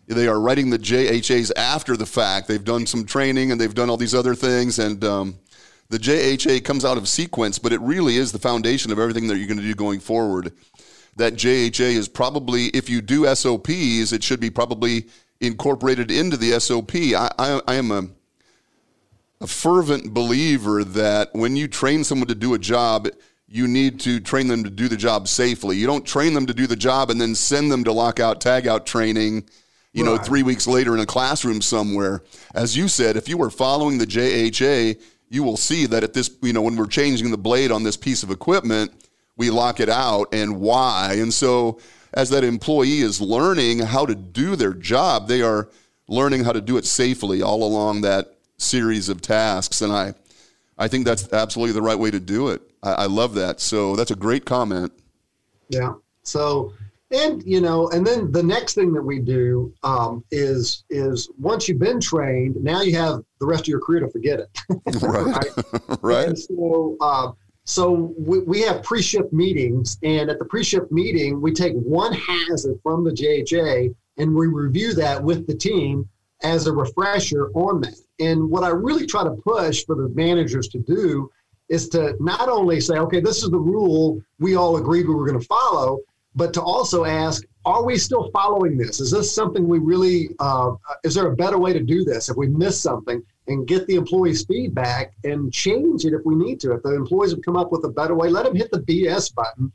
they 0.07 0.27
are 0.27 0.39
writing 0.39 0.69
the 0.69 0.79
JHAs 0.79 1.51
after 1.57 1.97
the 1.97 2.05
fact. 2.05 2.47
They've 2.47 2.63
done 2.63 2.85
some 2.85 3.05
training 3.05 3.51
and 3.51 3.59
they've 3.59 3.73
done 3.73 3.89
all 3.89 3.97
these 3.97 4.15
other 4.15 4.35
things, 4.35 4.79
and 4.79 5.03
um, 5.03 5.39
the 5.89 5.97
JHA 5.97 6.63
comes 6.63 6.83
out 6.83 6.97
of 6.97 7.07
sequence. 7.07 7.59
But 7.59 7.73
it 7.73 7.81
really 7.81 8.17
is 8.17 8.31
the 8.31 8.39
foundation 8.39 8.91
of 8.91 8.99
everything 8.99 9.27
that 9.27 9.37
you're 9.37 9.47
going 9.47 9.59
to 9.59 9.63
do 9.63 9.75
going 9.75 9.99
forward 9.99 10.53
that 11.17 11.33
JHA 11.33 11.95
is 11.95 12.07
probably, 12.07 12.67
if 12.67 12.89
you 12.89 13.01
do 13.01 13.33
SOPs, 13.33 14.13
it 14.13 14.23
should 14.23 14.39
be 14.39 14.49
probably 14.49 15.07
incorporated 15.41 16.11
into 16.11 16.37
the 16.37 16.59
SOP. 16.59 16.95
I, 16.95 17.31
I, 17.37 17.61
I 17.67 17.75
am 17.75 17.91
a, 17.91 18.03
a 19.41 19.47
fervent 19.47 20.13
believer 20.13 20.83
that 20.83 21.29
when 21.33 21.55
you 21.55 21.67
train 21.67 22.03
someone 22.03 22.27
to 22.27 22.35
do 22.35 22.53
a 22.53 22.59
job, 22.59 23.07
you 23.47 23.67
need 23.67 23.99
to 24.01 24.19
train 24.19 24.47
them 24.47 24.63
to 24.63 24.69
do 24.69 24.87
the 24.87 24.97
job 24.97 25.27
safely. 25.27 25.77
You 25.77 25.87
don't 25.87 26.05
train 26.05 26.33
them 26.33 26.45
to 26.47 26.53
do 26.53 26.67
the 26.67 26.75
job 26.75 27.09
and 27.09 27.19
then 27.19 27.33
send 27.33 27.71
them 27.71 27.83
to 27.85 27.91
lockout, 27.91 28.39
tagout 28.39 28.85
training, 28.85 29.47
you 29.93 30.05
right. 30.05 30.11
know, 30.11 30.17
three 30.17 30.43
weeks 30.43 30.67
later 30.67 30.93
in 30.93 30.99
a 30.99 31.05
classroom 31.05 31.61
somewhere. 31.61 32.21
As 32.53 32.77
you 32.77 32.87
said, 32.87 33.15
if 33.15 33.27
you 33.27 33.37
were 33.37 33.49
following 33.49 33.97
the 33.97 34.05
JHA, 34.05 35.01
you 35.29 35.43
will 35.43 35.57
see 35.57 35.85
that 35.87 36.03
at 36.03 36.13
this, 36.13 36.29
you 36.41 36.53
know, 36.53 36.61
when 36.61 36.75
we're 36.75 36.87
changing 36.87 37.31
the 37.31 37.37
blade 37.37 37.71
on 37.71 37.83
this 37.83 37.97
piece 37.97 38.23
of 38.23 38.31
equipment, 38.31 38.91
we 39.35 39.49
lock 39.49 39.79
it 39.79 39.89
out 39.89 40.33
and 40.33 40.59
why. 40.59 41.17
And 41.19 41.33
so, 41.33 41.79
as 42.13 42.29
that 42.29 42.43
employee 42.43 42.99
is 42.99 43.21
learning 43.21 43.79
how 43.79 44.05
to 44.05 44.15
do 44.15 44.55
their 44.55 44.73
job, 44.73 45.27
they 45.27 45.41
are 45.41 45.69
learning 46.07 46.43
how 46.43 46.53
to 46.53 46.61
do 46.61 46.77
it 46.77 46.85
safely 46.85 47.41
all 47.41 47.63
along 47.63 48.01
that 48.01 48.37
series 48.57 49.09
of 49.09 49.21
tasks. 49.21 49.81
And 49.81 49.91
I, 49.91 50.13
I 50.77 50.87
think 50.87 51.05
that's 51.05 51.31
absolutely 51.33 51.73
the 51.73 51.81
right 51.81 51.99
way 51.99 52.09
to 52.11 52.19
do 52.19 52.49
it. 52.49 52.61
I, 52.81 52.91
I 52.91 53.05
love 53.05 53.35
that. 53.35 53.59
So 53.59 53.95
that's 53.95 54.11
a 54.11 54.15
great 54.15 54.45
comment. 54.45 54.91
Yeah. 55.69 55.93
So, 56.23 56.73
and 57.11 57.43
you 57.45 57.61
know, 57.61 57.89
and 57.89 58.05
then 58.05 58.31
the 58.31 58.43
next 58.43 58.73
thing 58.73 58.93
that 58.93 59.01
we 59.01 59.19
do 59.19 59.73
um, 59.83 60.23
is 60.31 60.83
is 60.89 61.29
once 61.39 61.67
you've 61.67 61.79
been 61.79 61.99
trained, 61.99 62.55
now 62.61 62.81
you 62.81 62.95
have 62.95 63.21
the 63.39 63.45
rest 63.45 63.61
of 63.63 63.67
your 63.67 63.79
career 63.79 64.01
to 64.01 64.09
forget 64.09 64.39
it. 64.39 64.49
right. 65.01 65.25
right. 65.35 65.99
right. 66.01 66.27
And 66.27 66.39
so. 66.39 66.97
Uh, 66.99 67.31
so 67.69 68.13
we, 68.17 68.39
we 68.39 68.61
have 68.61 68.81
pre-shift 68.81 69.33
meetings, 69.33 69.97
and 70.01 70.29
at 70.29 70.39
the 70.39 70.45
pre-shift 70.45 70.89
meeting, 70.89 71.41
we 71.41 71.51
take 71.51 71.73
one 71.73 72.13
hazard 72.13 72.79
from 72.81 73.03
the 73.03 73.11
JHA 73.11 73.93
and 74.17 74.33
we 74.33 74.47
review 74.47 74.93
that 74.93 75.21
with 75.21 75.45
the 75.47 75.53
team 75.53 76.07
as 76.43 76.67
a 76.67 76.71
refresher 76.71 77.49
on 77.55 77.81
that. 77.81 77.99
And 78.19 78.49
what 78.49 78.63
I 78.63 78.69
really 78.69 79.05
try 79.05 79.23
to 79.23 79.31
push 79.31 79.85
for 79.85 79.95
the 79.95 80.09
managers 80.09 80.67
to 80.69 80.79
do 80.79 81.29
is 81.69 81.89
to 81.89 82.15
not 82.19 82.47
only 82.47 82.79
say, 82.79 82.97
okay, 82.99 83.19
this 83.19 83.43
is 83.43 83.49
the 83.49 83.59
rule 83.59 84.21
we 84.39 84.55
all 84.55 84.77
agreed 84.77 85.07
we 85.07 85.13
were 85.13 85.27
going 85.27 85.39
to 85.39 85.45
follow, 85.45 85.99
but 86.37 86.53
to 86.53 86.61
also 86.61 87.03
ask, 87.03 87.43
are 87.65 87.83
we 87.83 87.97
still 87.97 88.29
following 88.31 88.77
this? 88.77 89.01
Is 89.01 89.11
this 89.11 89.33
something 89.33 89.67
we 89.67 89.79
really, 89.79 90.29
uh, 90.39 90.75
is 91.03 91.15
there 91.15 91.27
a 91.27 91.35
better 91.35 91.57
way 91.57 91.73
to 91.73 91.81
do 91.81 92.05
this 92.05 92.29
if 92.29 92.37
we 92.37 92.47
miss 92.47 92.81
something? 92.81 93.21
and 93.47 93.65
get 93.65 93.87
the 93.87 93.95
employees' 93.95 94.45
feedback 94.45 95.13
and 95.23 95.53
change 95.53 96.05
it 96.05 96.13
if 96.13 96.21
we 96.25 96.35
need 96.35 96.59
to. 96.59 96.73
If 96.73 96.83
the 96.83 96.95
employees 96.95 97.31
have 97.31 97.41
come 97.41 97.55
up 97.55 97.71
with 97.71 97.83
a 97.85 97.89
better 97.89 98.13
way, 98.13 98.29
let 98.29 98.45
them 98.45 98.55
hit 98.55 98.71
the 98.71 98.81
BS 98.81 99.33
button 99.33 99.71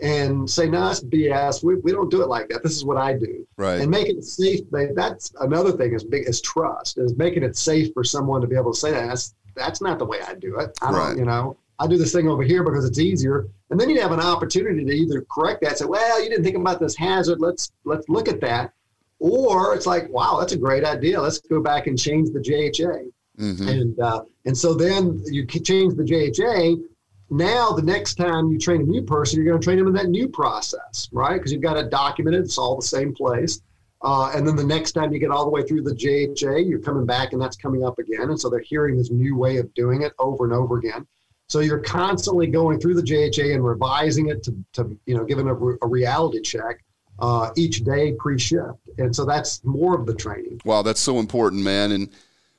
and 0.00 0.48
say, 0.48 0.68
no, 0.68 0.90
it's 0.90 1.04
BS. 1.04 1.62
We, 1.62 1.76
we 1.76 1.92
don't 1.92 2.10
do 2.10 2.22
it 2.22 2.28
like 2.28 2.48
that. 2.48 2.62
This 2.62 2.74
is 2.76 2.84
what 2.84 2.96
I 2.96 3.12
do. 3.12 3.46
Right. 3.58 3.80
And 3.80 3.90
making 3.90 4.18
it 4.18 4.24
safe. 4.24 4.60
That's 4.70 5.32
another 5.40 5.72
thing 5.72 5.92
is 5.92 6.02
big 6.02 6.26
is 6.28 6.40
trust, 6.40 6.96
is 6.98 7.16
making 7.16 7.42
it 7.42 7.56
safe 7.56 7.92
for 7.92 8.02
someone 8.02 8.40
to 8.40 8.46
be 8.46 8.56
able 8.56 8.72
to 8.72 8.78
say 8.78 8.90
that. 8.90 9.06
That's, 9.06 9.34
that's 9.54 9.82
not 9.82 9.98
the 9.98 10.06
way 10.06 10.20
I 10.22 10.34
do 10.34 10.58
it. 10.58 10.78
I 10.80 10.90
don't, 10.90 11.00
right. 11.00 11.16
you 11.18 11.26
know, 11.26 11.58
I 11.80 11.88
do 11.88 11.96
this 11.96 12.12
thing 12.12 12.28
over 12.28 12.42
here 12.42 12.62
because 12.62 12.84
it's 12.84 12.98
easier. 12.98 13.48
And 13.70 13.80
then 13.80 13.90
you 13.90 14.00
have 14.00 14.12
an 14.12 14.20
opportunity 14.20 14.84
to 14.84 14.92
either 14.92 15.26
correct 15.32 15.62
that, 15.62 15.78
say, 15.78 15.86
well, 15.86 16.22
you 16.22 16.28
didn't 16.28 16.44
think 16.44 16.56
about 16.56 16.78
this 16.78 16.94
hazard. 16.94 17.40
Let's, 17.40 17.72
let's 17.84 18.08
look 18.08 18.28
at 18.28 18.40
that 18.42 18.72
or 19.20 19.74
it's 19.74 19.86
like, 19.86 20.08
wow, 20.08 20.38
that's 20.40 20.54
a 20.54 20.56
great 20.56 20.82
idea. 20.82 21.20
Let's 21.20 21.38
go 21.38 21.60
back 21.60 21.86
and 21.86 21.98
change 21.98 22.30
the 22.30 22.40
JHA. 22.40 23.12
Mm-hmm. 23.38 23.68
And 23.68 24.00
uh, 24.00 24.22
and 24.46 24.56
so 24.56 24.74
then 24.74 25.22
you 25.26 25.46
change 25.46 25.94
the 25.94 26.02
JHA. 26.02 26.82
Now 27.30 27.70
the 27.70 27.82
next 27.82 28.14
time 28.14 28.50
you 28.50 28.58
train 28.58 28.80
a 28.80 28.84
new 28.84 29.02
person, 29.02 29.36
you're 29.36 29.48
going 29.48 29.60
to 29.60 29.64
train 29.64 29.78
them 29.78 29.86
in 29.86 29.92
that 29.94 30.08
new 30.08 30.28
process, 30.28 31.08
right? 31.12 31.34
Because 31.34 31.52
you've 31.52 31.62
got 31.62 31.76
it 31.76 31.90
documented. 31.90 32.42
It's 32.44 32.58
all 32.58 32.76
the 32.76 32.86
same 32.86 33.14
place. 33.14 33.60
Uh, 34.02 34.32
and 34.34 34.48
then 34.48 34.56
the 34.56 34.64
next 34.64 34.92
time 34.92 35.12
you 35.12 35.20
get 35.20 35.30
all 35.30 35.44
the 35.44 35.50
way 35.50 35.62
through 35.62 35.82
the 35.82 35.94
JHA, 35.94 36.68
you're 36.68 36.80
coming 36.80 37.04
back 37.04 37.34
and 37.34 37.40
that's 37.40 37.56
coming 37.56 37.84
up 37.84 37.98
again. 37.98 38.30
And 38.30 38.40
so 38.40 38.48
they're 38.48 38.60
hearing 38.60 38.96
this 38.96 39.10
new 39.10 39.36
way 39.36 39.58
of 39.58 39.72
doing 39.74 40.02
it 40.02 40.12
over 40.18 40.44
and 40.44 40.54
over 40.54 40.78
again. 40.78 41.06
So 41.50 41.58
you're 41.58 41.80
constantly 41.80 42.46
going 42.46 42.78
through 42.78 42.94
the 42.94 43.02
JHA 43.02 43.56
and 43.56 43.64
revising 43.64 44.28
it 44.28 44.44
to, 44.44 44.54
to 44.74 44.96
you 45.06 45.16
know, 45.16 45.24
giving 45.24 45.48
a, 45.48 45.54
a 45.54 45.86
reality 45.86 46.40
check 46.40 46.84
uh, 47.18 47.50
each 47.56 47.82
day 47.82 48.12
pre-shift. 48.12 48.78
And 48.98 49.14
so 49.14 49.24
that's 49.24 49.64
more 49.64 49.98
of 49.98 50.06
the 50.06 50.14
training. 50.14 50.60
Wow, 50.64 50.82
that's 50.82 51.00
so 51.00 51.18
important, 51.18 51.64
man. 51.64 51.90
And 51.90 52.08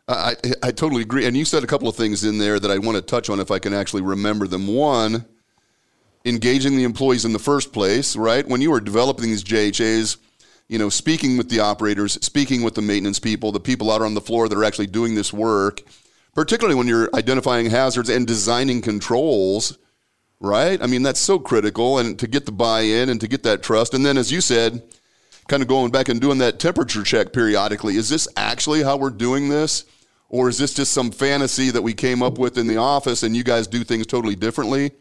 I, 0.10 0.36
I 0.62 0.72
totally 0.72 1.04
agree. 1.04 1.26
And 1.26 1.38
you 1.38 1.46
said 1.46 1.64
a 1.64 1.68
couple 1.68 1.88
of 1.88 1.96
things 1.96 2.26
in 2.26 2.38
there 2.38 2.60
that 2.60 2.70
I 2.70 2.80
want 2.80 2.98
to 2.98 3.02
touch 3.02 3.30
on 3.30 3.40
if 3.40 3.50
I 3.50 3.60
can 3.60 3.74
actually 3.74 4.02
remember 4.02 4.46
them. 4.46 4.68
One, 4.68 5.26
engaging 6.26 6.76
the 6.76 6.84
employees 6.84 7.24
in 7.24 7.32
the 7.32 7.40
first 7.40 7.72
place, 7.72 8.18
right? 8.18 8.46
When 8.46 8.60
you 8.60 8.72
were 8.72 8.82
developing 8.82 9.28
these 9.28 9.46
JHAs, 9.46 10.18
you 10.68 10.78
know, 10.78 10.90
speaking 10.90 11.38
with 11.38 11.48
the 11.48 11.62
operators, 11.62 12.14
speaking 12.22 12.62
with 12.62 12.76
the 12.76 12.82
maintenance 12.82 13.20
people, 13.20 13.54
the 13.54 13.60
people 13.62 13.90
out 13.90 14.02
on 14.02 14.16
the 14.16 14.22
floor 14.22 14.50
that 14.50 14.58
are 14.58 14.66
actually 14.66 14.88
doing 14.88 15.16
this 15.16 15.32
work, 15.32 15.82
particularly 16.36 16.76
when 16.76 16.88
you're 16.88 17.10
identifying 17.14 17.70
hazards 17.70 18.10
and 18.10 18.26
designing 18.26 18.82
controls, 18.82 19.78
right? 20.40 20.82
I 20.82 20.88
mean, 20.88 21.04
that's 21.04 21.20
so 21.20 21.40
critical. 21.40 22.00
And 22.00 22.18
to 22.20 22.28
get 22.28 22.46
the 22.46 22.52
buy 22.52 22.82
in 22.82 23.10
and 23.10 23.20
to 23.22 23.28
get 23.28 23.44
that 23.44 23.64
trust. 23.64 23.94
And 23.94 24.06
then, 24.06 24.18
as 24.18 24.32
you 24.32 24.42
said, 24.42 24.82
kind 25.48 25.62
of 25.62 25.68
going 25.68 25.92
back 25.92 26.10
and 26.10 26.22
doing 26.22 26.38
that 26.40 26.60
temperature 26.60 27.04
check 27.04 27.34
periodically. 27.34 27.96
Is 27.96 28.10
this 28.10 28.28
actually 28.38 28.84
how 28.84 28.98
we're 28.98 29.10
doing 29.10 29.50
this? 29.50 29.86
Or 30.30 30.48
is 30.48 30.58
this 30.58 30.74
just 30.74 30.94
some 30.94 31.12
fantasy 31.12 31.72
that 31.72 31.82
we 31.82 31.94
came 31.94 32.24
up 32.24 32.38
with 32.38 32.58
in 32.58 32.68
the 32.68 32.78
office 32.78 33.24
and 33.24 33.36
you 33.36 33.44
guys 33.44 33.68
do 33.68 33.84
things 33.84 34.08
totally 34.08 34.36
differently? 34.36 34.92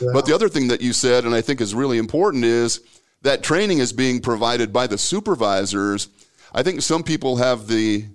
Yeah. 0.00 0.08
But 0.12 0.26
the 0.26 0.34
other 0.34 0.48
thing 0.48 0.66
that 0.68 0.80
you 0.80 0.92
said, 0.92 1.24
and 1.24 1.34
I 1.34 1.42
think 1.42 1.60
is 1.60 1.76
really 1.76 1.98
important, 1.98 2.44
is 2.44 2.80
that 3.22 3.44
training 3.44 3.78
is 3.78 3.92
being 3.92 4.20
provided 4.20 4.72
by 4.72 4.88
the 4.88 4.98
supervisors. 4.98 6.08
I 6.52 6.64
think 6.64 6.82
some 6.82 7.04
people 7.04 7.36
have 7.36 7.68
the 7.68 8.06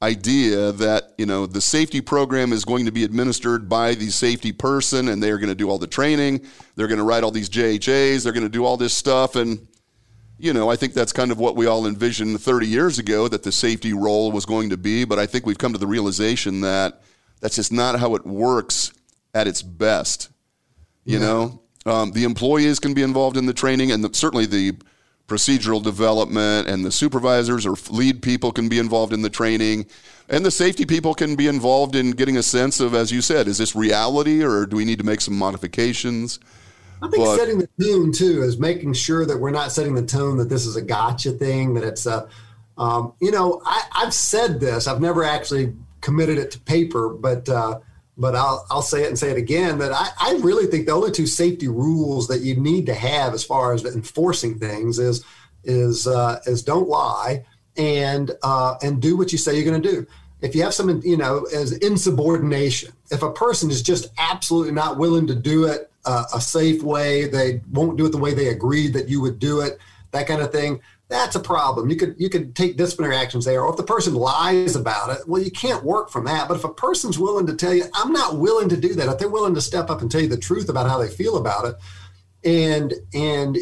idea 0.00 0.70
that 0.70 1.12
you 1.18 1.26
know 1.26 1.44
the 1.44 1.60
safety 1.60 2.00
program 2.00 2.52
is 2.52 2.64
going 2.64 2.84
to 2.84 2.92
be 2.92 3.02
administered 3.02 3.68
by 3.68 3.94
the 3.94 4.08
safety 4.10 4.52
person 4.52 5.08
and 5.08 5.20
they're 5.20 5.38
going 5.38 5.48
to 5.48 5.56
do 5.56 5.68
all 5.68 5.78
the 5.78 5.88
training 5.88 6.40
they're 6.76 6.86
going 6.86 6.98
to 6.98 7.04
write 7.04 7.24
all 7.24 7.32
these 7.32 7.50
jhas 7.50 8.22
they're 8.22 8.32
going 8.32 8.44
to 8.44 8.48
do 8.48 8.64
all 8.64 8.76
this 8.76 8.94
stuff 8.94 9.34
and 9.34 9.66
you 10.38 10.52
know 10.52 10.70
i 10.70 10.76
think 10.76 10.94
that's 10.94 11.12
kind 11.12 11.32
of 11.32 11.40
what 11.40 11.56
we 11.56 11.66
all 11.66 11.84
envisioned 11.84 12.40
30 12.40 12.66
years 12.68 13.00
ago 13.00 13.26
that 13.26 13.42
the 13.42 13.50
safety 13.50 13.92
role 13.92 14.30
was 14.30 14.46
going 14.46 14.70
to 14.70 14.76
be 14.76 15.04
but 15.04 15.18
i 15.18 15.26
think 15.26 15.44
we've 15.44 15.58
come 15.58 15.72
to 15.72 15.78
the 15.80 15.86
realization 15.86 16.60
that 16.60 17.02
that's 17.40 17.56
just 17.56 17.72
not 17.72 17.98
how 17.98 18.14
it 18.14 18.24
works 18.24 18.92
at 19.34 19.48
its 19.48 19.62
best 19.62 20.30
you 21.04 21.18
yeah. 21.18 21.26
know 21.26 21.62
um, 21.86 22.12
the 22.12 22.22
employees 22.22 22.78
can 22.78 22.94
be 22.94 23.02
involved 23.02 23.36
in 23.36 23.46
the 23.46 23.52
training 23.52 23.90
and 23.90 24.04
the, 24.04 24.14
certainly 24.14 24.46
the 24.46 24.76
procedural 25.28 25.82
development, 25.82 26.66
and 26.66 26.84
the 26.84 26.90
supervisors 26.90 27.66
or 27.66 27.76
lead 27.90 28.22
people 28.22 28.50
can 28.50 28.68
be 28.68 28.78
involved 28.78 29.12
in 29.12 29.22
the 29.22 29.30
training, 29.30 29.86
and 30.28 30.44
the 30.44 30.50
safety 30.50 30.84
people 30.84 31.14
can 31.14 31.36
be 31.36 31.46
involved 31.46 31.94
in 31.94 32.10
getting 32.10 32.36
a 32.36 32.42
sense 32.42 32.80
of, 32.80 32.94
as 32.94 33.12
you 33.12 33.20
said, 33.20 33.46
is 33.46 33.58
this 33.58 33.76
reality 33.76 34.42
or 34.42 34.66
do 34.66 34.76
we 34.76 34.84
need 34.84 34.98
to 34.98 35.04
make 35.04 35.20
some 35.20 35.38
modifications? 35.38 36.40
I 37.00 37.08
think 37.08 37.24
but, 37.24 37.36
setting 37.36 37.58
the 37.58 37.68
tone 37.80 38.12
too 38.12 38.42
is 38.42 38.58
making 38.58 38.92
sure 38.94 39.24
that 39.24 39.38
we're 39.38 39.50
not 39.50 39.70
setting 39.70 39.94
the 39.94 40.04
tone 40.04 40.36
that 40.38 40.48
this 40.48 40.66
is 40.66 40.76
a 40.76 40.82
gotcha 40.82 41.32
thing, 41.32 41.74
that 41.74 41.84
it's 41.84 42.06
a, 42.06 42.28
um, 42.76 43.12
you 43.20 43.30
know, 43.30 43.62
I, 43.64 43.82
have 43.92 44.14
said 44.14 44.60
this, 44.60 44.86
I've 44.86 45.00
never 45.00 45.24
actually 45.24 45.74
committed 46.00 46.38
it 46.38 46.50
to 46.52 46.60
paper, 46.60 47.08
but 47.10 47.48
uh, 47.48 47.80
but 48.18 48.34
I'll, 48.34 48.66
I'll 48.68 48.82
say 48.82 49.04
it 49.04 49.08
and 49.08 49.18
say 49.18 49.30
it 49.30 49.36
again 49.36 49.78
that 49.78 49.92
I, 49.92 50.08
I 50.20 50.38
really 50.40 50.66
think 50.66 50.86
the 50.86 50.92
only 50.92 51.12
two 51.12 51.26
safety 51.26 51.68
rules 51.68 52.26
that 52.28 52.40
you 52.40 52.56
need 52.56 52.86
to 52.86 52.94
have 52.94 53.32
as 53.32 53.44
far 53.44 53.72
as 53.72 53.84
enforcing 53.84 54.58
things 54.58 54.98
is 54.98 55.24
is 55.64 56.06
uh, 56.06 56.40
is 56.46 56.62
don't 56.62 56.88
lie 56.88 57.44
and 57.76 58.32
uh, 58.42 58.76
and 58.82 59.00
do 59.00 59.16
what 59.16 59.32
you 59.32 59.38
say 59.38 59.54
you're 59.54 59.70
going 59.70 59.80
to 59.80 59.90
do. 59.90 60.06
If 60.40 60.54
you 60.54 60.62
have 60.62 60.74
some, 60.74 61.00
you 61.04 61.16
know, 61.16 61.46
as 61.52 61.72
insubordination, 61.72 62.92
if 63.10 63.22
a 63.22 63.32
person 63.32 63.70
is 63.70 63.82
just 63.82 64.08
absolutely 64.18 64.72
not 64.72 64.96
willing 64.96 65.26
to 65.28 65.34
do 65.34 65.66
it 65.66 65.90
uh, 66.04 66.24
a 66.32 66.40
safe 66.40 66.82
way, 66.82 67.28
they 67.28 67.60
won't 67.72 67.98
do 67.98 68.06
it 68.06 68.10
the 68.10 68.18
way 68.18 68.34
they 68.34 68.48
agreed 68.48 68.92
that 68.92 69.08
you 69.08 69.20
would 69.20 69.40
do 69.40 69.60
it, 69.60 69.78
that 70.12 70.28
kind 70.28 70.40
of 70.40 70.52
thing 70.52 70.80
that's 71.08 71.36
a 71.36 71.40
problem. 71.40 71.88
You 71.88 71.96
could 71.96 72.16
you 72.18 72.28
could 72.28 72.54
take 72.54 72.76
disciplinary 72.76 73.16
actions 73.16 73.46
there, 73.46 73.62
or 73.62 73.70
if 73.70 73.76
the 73.76 73.82
person 73.82 74.14
lies 74.14 74.76
about 74.76 75.10
it, 75.10 75.26
well, 75.26 75.42
you 75.42 75.50
can't 75.50 75.82
work 75.82 76.10
from 76.10 76.26
that. 76.26 76.48
But 76.48 76.58
if 76.58 76.64
a 76.64 76.72
person's 76.72 77.18
willing 77.18 77.46
to 77.46 77.54
tell 77.54 77.72
you, 77.72 77.84
I'm 77.94 78.12
not 78.12 78.38
willing 78.38 78.68
to 78.68 78.76
do 78.76 78.94
that, 78.94 79.08
if 79.08 79.18
they're 79.18 79.28
willing 79.28 79.54
to 79.54 79.60
step 79.60 79.88
up 79.88 80.02
and 80.02 80.10
tell 80.10 80.20
you 80.20 80.28
the 80.28 80.36
truth 80.36 80.68
about 80.68 80.88
how 80.88 80.98
they 80.98 81.08
feel 81.08 81.38
about 81.38 81.64
it, 81.64 81.76
and 82.44 82.92
and 83.14 83.56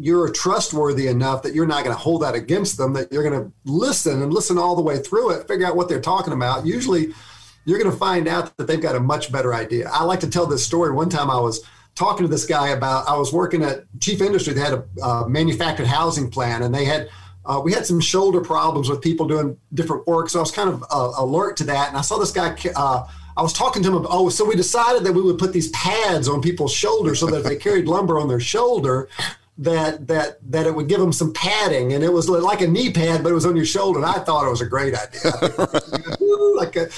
you're 0.00 0.32
trustworthy 0.32 1.06
enough 1.06 1.42
that 1.42 1.54
you're 1.54 1.66
not 1.66 1.84
going 1.84 1.94
to 1.94 2.02
hold 2.02 2.22
that 2.22 2.34
against 2.34 2.76
them, 2.76 2.94
that 2.94 3.12
you're 3.12 3.28
going 3.28 3.44
to 3.44 3.52
listen 3.64 4.22
and 4.22 4.32
listen 4.32 4.58
all 4.58 4.74
the 4.74 4.82
way 4.82 4.98
through 4.98 5.30
it, 5.30 5.46
figure 5.46 5.66
out 5.66 5.76
what 5.76 5.88
they're 5.88 6.00
talking 6.00 6.32
about. 6.32 6.66
Usually, 6.66 7.12
you're 7.66 7.78
going 7.78 7.90
to 7.90 7.96
find 7.96 8.26
out 8.26 8.56
that 8.56 8.66
they've 8.66 8.80
got 8.80 8.96
a 8.96 9.00
much 9.00 9.30
better 9.30 9.54
idea. 9.54 9.88
I 9.92 10.02
like 10.04 10.20
to 10.20 10.30
tell 10.30 10.46
this 10.46 10.64
story. 10.64 10.90
One 10.90 11.10
time, 11.10 11.30
I 11.30 11.38
was 11.38 11.62
talking 11.94 12.24
to 12.24 12.30
this 12.30 12.46
guy 12.46 12.68
about 12.68 13.08
I 13.08 13.16
was 13.16 13.32
working 13.32 13.62
at 13.62 13.84
Chief 14.00 14.20
Industry. 14.20 14.54
They 14.54 14.60
had 14.60 14.72
a 14.72 14.84
uh, 15.02 15.24
manufactured 15.28 15.86
housing 15.86 16.30
plan, 16.30 16.62
and 16.62 16.74
they 16.74 16.84
had 16.84 17.08
uh, 17.44 17.60
we 17.62 17.72
had 17.72 17.86
some 17.86 18.00
shoulder 18.00 18.40
problems 18.40 18.88
with 18.88 19.00
people 19.00 19.26
doing 19.26 19.56
different 19.74 20.06
work. 20.06 20.28
So 20.28 20.38
I 20.38 20.42
was 20.42 20.50
kind 20.50 20.68
of 20.68 20.84
uh, 20.90 21.12
alert 21.18 21.56
to 21.58 21.64
that, 21.64 21.88
and 21.88 21.96
I 21.96 22.00
saw 22.02 22.18
this 22.18 22.32
guy. 22.32 22.56
Uh, 22.76 23.06
I 23.36 23.42
was 23.42 23.52
talking 23.52 23.82
to 23.82 23.88
him. 23.88 23.94
About, 23.96 24.10
oh, 24.12 24.28
so 24.28 24.44
we 24.44 24.56
decided 24.56 25.04
that 25.04 25.12
we 25.12 25.22
would 25.22 25.38
put 25.38 25.52
these 25.52 25.70
pads 25.70 26.28
on 26.28 26.42
people's 26.42 26.72
shoulders 26.72 27.20
so 27.20 27.26
that 27.26 27.38
if 27.38 27.44
they 27.44 27.56
carried 27.68 27.86
lumber 27.86 28.18
on 28.18 28.28
their 28.28 28.40
shoulder, 28.40 29.08
that 29.58 30.06
that 30.06 30.38
that 30.50 30.66
it 30.66 30.74
would 30.74 30.88
give 30.88 31.00
them 31.00 31.12
some 31.12 31.32
padding, 31.32 31.92
and 31.92 32.04
it 32.04 32.12
was 32.12 32.28
like 32.28 32.60
a 32.60 32.66
knee 32.66 32.92
pad, 32.92 33.22
but 33.22 33.30
it 33.30 33.34
was 33.34 33.46
on 33.46 33.56
your 33.56 33.64
shoulder. 33.64 33.98
And 33.98 34.06
I 34.06 34.20
thought 34.20 34.46
it 34.46 34.50
was 34.50 34.60
a 34.60 34.66
great 34.66 34.94
idea, 34.94 35.32
like 36.56 36.76
a 36.76 36.88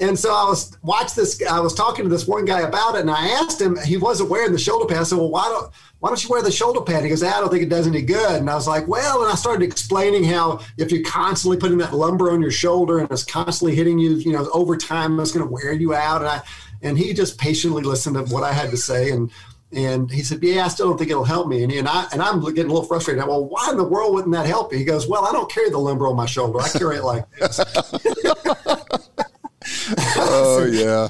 and 0.00 0.18
so 0.18 0.32
I 0.32 0.44
was 0.44 0.76
watch 0.82 1.14
this. 1.14 1.42
I 1.48 1.60
was 1.60 1.74
talking 1.74 2.04
to 2.04 2.08
this 2.08 2.26
one 2.26 2.44
guy 2.44 2.60
about 2.60 2.94
it, 2.94 3.00
and 3.00 3.10
I 3.10 3.28
asked 3.28 3.60
him. 3.60 3.76
He 3.84 3.96
wasn't 3.96 4.30
wearing 4.30 4.52
the 4.52 4.58
shoulder 4.58 4.86
pad. 4.86 4.98
I 4.98 5.02
said, 5.02 5.18
"Well, 5.18 5.30
why 5.30 5.48
don't 5.48 5.72
why 5.98 6.10
don't 6.10 6.22
you 6.22 6.30
wear 6.30 6.42
the 6.42 6.52
shoulder 6.52 6.80
pad?" 6.80 7.02
He 7.02 7.08
goes, 7.08 7.22
"I 7.22 7.40
don't 7.40 7.50
think 7.50 7.64
it 7.64 7.68
does 7.68 7.86
any 7.86 8.02
good." 8.02 8.36
And 8.36 8.48
I 8.48 8.54
was 8.54 8.68
like, 8.68 8.86
"Well," 8.86 9.22
and 9.22 9.32
I 9.32 9.34
started 9.34 9.64
explaining 9.64 10.24
how 10.24 10.60
if 10.76 10.92
you're 10.92 11.02
constantly 11.02 11.58
putting 11.58 11.78
that 11.78 11.94
lumber 11.94 12.30
on 12.30 12.40
your 12.40 12.52
shoulder 12.52 12.98
and 12.98 13.10
it's 13.10 13.24
constantly 13.24 13.74
hitting 13.74 13.98
you, 13.98 14.12
you 14.12 14.32
know, 14.32 14.48
over 14.52 14.76
time, 14.76 15.18
it's 15.18 15.32
going 15.32 15.46
to 15.46 15.52
wear 15.52 15.72
you 15.72 15.94
out. 15.94 16.20
And 16.20 16.30
I 16.30 16.42
and 16.82 16.96
he 16.96 17.12
just 17.12 17.38
patiently 17.38 17.82
listened 17.82 18.14
to 18.14 18.32
what 18.32 18.44
I 18.44 18.52
had 18.52 18.70
to 18.70 18.76
say 18.76 19.10
and. 19.10 19.30
And 19.70 20.10
he 20.10 20.22
said, 20.22 20.42
"Yeah, 20.42 20.64
I 20.64 20.68
still 20.68 20.88
don't 20.88 20.96
think 20.96 21.10
it'll 21.10 21.24
help 21.24 21.46
me." 21.46 21.62
And, 21.62 21.70
he, 21.70 21.76
and 21.76 21.86
I 21.86 22.06
and 22.12 22.22
I'm 22.22 22.40
getting 22.40 22.70
a 22.70 22.72
little 22.72 22.84
frustrated. 22.84 23.22
Well, 23.26 23.44
why 23.44 23.68
in 23.70 23.76
the 23.76 23.84
world 23.84 24.14
wouldn't 24.14 24.32
that 24.32 24.46
help? 24.46 24.72
He 24.72 24.82
goes, 24.82 25.06
"Well, 25.06 25.26
I 25.26 25.32
don't 25.32 25.52
carry 25.52 25.68
the 25.68 25.76
lumber 25.76 26.08
on 26.08 26.16
my 26.16 26.24
shoulder. 26.24 26.58
I 26.58 26.70
carry 26.70 26.96
it 26.96 27.04
like 27.04 27.30
this." 27.32 27.60
oh 30.16 30.68
yeah. 30.70 31.08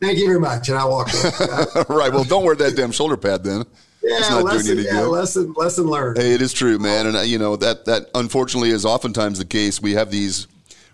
Thank 0.00 0.18
you 0.18 0.26
very 0.26 0.40
much. 0.40 0.68
And 0.70 0.78
I 0.78 0.84
walked 0.86 1.12
right. 1.88 2.10
Well, 2.12 2.24
don't 2.24 2.44
wear 2.44 2.54
that 2.56 2.74
damn 2.74 2.90
shoulder 2.90 3.18
pad 3.18 3.44
then. 3.44 3.64
Yeah, 4.02 4.16
it's 4.16 4.30
not 4.30 4.44
lesson, 4.44 4.76
doing 4.76 4.78
any 4.78 4.86
yeah, 4.86 5.02
good. 5.02 5.10
lesson, 5.10 5.52
lesson 5.56 5.86
learned. 5.86 6.16
Hey, 6.16 6.32
it 6.32 6.40
is 6.40 6.54
true, 6.54 6.78
man. 6.78 7.06
And 7.06 7.16
uh, 7.18 7.20
you 7.20 7.38
know 7.38 7.56
that 7.56 7.84
that 7.84 8.08
unfortunately 8.14 8.70
is 8.70 8.86
oftentimes 8.86 9.38
the 9.38 9.44
case. 9.44 9.82
We 9.82 9.92
have 9.92 10.10
these 10.10 10.46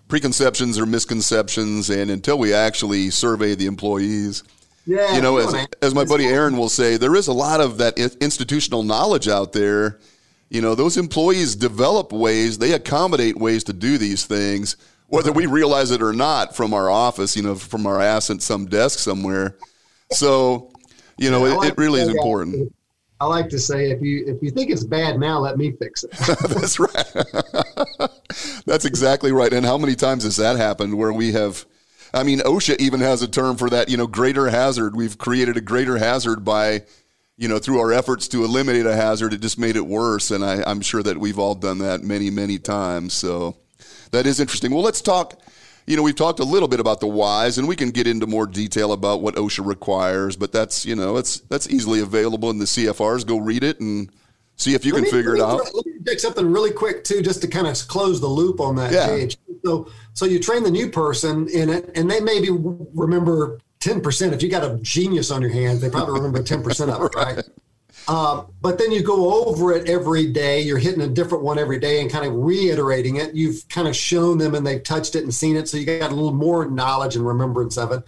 preconceptions 0.09 0.77
or 0.77 0.85
misconceptions, 0.85 1.89
and 1.89 2.11
until 2.11 2.37
we 2.37 2.53
actually 2.53 3.09
survey 3.09 3.55
the 3.55 3.65
employees, 3.65 4.43
yeah, 4.85 5.15
you 5.15 5.21
know, 5.21 5.37
as, 5.37 5.67
as 5.81 5.95
my 5.95 6.03
buddy 6.03 6.25
Aaron 6.25 6.57
will 6.57 6.69
say, 6.69 6.97
there 6.97 7.15
is 7.15 7.27
a 7.27 7.33
lot 7.33 7.61
of 7.61 7.77
that 7.77 7.97
institutional 7.97 8.83
knowledge 8.83 9.29
out 9.29 9.53
there. 9.53 9.99
You 10.49 10.61
know, 10.61 10.75
those 10.75 10.97
employees 10.97 11.55
develop 11.55 12.11
ways, 12.11 12.57
they 12.57 12.73
accommodate 12.73 13.37
ways 13.37 13.65
to 13.65 13.73
do 13.73 13.97
these 13.97 14.25
things 14.25 14.75
whether 15.07 15.31
we 15.31 15.45
realize 15.45 15.91
it 15.91 16.01
or 16.01 16.13
not 16.13 16.55
from 16.55 16.73
our 16.73 16.89
office, 16.89 17.35
you 17.35 17.43
know, 17.43 17.55
from 17.55 17.87
our 17.87 18.01
ass 18.01 18.29
at 18.29 18.41
some 18.41 18.65
desk 18.65 18.99
somewhere. 18.99 19.57
So, 20.11 20.71
you 21.17 21.31
know, 21.31 21.45
yeah, 21.45 21.53
it, 21.53 21.57
like 21.57 21.71
it, 21.71 21.77
really 21.77 22.01
is 22.01 22.09
uh, 22.09 22.11
important. 22.11 22.73
I 23.19 23.25
like 23.25 23.49
to 23.49 23.59
say, 23.59 23.89
if 23.89 24.01
you 24.01 24.25
if 24.27 24.41
you 24.43 24.51
think 24.51 24.69
it's 24.69 24.83
bad 24.83 25.19
now, 25.19 25.39
let 25.39 25.57
me 25.57 25.71
fix 25.71 26.03
it. 26.03 26.11
That's 26.49 26.79
right. 26.79 28.11
That's 28.65 28.85
exactly 28.85 29.31
right. 29.31 29.51
And 29.51 29.65
how 29.65 29.77
many 29.77 29.95
times 29.95 30.23
has 30.23 30.35
that 30.37 30.57
happened 30.57 30.97
where 30.97 31.13
we 31.13 31.31
have? 31.31 31.65
I 32.13 32.23
mean, 32.23 32.39
OSHA 32.39 32.79
even 32.79 32.99
has 32.99 33.21
a 33.21 33.27
term 33.27 33.57
for 33.57 33.69
that. 33.69 33.89
You 33.89 33.97
know, 33.97 34.07
greater 34.07 34.49
hazard. 34.49 34.95
We've 34.95 35.17
created 35.17 35.57
a 35.57 35.61
greater 35.61 35.97
hazard 35.97 36.45
by, 36.45 36.83
you 37.37 37.47
know, 37.47 37.57
through 37.57 37.79
our 37.79 37.91
efforts 37.91 38.27
to 38.29 38.45
eliminate 38.45 38.85
a 38.85 38.95
hazard. 38.95 39.33
It 39.33 39.41
just 39.41 39.57
made 39.57 39.75
it 39.75 39.85
worse. 39.85 40.31
And 40.31 40.45
I, 40.45 40.63
I'm 40.65 40.81
sure 40.81 41.03
that 41.03 41.17
we've 41.17 41.39
all 41.39 41.55
done 41.55 41.79
that 41.79 42.03
many, 42.03 42.29
many 42.29 42.59
times. 42.59 43.13
So 43.13 43.57
that 44.11 44.25
is 44.25 44.39
interesting. 44.39 44.71
Well, 44.71 44.83
let's 44.83 45.01
talk. 45.01 45.39
You 45.85 45.95
know, 45.95 46.03
we've 46.03 46.15
talked 46.15 46.39
a 46.39 46.43
little 46.43 46.67
bit 46.67 46.81
about 46.81 46.99
the 46.99 47.07
whys, 47.07 47.57
and 47.57 47.67
we 47.67 47.75
can 47.75 47.91
get 47.91 48.07
into 48.07 48.27
more 48.27 48.45
detail 48.45 48.91
about 48.91 49.21
what 49.21 49.35
OSHA 49.35 49.65
requires. 49.65 50.35
But 50.35 50.51
that's 50.51 50.85
you 50.85 50.95
know, 50.95 51.17
it's 51.17 51.39
that's 51.41 51.69
easily 51.69 52.01
available 52.01 52.49
in 52.49 52.57
the 52.57 52.65
CFRs. 52.65 53.25
Go 53.25 53.37
read 53.37 53.63
it 53.63 53.79
and 53.79 54.09
see 54.57 54.73
if 54.73 54.85
you 54.85 54.93
let 54.93 54.99
can 54.99 55.03
me, 55.05 55.11
figure 55.11 55.35
it 55.35 55.41
out. 55.41 55.73
Let 55.73 55.85
me 55.85 55.93
take 56.05 56.19
something 56.19 56.51
really 56.51 56.71
quick 56.71 57.03
too, 57.03 57.21
just 57.21 57.41
to 57.41 57.47
kind 57.47 57.67
of 57.67 57.75
close 57.87 58.19
the 58.19 58.27
loop 58.27 58.59
on 58.59 58.75
that. 58.75 58.91
Yeah. 58.91 59.27
So, 59.65 59.89
so 60.13 60.25
you 60.25 60.39
train 60.39 60.63
the 60.63 60.71
new 60.71 60.89
person 60.89 61.47
in 61.49 61.69
it, 61.69 61.91
and 61.95 62.09
they 62.09 62.19
maybe 62.19 62.49
remember 62.51 63.59
ten 63.79 64.01
percent. 64.01 64.33
If 64.33 64.43
you 64.43 64.49
got 64.49 64.63
a 64.63 64.77
genius 64.81 65.31
on 65.31 65.41
your 65.41 65.51
hands, 65.51 65.81
they 65.81 65.89
probably 65.89 66.15
remember 66.15 66.43
ten 66.43 66.63
percent 66.63 66.91
of 66.91 67.01
it, 67.01 67.15
right? 67.15 67.43
Uh, 68.07 68.45
but 68.61 68.77
then 68.77 68.91
you 68.91 69.03
go 69.03 69.45
over 69.45 69.73
it 69.73 69.89
every 69.89 70.27
day. 70.27 70.61
You're 70.61 70.77
hitting 70.77 71.01
a 71.01 71.07
different 71.07 71.43
one 71.43 71.59
every 71.59 71.79
day 71.79 72.01
and 72.01 72.09
kind 72.09 72.25
of 72.25 72.33
reiterating 72.33 73.17
it. 73.17 73.35
You've 73.35 73.67
kind 73.67 73.87
of 73.87 73.95
shown 73.95 74.37
them 74.37 74.55
and 74.55 74.65
they've 74.65 74.83
touched 74.83 75.15
it 75.15 75.23
and 75.23 75.33
seen 75.33 75.57
it. 75.57 75.67
So 75.67 75.77
you 75.77 75.85
got 75.85 76.11
a 76.11 76.15
little 76.15 76.33
more 76.33 76.69
knowledge 76.69 77.15
and 77.15 77.27
remembrance 77.27 77.77
of 77.77 77.91
it. 77.91 78.03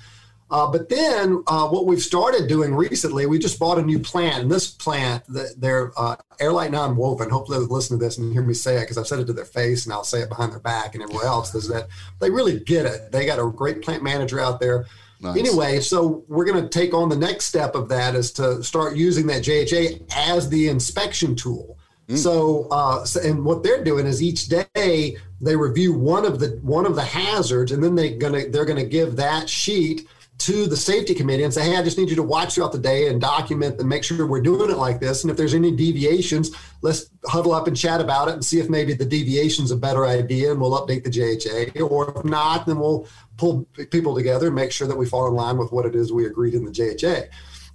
Uh, 0.51 0.71
but 0.71 0.89
then 0.89 1.43
uh, 1.45 1.67
what 1.67 1.85
we've 1.85 2.01
started 2.01 2.47
doing 2.47 2.73
recently, 2.73 3.25
we 3.27 3.37
just 3.37 3.59
bought 3.59 3.77
a 3.77 3.83
new 3.83 3.99
plant. 3.99 4.43
And 4.43 4.51
this 4.51 4.67
plant, 4.67 5.23
the, 5.27 5.53
they're 5.57 5.91
uh, 5.97 6.15
Airlite 6.39 6.71
Non-Woven. 6.71 7.29
Hopefully 7.29 7.59
they'll 7.59 7.67
listen 7.67 7.99
to 7.99 8.03
this 8.03 8.17
and 8.17 8.33
hear 8.33 8.41
me 8.41 8.55
say 8.55 8.77
it 8.77 8.81
because 8.81 8.97
I've 8.97 9.05
said 9.05 9.19
it 9.19 9.25
to 9.25 9.33
their 9.33 9.45
face 9.45 9.85
and 9.85 9.93
I'll 9.93 10.03
say 10.03 10.21
it 10.21 10.29
behind 10.29 10.51
their 10.51 10.59
back 10.59 10.95
and 10.95 11.03
everywhere 11.03 11.25
else. 11.25 11.53
Is 11.53 11.67
that 11.67 11.87
they 12.19 12.31
really 12.31 12.59
get 12.59 12.85
it. 12.85 13.11
They 13.11 13.25
got 13.25 13.37
a 13.37 13.51
great 13.51 13.83
plant 13.83 14.01
manager 14.01 14.39
out 14.39 14.59
there. 14.59 14.87
Nice. 15.21 15.37
Anyway, 15.37 15.79
so 15.81 16.23
we're 16.27 16.45
going 16.45 16.61
to 16.61 16.69
take 16.69 16.93
on 16.93 17.09
the 17.09 17.15
next 17.15 17.45
step 17.45 17.75
of 17.75 17.89
that 17.89 18.15
is 18.15 18.31
to 18.33 18.63
start 18.63 18.95
using 18.95 19.27
that 19.27 19.43
JHA 19.43 20.03
as 20.15 20.47
the 20.49 20.69
inspection 20.69 21.35
tool. 21.35 21.77
Mm. 22.07 22.17
So, 22.17 22.67
uh, 22.71 23.03
so, 23.05 23.19
and 23.21 23.43
what 23.43 23.61
they're 23.61 23.83
doing 23.83 24.05
is 24.05 24.23
each 24.23 24.47
day 24.47 25.17
they 25.41 25.55
review 25.55 25.93
one 25.93 26.25
of 26.25 26.39
the 26.39 26.59
one 26.61 26.85
of 26.85 26.95
the 26.95 27.03
hazards, 27.03 27.71
and 27.71 27.83
then 27.83 27.95
they're 27.95 28.17
gonna 28.17 28.47
they're 28.49 28.65
going 28.65 28.81
to 28.81 28.89
give 28.89 29.15
that 29.17 29.49
sheet 29.49 30.07
to 30.39 30.67
the 30.67 30.77
safety 30.77 31.13
committee 31.13 31.43
and 31.43 31.53
say, 31.53 31.69
hey, 31.69 31.75
I 31.75 31.83
just 31.83 31.97
need 31.97 32.09
you 32.09 32.15
to 32.15 32.23
watch 32.23 32.55
throughout 32.55 32.71
the 32.71 32.79
day 32.79 33.09
and 33.09 33.19
document 33.19 33.77
and 33.77 33.89
make 33.89 34.05
sure 34.05 34.25
we're 34.25 34.41
doing 34.41 34.71
it 34.71 34.77
like 34.77 35.01
this. 35.01 35.23
And 35.23 35.29
if 35.29 35.35
there's 35.35 35.53
any 35.53 35.75
deviations, 35.75 36.51
let's 36.81 37.09
huddle 37.25 37.53
up 37.53 37.67
and 37.67 37.75
chat 37.75 37.99
about 37.99 38.29
it 38.29 38.35
and 38.35 38.45
see 38.45 38.59
if 38.59 38.69
maybe 38.69 38.93
the 38.93 39.05
deviation's 39.05 39.71
a 39.71 39.75
better 39.75 40.05
idea 40.05 40.51
and 40.51 40.61
we'll 40.61 40.79
update 40.79 41.03
the 41.03 41.09
JHA. 41.09 41.91
Or 41.91 42.17
if 42.17 42.23
not, 42.23 42.65
then 42.65 42.79
we'll 42.79 43.05
pull 43.35 43.65
people 43.91 44.15
together 44.15 44.47
and 44.47 44.55
make 44.55 44.71
sure 44.71 44.87
that 44.87 44.97
we 44.97 45.05
fall 45.05 45.27
in 45.27 45.33
line 45.33 45.57
with 45.57 45.73
what 45.73 45.85
it 45.85 45.93
is 45.93 46.13
we 46.13 46.25
agreed 46.25 46.53
in 46.53 46.63
the 46.63 46.71
JHA. 46.71 47.27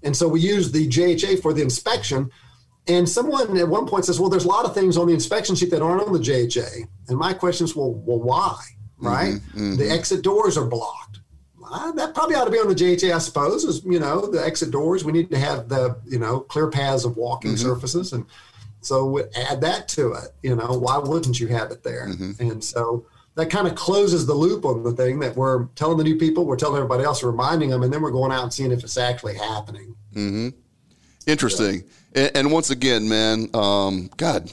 And 0.02 0.16
so 0.16 0.26
we 0.26 0.40
use 0.40 0.72
the 0.72 0.88
JHA 0.88 1.42
for 1.42 1.52
the 1.52 1.60
inspection. 1.60 2.30
And 2.88 3.06
someone 3.06 3.58
at 3.58 3.68
one 3.68 3.86
point 3.86 4.06
says, 4.06 4.18
well, 4.18 4.30
there's 4.30 4.46
a 4.46 4.48
lot 4.48 4.64
of 4.64 4.72
things 4.72 4.96
on 4.96 5.06
the 5.06 5.14
inspection 5.14 5.54
sheet 5.54 5.70
that 5.70 5.82
aren't 5.82 6.02
on 6.02 6.14
the 6.14 6.18
JHA. 6.18 6.88
And 7.08 7.18
my 7.18 7.34
question 7.34 7.66
is, 7.66 7.76
well, 7.76 7.92
well 7.92 8.20
why? 8.20 8.56
Right? 8.96 9.34
Mm-hmm, 9.34 9.58
mm-hmm. 9.58 9.76
The 9.76 9.90
exit 9.90 10.22
doors 10.22 10.56
are 10.56 10.66
blocked 10.66 11.14
uh, 11.74 11.90
that 11.92 12.14
probably 12.14 12.36
ought 12.36 12.44
to 12.44 12.52
be 12.52 12.58
on 12.58 12.68
the 12.68 12.74
JHA, 12.74 13.12
I 13.12 13.18
suppose. 13.18 13.64
Is 13.64 13.84
you 13.84 13.98
know 13.98 14.26
the 14.26 14.44
exit 14.44 14.70
doors. 14.70 15.04
We 15.04 15.10
need 15.10 15.28
to 15.30 15.38
have 15.38 15.68
the 15.68 15.96
you 16.06 16.20
know 16.20 16.40
clear 16.40 16.70
paths 16.70 17.04
of 17.04 17.16
walking 17.16 17.52
mm-hmm. 17.52 17.66
surfaces, 17.66 18.12
and 18.12 18.24
so 18.80 19.18
add 19.50 19.60
that 19.62 19.88
to 19.88 20.12
it. 20.12 20.28
You 20.42 20.54
know, 20.54 20.78
why 20.78 20.98
wouldn't 20.98 21.40
you 21.40 21.48
have 21.48 21.72
it 21.72 21.82
there? 21.82 22.06
Mm-hmm. 22.08 22.50
And 22.50 22.62
so 22.62 23.06
that 23.34 23.50
kind 23.50 23.66
of 23.66 23.74
closes 23.74 24.24
the 24.24 24.34
loop 24.34 24.64
on 24.64 24.84
the 24.84 24.92
thing 24.92 25.18
that 25.18 25.34
we're 25.36 25.64
telling 25.74 25.98
the 25.98 26.04
new 26.04 26.16
people, 26.16 26.44
we're 26.44 26.56
telling 26.56 26.76
everybody 26.76 27.02
else, 27.02 27.24
reminding 27.24 27.70
them, 27.70 27.82
and 27.82 27.92
then 27.92 28.02
we're 28.02 28.12
going 28.12 28.30
out 28.30 28.44
and 28.44 28.52
seeing 28.52 28.70
if 28.70 28.84
it's 28.84 28.96
actually 28.96 29.34
happening. 29.34 29.96
Mm-hmm. 30.14 30.50
Interesting. 31.26 31.82
Yeah. 32.14 32.22
And, 32.26 32.36
and, 32.36 32.52
once 32.52 32.70
again, 32.70 33.08
man, 33.08 33.48
um, 33.52 34.10
God, 34.16 34.48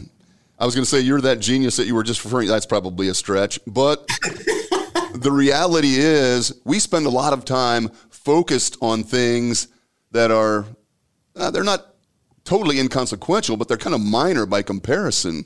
I 0.58 0.66
was 0.66 0.74
going 0.74 0.86
to 0.86 0.90
say 0.90 1.02
you're 1.02 1.22
that 1.22 1.40
genius 1.40 1.78
that 1.78 1.86
you 1.86 1.94
were 1.94 2.02
just 2.02 2.24
referring. 2.26 2.48
That's 2.48 2.66
probably 2.66 3.10
a 3.10 3.14
stretch, 3.14 3.60
but 3.68 4.10
the 5.14 5.32
reality 5.32 5.96
is 5.96 6.54
we 6.66 6.80
spend 6.80 7.06
a 7.06 7.10
lot 7.10 7.34
of 7.34 7.46
time 7.46 7.90
focused 8.10 8.78
on 8.82 9.04
things 9.04 9.68
that 10.12 10.32
are 10.32 10.66
uh, 11.36 11.52
they're 11.52 11.64
not 11.64 11.96
totally 12.44 12.80
inconsequential, 12.80 13.58
but 13.58 13.68
they're 13.68 13.78
kind 13.78 13.96
of 13.96 14.02
minor 14.02 14.46
by 14.46 14.62
comparison. 14.62 15.46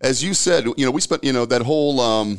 As 0.00 0.22
you 0.22 0.32
said, 0.34 0.64
you 0.76 0.84
know, 0.84 0.90
we 0.90 1.00
spent 1.00 1.24
you 1.24 1.32
know 1.32 1.46
that 1.46 1.62
whole. 1.62 2.00
Um, 2.00 2.38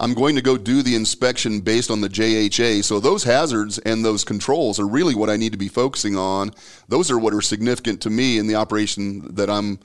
I'm 0.00 0.14
going 0.14 0.36
to 0.36 0.42
go 0.42 0.56
do 0.56 0.82
the 0.82 0.94
inspection 0.94 1.60
based 1.60 1.90
on 1.90 2.00
the 2.00 2.08
JHA. 2.08 2.84
So 2.84 3.00
those 3.00 3.24
hazards 3.24 3.78
and 3.78 4.04
those 4.04 4.22
controls 4.22 4.78
are 4.78 4.86
really 4.86 5.16
what 5.16 5.28
I 5.28 5.36
need 5.36 5.50
to 5.52 5.58
be 5.58 5.66
focusing 5.66 6.16
on. 6.16 6.52
Those 6.86 7.10
are 7.10 7.18
what 7.18 7.34
are 7.34 7.42
significant 7.42 8.00
to 8.02 8.10
me 8.10 8.38
in 8.38 8.46
the 8.46 8.54
operation 8.54 9.34
that 9.34 9.50
I'm 9.50 9.80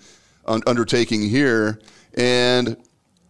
un- 0.45 0.61
undertaking 0.67 1.23
here. 1.23 1.79
And 2.13 2.77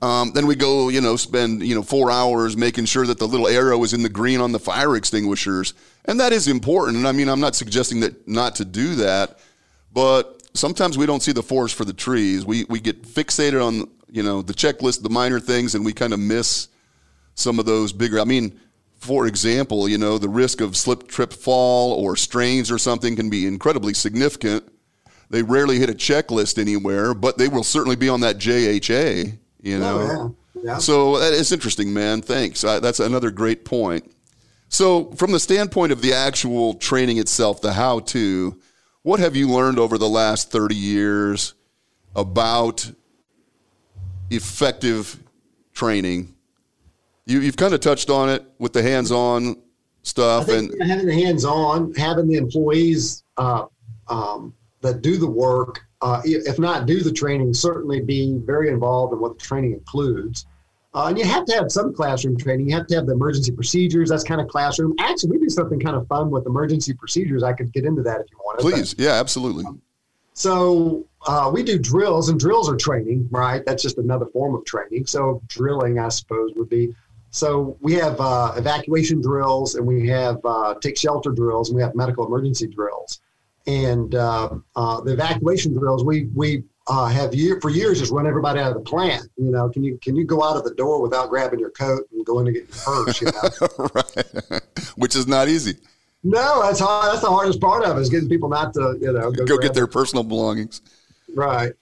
um, 0.03 0.31
then 0.33 0.47
we 0.47 0.55
go, 0.57 0.89
you 0.89 0.99
know, 0.99 1.15
spend 1.15 1.65
you 1.65 1.73
know 1.73 1.81
four 1.81 2.11
hours 2.11 2.57
making 2.57 2.85
sure 2.85 3.05
that 3.05 3.19
the 3.19 3.25
little 3.25 3.47
arrow 3.47 3.81
is 3.85 3.93
in 3.93 4.03
the 4.03 4.09
green 4.09 4.41
on 4.41 4.51
the 4.51 4.59
fire 4.59 4.97
extinguishers, 4.97 5.73
and 6.03 6.19
that 6.19 6.33
is 6.33 6.49
important. 6.49 6.97
And 6.97 7.07
I 7.07 7.13
mean, 7.13 7.29
I'm 7.29 7.39
not 7.39 7.55
suggesting 7.55 8.01
that 8.01 8.27
not 8.27 8.55
to 8.55 8.65
do 8.65 8.95
that, 8.95 9.39
but 9.93 10.43
sometimes 10.53 10.97
we 10.97 11.05
don't 11.05 11.23
see 11.23 11.31
the 11.31 11.41
forest 11.41 11.75
for 11.75 11.85
the 11.85 11.93
trees. 11.93 12.45
We 12.45 12.65
we 12.65 12.81
get 12.81 13.03
fixated 13.03 13.65
on 13.65 13.89
you 14.09 14.23
know 14.23 14.41
the 14.41 14.53
checklist, 14.53 15.03
the 15.03 15.09
minor 15.09 15.39
things, 15.39 15.73
and 15.73 15.85
we 15.85 15.93
kind 15.93 16.11
of 16.11 16.19
miss 16.19 16.67
some 17.35 17.57
of 17.57 17.65
those 17.65 17.93
bigger. 17.93 18.19
I 18.19 18.25
mean, 18.25 18.59
for 18.97 19.25
example, 19.25 19.87
you 19.87 19.97
know, 19.97 20.17
the 20.17 20.27
risk 20.27 20.59
of 20.59 20.75
slip, 20.75 21.07
trip, 21.07 21.31
fall, 21.31 21.93
or 21.93 22.17
strains 22.17 22.69
or 22.69 22.77
something 22.77 23.15
can 23.15 23.29
be 23.29 23.47
incredibly 23.47 23.93
significant. 23.93 24.69
They 25.29 25.43
rarely 25.43 25.79
hit 25.79 25.89
a 25.89 25.93
checklist 25.93 26.59
anywhere, 26.59 27.13
but 27.13 27.37
they 27.37 27.47
will 27.47 27.63
certainly 27.63 27.95
be 27.95 28.09
on 28.09 28.19
that 28.19 28.37
JHA 28.37 29.37
you 29.64 29.80
know. 29.80 29.97
Oh, 29.99 30.36
yeah. 30.55 30.64
Yeah. 30.64 30.78
So 30.78 31.18
it's 31.18 31.51
interesting, 31.51 31.93
man. 31.93 32.22
Thanks. 32.22 32.64
Uh, 32.64 32.80
that's 32.80 32.99
another 32.99 33.32
great 33.32 33.66
point. 33.66 34.14
So, 34.70 35.11
from 35.11 35.32
the 35.32 35.39
standpoint 35.39 35.91
of 35.91 36.01
the 36.01 36.14
actual 36.14 36.74
training 36.76 37.18
itself, 37.18 37.61
the 37.61 37.74
how 37.74 37.99
to, 37.99 38.59
what 39.03 39.20
have 39.20 39.36
you 39.36 39.47
learned 39.49 39.78
over 39.78 39.97
the 39.97 40.09
last 40.09 40.51
30 40.51 40.76
years 40.76 41.53
about 42.16 42.91
effective 44.32 45.22
training? 45.74 46.34
You, 47.26 47.41
have 47.41 47.55
kind 47.55 47.74
of 47.74 47.82
touched 47.82 48.09
on 48.09 48.30
it 48.30 48.43
with 48.57 48.74
the 48.74 48.82
hands 48.82 49.11
on 49.11 49.61
stuff. 50.01 50.49
and 50.49 50.74
having 50.82 51.05
the 51.05 51.14
hands 51.14 51.45
on, 51.45 51.93
having 51.93 52.28
the 52.28 52.38
employees 52.38 53.24
uh, 53.38 53.66
um, 54.07 54.55
that 54.82 55.01
do 55.01 55.18
the 55.18 55.30
work 55.30 55.82
uh, 56.03 56.21
if 56.25 56.59
not 56.59 56.85
do 56.85 57.01
the 57.01 57.11
training, 57.11 57.53
certainly 57.53 58.01
be 58.01 58.37
very 58.39 58.67
involved 58.67 59.13
in 59.13 59.19
what 59.21 59.37
the 59.37 59.43
training 59.43 59.71
includes. 59.71 60.45
Uh, 60.93 61.05
and 61.07 61.17
you 61.17 61.23
have 61.23 61.45
to 61.45 61.53
have 61.53 61.71
some 61.71 61.93
classroom 61.93 62.37
training. 62.37 62.69
You 62.69 62.75
have 62.75 62.87
to 62.87 62.95
have 62.95 63.07
the 63.07 63.13
emergency 63.13 63.51
procedures. 63.53 64.09
That's 64.09 64.23
kind 64.23 64.41
of 64.41 64.47
classroom. 64.49 64.93
Actually, 64.99 65.31
we 65.31 65.39
do 65.39 65.49
something 65.49 65.79
kind 65.79 65.95
of 65.95 66.05
fun 66.07 66.29
with 66.29 66.45
emergency 66.45 66.93
procedures. 66.93 67.41
I 67.41 67.53
could 67.53 67.71
get 67.71 67.85
into 67.85 68.03
that 68.03 68.19
if 68.19 68.27
you 68.29 68.37
want. 68.43 68.59
Please, 68.59 68.93
but, 68.93 69.03
yeah, 69.03 69.13
absolutely. 69.13 69.65
Um, 69.65 69.81
so 70.33 71.05
uh, 71.25 71.49
we 71.53 71.63
do 71.63 71.79
drills, 71.79 72.29
and 72.29 72.39
drills 72.39 72.69
are 72.69 72.75
training, 72.75 73.27
right? 73.31 73.65
That's 73.65 73.81
just 73.81 73.97
another 73.97 74.25
form 74.27 74.55
of 74.55 74.65
training. 74.65 75.05
So 75.05 75.41
drilling, 75.47 75.99
I 75.99 76.09
suppose, 76.09 76.51
would 76.57 76.69
be. 76.69 76.93
So 77.29 77.77
we 77.81 77.93
have 77.93 78.19
uh, 78.19 78.53
evacuation 78.57 79.21
drills, 79.21 79.75
and 79.75 79.87
we 79.87 80.05
have 80.09 80.39
uh, 80.43 80.75
take 80.81 80.97
shelter 80.97 81.31
drills, 81.31 81.69
and 81.69 81.77
we 81.77 81.81
have 81.81 81.95
medical 81.95 82.27
emergency 82.27 82.67
drills 82.67 83.21
and 83.66 84.16
uh, 84.16 84.49
uh, 84.76 85.01
the 85.01 85.14
evacuation 85.14 85.74
drills 85.74 86.03
we 86.03 86.26
we 86.36 86.64
uh, 86.88 87.07
have 87.07 87.34
year 87.34 87.61
for 87.61 87.70
years 87.70 87.99
just 87.99 88.11
run 88.11 88.28
everybody 88.28 88.59
out 88.59 88.70
of 88.70 88.76
the 88.76 88.89
plant. 88.89 89.28
You 89.38 89.51
know, 89.51 89.70
can 89.70 89.84
you 89.84 89.97
can 90.01 90.16
you 90.16 90.26
go 90.26 90.43
out 90.43 90.57
of 90.57 90.64
the 90.64 90.74
door 90.76 91.01
without 91.01 91.30
grabbing 91.30 91.59
your 91.59 91.72
coat 91.72 92.07
and 92.11 92.26
going 92.26 92.45
to 92.45 92.51
get 92.51 92.68
your 92.68 93.05
purse? 93.05 93.22
You 93.22 93.28
know, 93.28 93.89
right, 93.95 94.61
which 94.95 95.16
is 95.16 95.28
not 95.28 95.47
easy. 95.47 95.76
No, 96.24 96.61
that's 96.64 96.80
hard. 96.80 97.11
That's 97.11 97.22
the 97.22 97.30
hardest 97.30 97.59
part 97.59 97.84
of 97.84 97.97
it 97.97 98.01
is 98.01 98.09
getting 98.09 98.30
people 98.30 98.49
not 98.49 98.74
to 98.74 98.97
you 98.99 99.14
know 99.14 99.32
go, 99.32 99.45
go 99.45 99.57
get 99.57 99.74
their 99.74 99.88
personal 99.88 100.24
belongings. 100.24 100.82
Right, 101.36 101.74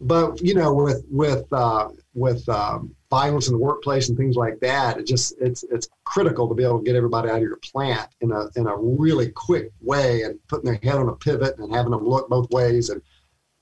but 0.00 0.40
you 0.40 0.54
know 0.54 0.72
with 0.72 1.04
with 1.10 1.52
uh, 1.52 1.88
with 2.14 2.48
um, 2.48 2.94
violence 3.10 3.48
in 3.48 3.54
the 3.54 3.58
workplace 3.58 4.08
and 4.08 4.18
things 4.18 4.36
like 4.36 4.58
that. 4.60 4.98
It 4.98 5.06
just 5.06 5.34
it's 5.40 5.64
it's 5.70 5.88
critical 6.04 6.48
to 6.48 6.54
be 6.54 6.64
able 6.64 6.78
to 6.78 6.84
get 6.84 6.96
everybody 6.96 7.30
out 7.30 7.36
of 7.36 7.42
your 7.42 7.56
plant 7.56 8.08
in 8.20 8.32
a 8.32 8.48
in 8.56 8.66
a 8.66 8.76
really 8.76 9.30
quick 9.30 9.70
way 9.80 10.22
and 10.22 10.38
putting 10.48 10.66
their 10.66 10.80
head 10.82 11.00
on 11.00 11.08
a 11.08 11.14
pivot 11.14 11.58
and 11.58 11.74
having 11.74 11.92
them 11.92 12.06
look 12.06 12.28
both 12.28 12.50
ways 12.50 12.90
and 12.90 13.00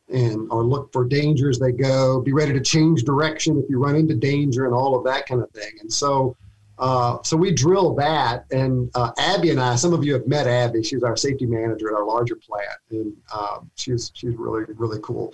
and 0.08 0.48
or 0.50 0.64
look 0.64 0.92
for 0.92 1.04
danger 1.04 1.48
as 1.48 1.58
they 1.58 1.72
go. 1.72 2.20
Be 2.20 2.32
ready 2.32 2.52
to 2.52 2.60
change 2.60 3.04
direction 3.04 3.58
if 3.62 3.68
you 3.68 3.78
run 3.78 3.96
into 3.96 4.14
danger 4.14 4.64
and 4.64 4.74
all 4.74 4.96
of 4.96 5.04
that 5.04 5.26
kind 5.26 5.42
of 5.42 5.50
thing. 5.50 5.72
And 5.80 5.92
so. 5.92 6.36
Uh, 6.78 7.16
so 7.22 7.38
we 7.38 7.50
drill 7.50 7.94
that, 7.94 8.44
and 8.50 8.90
uh, 8.94 9.10
Abby 9.16 9.48
and 9.48 9.58
I. 9.58 9.76
Some 9.76 9.94
of 9.94 10.04
you 10.04 10.12
have 10.12 10.26
met 10.26 10.46
Abby. 10.46 10.82
She's 10.82 11.02
our 11.02 11.16
safety 11.16 11.46
manager 11.46 11.88
at 11.88 11.94
our 11.94 12.04
larger 12.04 12.36
plant, 12.36 12.68
and 12.90 13.16
um, 13.34 13.70
she's 13.76 14.12
she's 14.14 14.34
really 14.36 14.64
really 14.74 14.98
cool. 15.02 15.32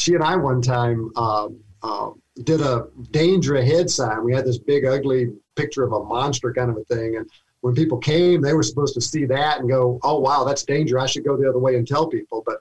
She 0.00 0.14
and 0.14 0.24
I 0.24 0.34
one 0.36 0.62
time 0.62 1.10
um, 1.16 1.60
um, 1.82 2.22
did 2.44 2.60
a 2.60 2.88
danger 3.10 3.56
ahead 3.56 3.90
sign. 3.90 4.24
We 4.24 4.32
had 4.34 4.46
this 4.46 4.58
big, 4.58 4.84
ugly 4.84 5.28
picture 5.56 5.84
of 5.84 5.92
a 5.92 6.02
monster 6.02 6.52
kind 6.54 6.70
of 6.70 6.78
a 6.78 6.84
thing. 6.84 7.16
And 7.16 7.28
when 7.60 7.74
people 7.74 7.98
came, 7.98 8.40
they 8.40 8.54
were 8.54 8.62
supposed 8.62 8.94
to 8.94 9.00
see 9.00 9.26
that 9.26 9.60
and 9.60 9.68
go, 9.68 10.00
"Oh 10.02 10.18
wow, 10.18 10.44
that's 10.44 10.64
danger! 10.64 10.98
I 10.98 11.06
should 11.06 11.24
go 11.24 11.36
the 11.36 11.48
other 11.48 11.58
way 11.58 11.76
and 11.76 11.86
tell 11.86 12.06
people." 12.08 12.42
But 12.46 12.60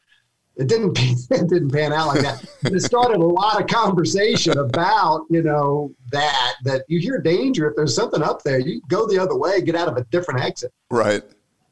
it 0.58 0.68
didn't 0.68 1.00
it 1.32 1.48
didn't 1.48 1.72
pan 1.72 1.94
out 1.94 2.08
like 2.08 2.22
that. 2.22 2.46
it 2.64 2.82
started 2.82 3.18
a 3.18 3.26
lot 3.26 3.62
of 3.62 3.68
conversation 3.68 4.58
about 4.58 5.26
you 5.30 5.42
know 5.42 5.94
that 6.12 6.56
that 6.66 6.84
you 6.90 7.00
hear 7.00 7.20
danger 7.20 7.70
if 7.70 7.76
there's 7.78 7.96
something 7.96 8.22
up 8.22 8.44
there, 8.44 8.60
you 8.60 8.82
go 8.90 9.08
the 9.08 9.18
other 9.18 9.38
way, 9.38 9.62
get 9.62 9.76
out 9.76 9.88
of 9.88 9.96
a 9.96 10.04
different 10.12 10.42
exit. 10.42 10.74
Right. 10.92 11.24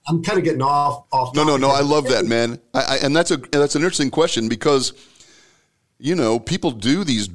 I'm 0.08 0.24
kind 0.24 0.38
of 0.38 0.46
getting 0.46 0.62
off 0.62 1.04
off. 1.12 1.36
No, 1.36 1.44
no, 1.44 1.58
no. 1.58 1.70
I 1.70 1.82
love 1.82 2.08
that, 2.08 2.26
man. 2.26 2.62
I, 2.74 2.80
I, 2.82 2.96
and 3.04 3.14
that's 3.14 3.32
a 3.32 3.38
that's 3.38 3.76
an 3.76 3.82
interesting 3.82 4.10
question 4.10 4.48
because 4.48 4.94
you 6.00 6.16
know 6.16 6.40
people 6.40 6.72
do 6.72 7.04
these 7.04 7.30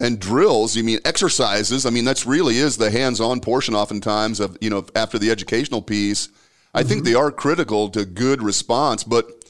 and 0.00 0.18
drills 0.18 0.74
you 0.76 0.82
mean 0.82 0.98
exercises 1.04 1.86
i 1.86 1.90
mean 1.90 2.04
that's 2.04 2.26
really 2.26 2.56
is 2.56 2.76
the 2.76 2.90
hands-on 2.90 3.40
portion 3.40 3.74
oftentimes 3.74 4.40
of 4.40 4.56
you 4.60 4.68
know 4.68 4.84
after 4.96 5.18
the 5.18 5.30
educational 5.30 5.80
piece 5.80 6.28
i 6.74 6.80
mm-hmm. 6.80 6.88
think 6.88 7.04
they 7.04 7.14
are 7.14 7.30
critical 7.30 7.88
to 7.88 8.04
good 8.04 8.42
response 8.42 9.04
but 9.04 9.42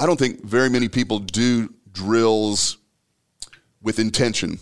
I 0.00 0.06
don't 0.06 0.18
think 0.18 0.42
very 0.42 0.70
many 0.70 0.88
people 0.88 1.18
do 1.18 1.74
drills 1.92 2.78
with 3.82 3.98
intention. 3.98 4.58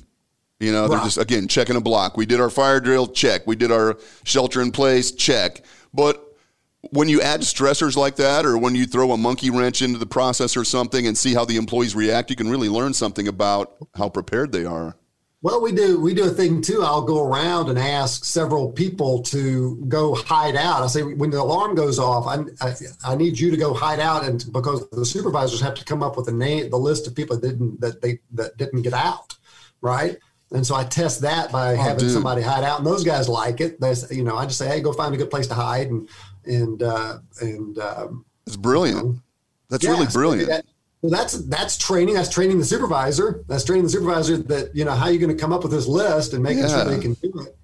You 0.58 0.72
know, 0.72 0.88
they're 0.88 0.98
just 0.98 1.16
again 1.16 1.46
checking 1.46 1.76
a 1.76 1.80
block. 1.80 2.16
We 2.16 2.26
did 2.26 2.40
our 2.40 2.50
fire 2.50 2.80
drill, 2.80 3.06
check. 3.06 3.46
We 3.46 3.54
did 3.54 3.70
our 3.70 3.96
shelter 4.24 4.60
in 4.60 4.72
place, 4.72 5.12
check. 5.12 5.64
But 5.94 6.27
when 6.90 7.08
you 7.08 7.20
add 7.20 7.40
stressors 7.40 7.96
like 7.96 8.16
that, 8.16 8.46
or 8.46 8.56
when 8.56 8.74
you 8.74 8.86
throw 8.86 9.12
a 9.12 9.16
monkey 9.16 9.50
wrench 9.50 9.82
into 9.82 9.98
the 9.98 10.06
process 10.06 10.56
or 10.56 10.64
something 10.64 11.06
and 11.06 11.16
see 11.16 11.34
how 11.34 11.44
the 11.44 11.56
employees 11.56 11.94
react, 11.94 12.30
you 12.30 12.36
can 12.36 12.48
really 12.48 12.68
learn 12.68 12.94
something 12.94 13.28
about 13.28 13.76
how 13.96 14.08
prepared 14.08 14.52
they 14.52 14.64
are. 14.64 14.96
Well, 15.40 15.62
we 15.62 15.70
do 15.70 16.00
we 16.00 16.14
do 16.14 16.24
a 16.24 16.30
thing 16.30 16.60
too. 16.60 16.82
I'll 16.82 17.02
go 17.02 17.24
around 17.24 17.68
and 17.68 17.78
ask 17.78 18.24
several 18.24 18.72
people 18.72 19.22
to 19.24 19.76
go 19.86 20.14
hide 20.14 20.56
out. 20.56 20.82
I 20.82 20.88
say 20.88 21.02
when 21.02 21.30
the 21.30 21.40
alarm 21.40 21.76
goes 21.76 22.00
off, 22.00 22.26
I, 22.26 22.66
I, 22.66 22.74
I 23.04 23.14
need 23.14 23.38
you 23.38 23.52
to 23.52 23.56
go 23.56 23.72
hide 23.72 24.00
out, 24.00 24.24
and 24.24 24.44
because 24.52 24.88
the 24.90 25.06
supervisors 25.06 25.60
have 25.60 25.74
to 25.74 25.84
come 25.84 26.02
up 26.02 26.16
with 26.16 26.26
the 26.26 26.32
name, 26.32 26.70
the 26.70 26.76
list 26.76 27.06
of 27.06 27.14
people 27.14 27.38
that 27.38 27.46
didn't 27.46 27.80
that 27.80 28.02
they 28.02 28.18
that 28.32 28.56
didn't 28.56 28.82
get 28.82 28.94
out, 28.94 29.36
right? 29.80 30.18
And 30.50 30.66
so 30.66 30.74
I 30.74 30.84
test 30.84 31.20
that 31.20 31.52
by 31.52 31.74
oh, 31.74 31.76
having 31.76 31.98
dude. 31.98 32.10
somebody 32.10 32.42
hide 32.42 32.64
out, 32.64 32.78
and 32.78 32.86
those 32.86 33.04
guys 33.04 33.28
like 33.28 33.60
it. 33.60 33.80
They, 33.80 33.94
you 34.10 34.24
know, 34.24 34.36
I 34.36 34.46
just 34.46 34.58
say, 34.58 34.66
hey, 34.66 34.80
go 34.80 34.92
find 34.92 35.14
a 35.14 35.18
good 35.18 35.30
place 35.30 35.46
to 35.48 35.54
hide, 35.54 35.88
and 35.88 36.08
and 36.48 36.82
uh, 36.82 37.18
and 37.40 37.78
um, 37.78 38.24
It's 38.46 38.56
brilliant. 38.56 39.20
That's 39.70 39.84
yeah, 39.84 39.90
really 39.90 40.06
so 40.06 40.12
brilliant. 40.12 40.48
that- 40.48 40.64
well, 41.00 41.12
that's 41.12 41.34
that's 41.46 41.76
training. 41.78 42.14
That's 42.14 42.28
training 42.28 42.58
the 42.58 42.64
supervisor. 42.64 43.44
That's 43.46 43.62
training 43.62 43.84
the 43.84 43.90
supervisor 43.90 44.36
that 44.38 44.74
you 44.74 44.84
know 44.84 44.90
how 44.90 45.06
you're 45.06 45.20
going 45.20 45.34
to 45.36 45.40
come 45.40 45.52
up 45.52 45.62
with 45.62 45.70
this 45.70 45.86
list 45.86 46.32
and 46.34 46.42
making 46.42 46.66
sure 46.66 46.84
they 46.86 46.98
can 46.98 47.14
do 47.14 47.32
it. 47.46 47.56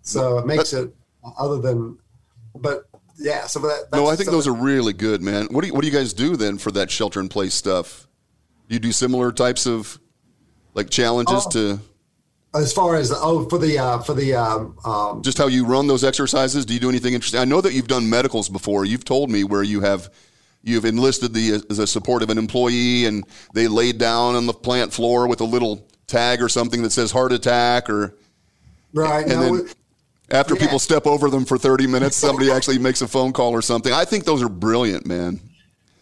So 0.00 0.38
it 0.38 0.46
makes 0.46 0.72
it 0.72 0.90
other 1.38 1.58
than, 1.58 1.98
but 2.54 2.84
yeah. 3.18 3.46
So 3.46 3.58
that 3.60 3.88
No, 3.92 4.06
I 4.06 4.16
think 4.16 4.30
those 4.30 4.46
are 4.46 4.54
really 4.54 4.94
good, 4.94 5.20
man. 5.20 5.48
What 5.50 5.60
do 5.60 5.66
you, 5.66 5.74
what 5.74 5.82
do 5.82 5.86
you 5.86 5.92
guys 5.92 6.14
do 6.14 6.34
then 6.34 6.56
for 6.56 6.70
that 6.70 6.90
shelter 6.90 7.20
in 7.20 7.28
place 7.28 7.52
stuff? 7.52 8.08
Do 8.70 8.74
you 8.74 8.80
do 8.80 8.90
similar 8.90 9.32
types 9.32 9.66
of 9.66 10.00
like 10.72 10.88
challenges 10.88 11.44
Oh. 11.46 11.50
to 11.50 11.80
as 12.54 12.72
far 12.72 12.96
as 12.96 13.12
oh 13.14 13.48
for 13.48 13.58
the 13.58 13.78
uh, 13.78 13.98
for 14.00 14.14
the 14.14 14.34
um, 14.34 14.76
um, 14.84 15.22
just 15.22 15.38
how 15.38 15.46
you 15.46 15.64
run 15.66 15.86
those 15.86 16.04
exercises? 16.04 16.64
Do 16.64 16.74
you 16.74 16.80
do 16.80 16.88
anything 16.88 17.14
interesting? 17.14 17.40
I 17.40 17.44
know 17.44 17.60
that 17.60 17.72
you've 17.72 17.88
done 17.88 18.08
medicals 18.08 18.48
before. 18.48 18.84
You've 18.84 19.04
told 19.04 19.30
me 19.30 19.44
where 19.44 19.62
you 19.62 19.80
have 19.80 20.10
you've 20.62 20.84
enlisted 20.84 21.34
the 21.34 21.62
as 21.70 21.78
a 21.78 21.86
support 21.86 22.22
of 22.22 22.30
an 22.30 22.38
employee 22.38 23.06
and 23.06 23.24
they 23.54 23.68
laid 23.68 23.98
down 23.98 24.34
on 24.34 24.46
the 24.46 24.52
plant 24.52 24.92
floor 24.92 25.28
with 25.28 25.40
a 25.40 25.44
little 25.44 25.86
tag 26.06 26.42
or 26.42 26.48
something 26.48 26.82
that 26.82 26.90
says 26.90 27.12
heart 27.12 27.32
attack 27.32 27.88
or 27.88 28.14
right. 28.94 29.26
and 29.26 29.40
no, 29.40 29.56
then 29.58 29.68
after 30.30 30.54
Yeah. 30.54 30.62
people 30.62 30.78
step 30.78 31.06
over 31.06 31.30
them 31.30 31.44
for 31.44 31.58
30 31.58 31.86
minutes 31.86 32.16
somebody 32.16 32.50
actually 32.50 32.78
makes 32.78 33.02
a 33.02 33.08
phone 33.08 33.32
call 33.32 33.52
or 33.52 33.62
something. 33.62 33.92
I 33.92 34.04
think 34.04 34.24
those 34.24 34.42
are 34.42 34.48
brilliant, 34.48 35.06
man. 35.06 35.40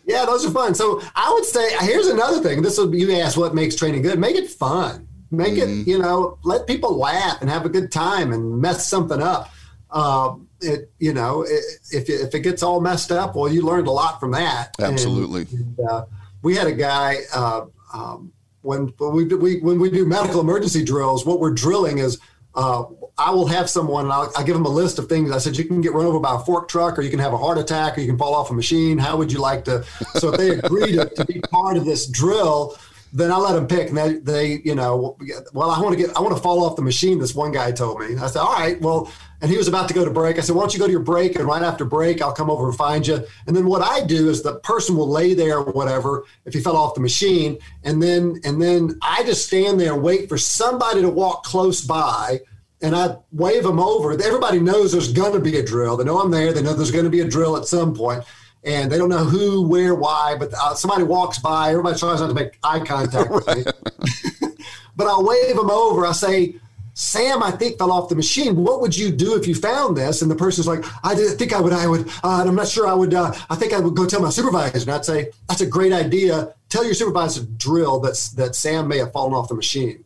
Yeah, 0.07 0.24
those 0.24 0.47
are 0.47 0.51
fun. 0.53 0.74
So 0.74 1.03
I 1.16 1.32
would 1.32 1.44
say 1.44 1.76
here's 1.80 2.07
another 2.07 2.40
thing. 2.40 2.62
This 2.62 2.78
will 2.78 2.94
you 2.94 3.12
asked 3.16 3.36
what 3.36 3.55
makes 3.55 3.74
training 3.74 4.03
good. 4.03 4.18
Make 4.18 4.36
it 4.36 4.49
fun. 4.49 5.07
Make 5.31 5.55
Mm-hmm. 5.55 5.81
it 5.83 5.87
you 5.89 5.99
know 5.99 6.39
let 6.45 6.66
people 6.66 6.97
laugh 6.97 7.39
and 7.41 7.51
have 7.51 7.66
a 7.66 7.68
good 7.68 7.91
time 7.91 8.33
and 8.33 8.61
mess 8.61 8.87
something 8.89 9.20
up. 9.20 9.51
Um, 9.91 10.49
it 10.61 10.91
you 10.99 11.12
know 11.12 11.45
i 11.45 11.61
if 11.91 12.09
if 12.09 12.35
it 12.35 12.41
gets 12.41 12.62
all 12.62 12.81
messed 12.81 13.11
up, 13.12 13.35
well, 13.37 13.53
you 13.53 13.62
learned 13.62 13.87
a 13.89 13.91
lot 13.93 14.20
from 14.20 14.31
that. 14.33 14.74
Absolutely. 14.81 15.47
and, 15.53 15.79
uh, 15.91 16.05
we 16.43 16.55
had 16.55 16.66
a 16.68 16.72
guy 16.72 17.18
uh, 17.35 17.66
um, 17.93 18.33
when 18.62 18.89
when 18.99 19.12
we, 19.14 19.24
do- 19.24 19.39
we 19.39 19.59
when 19.61 19.79
we 19.81 19.91
do 19.91 20.07
medical 20.07 20.41
emergency 20.41 20.85
drills. 20.85 21.24
What 21.27 21.41
we're 21.41 21.53
drilling 21.55 21.99
is. 21.99 22.18
Uh, 22.55 22.85
I 23.18 23.33
will 23.33 23.47
have 23.49 23.68
someone, 23.68 24.05
and 24.05 24.12
I'll, 24.14 24.33
I'll 24.35 24.43
give 24.45 24.55
them 24.55 24.64
a 24.64 24.70
list 24.70 24.99
of 24.99 25.11
things. 25.11 25.31
I 25.31 25.37
said, 25.37 25.59
you 25.59 25.64
can 25.66 25.83
get 25.83 25.93
run 25.93 26.07
over 26.07 26.18
by 26.18 26.37
a 26.37 26.39
fork 26.39 26.68
truck, 26.70 26.99
or 26.99 27.03
you 27.03 27.11
can 27.11 27.18
have 27.18 27.35
a 27.35 27.37
heart 27.37 27.59
attack, 27.59 27.99
or 27.99 28.01
you 28.01 28.07
can 28.07 28.16
fall 28.16 28.35
off 28.35 28.49
a 28.51 28.55
machine. 28.55 28.97
How 28.97 29.18
would 29.18 29.31
you 29.31 29.41
like 29.41 29.62
to? 29.66 29.85
So 30.14 30.31
if 30.33 30.39
they 30.39 30.51
agree 30.59 30.93
to, 30.93 31.05
to 31.07 31.24
be 31.27 31.39
part 31.41 31.77
of 31.77 31.85
this 31.85 32.07
drill, 32.07 32.79
then 33.16 33.32
I 33.32 33.38
let 33.38 33.54
them 33.54 33.66
pick. 33.66 33.88
And 33.88 33.96
they, 33.96 34.18
they, 34.18 34.60
you 34.62 34.74
know, 34.74 35.16
well, 35.54 35.70
I 35.70 35.80
want 35.80 35.96
to 35.96 36.06
get, 36.06 36.14
I 36.14 36.20
want 36.20 36.36
to 36.36 36.42
fall 36.42 36.62
off 36.62 36.76
the 36.76 36.82
machine. 36.82 37.18
This 37.18 37.34
one 37.34 37.50
guy 37.50 37.72
told 37.72 37.98
me. 37.98 38.14
I 38.18 38.26
said, 38.26 38.40
all 38.40 38.52
right, 38.52 38.78
well, 38.82 39.10
and 39.40 39.50
he 39.50 39.56
was 39.56 39.68
about 39.68 39.88
to 39.88 39.94
go 39.94 40.04
to 40.04 40.10
break. 40.10 40.36
I 40.36 40.42
said, 40.42 40.54
why 40.54 40.60
don't 40.60 40.74
you 40.74 40.78
go 40.78 40.84
to 40.84 40.92
your 40.92 41.00
break? 41.00 41.34
And 41.34 41.46
right 41.46 41.62
after 41.62 41.86
break, 41.86 42.20
I'll 42.20 42.34
come 42.34 42.50
over 42.50 42.68
and 42.68 42.76
find 42.76 43.06
you. 43.06 43.24
And 43.46 43.56
then 43.56 43.66
what 43.66 43.80
I 43.80 44.04
do 44.04 44.28
is 44.28 44.42
the 44.42 44.56
person 44.60 44.96
will 44.96 45.08
lay 45.08 45.32
there 45.32 45.60
or 45.60 45.72
whatever 45.72 46.26
if 46.44 46.52
he 46.52 46.60
fell 46.60 46.76
off 46.76 46.94
the 46.94 47.00
machine, 47.00 47.58
and 47.84 48.02
then 48.02 48.38
and 48.44 48.60
then 48.60 48.98
I 49.00 49.22
just 49.24 49.46
stand 49.46 49.80
there 49.80 49.94
and 49.94 50.02
wait 50.02 50.28
for 50.28 50.36
somebody 50.36 51.00
to 51.00 51.08
walk 51.08 51.44
close 51.44 51.80
by. 51.80 52.40
And 52.82 52.94
I 52.94 53.16
wave 53.32 53.62
them 53.62 53.80
over. 53.80 54.12
Everybody 54.12 54.60
knows 54.60 54.92
there's 54.92 55.10
going 55.10 55.32
to 55.32 55.40
be 55.40 55.56
a 55.56 55.64
drill. 55.64 55.96
They 55.96 56.04
know 56.04 56.20
I'm 56.20 56.30
there. 56.30 56.52
They 56.52 56.60
know 56.60 56.74
there's 56.74 56.90
going 56.90 57.06
to 57.06 57.10
be 57.10 57.20
a 57.20 57.28
drill 57.28 57.56
at 57.56 57.64
some 57.64 57.94
point 57.94 58.22
and 58.66 58.90
they 58.90 58.98
don't 58.98 59.08
know 59.08 59.24
who, 59.24 59.66
where, 59.66 59.94
why. 59.94 60.36
But 60.38 60.52
uh, 60.52 60.74
somebody 60.74 61.04
walks 61.04 61.38
by. 61.38 61.70
Everybody 61.70 61.98
tries 61.98 62.20
not 62.20 62.26
to 62.26 62.34
make 62.34 62.58
eye 62.62 62.80
contact 62.80 63.30
with 63.30 63.46
me. 63.46 63.64
but 64.96 65.06
I'll 65.06 65.24
wave 65.24 65.56
them 65.56 65.70
over. 65.70 66.04
I 66.04 66.12
say, 66.12 66.56
"Sam, 66.92 67.42
I 67.44 67.52
think 67.52 67.78
fell 67.78 67.92
off 67.92 68.08
the 68.08 68.16
machine. 68.16 68.56
What 68.56 68.80
would 68.80 68.96
you 68.96 69.10
do 69.12 69.36
if 69.36 69.46
you 69.46 69.54
found 69.54 69.96
this?" 69.96 70.20
And 70.20 70.30
the 70.30 70.34
person's 70.34 70.66
like, 70.66 70.84
"I 71.04 71.14
didn't 71.14 71.38
think 71.38 71.52
I 71.52 71.60
would. 71.60 71.72
I 71.72 71.86
would. 71.86 72.08
Uh, 72.24 72.40
and 72.40 72.48
I'm 72.48 72.56
not 72.56 72.68
sure. 72.68 72.88
I 72.88 72.94
would. 72.94 73.14
Uh, 73.14 73.32
I 73.48 73.54
think 73.54 73.72
I 73.72 73.78
would 73.78 73.94
go 73.94 74.04
tell 74.04 74.20
my 74.20 74.30
supervisor." 74.30 74.78
And 74.78 74.90
I'd 74.90 75.04
say, 75.04 75.30
"That's 75.48 75.60
a 75.60 75.66
great 75.66 75.92
idea. 75.92 76.52
Tell 76.68 76.84
your 76.84 76.94
supervisor 76.94 77.42
to 77.42 77.46
drill 77.46 78.00
that's 78.00 78.30
that 78.30 78.56
Sam 78.56 78.88
may 78.88 78.98
have 78.98 79.12
fallen 79.12 79.32
off 79.32 79.48
the 79.48 79.54
machine." 79.54 80.02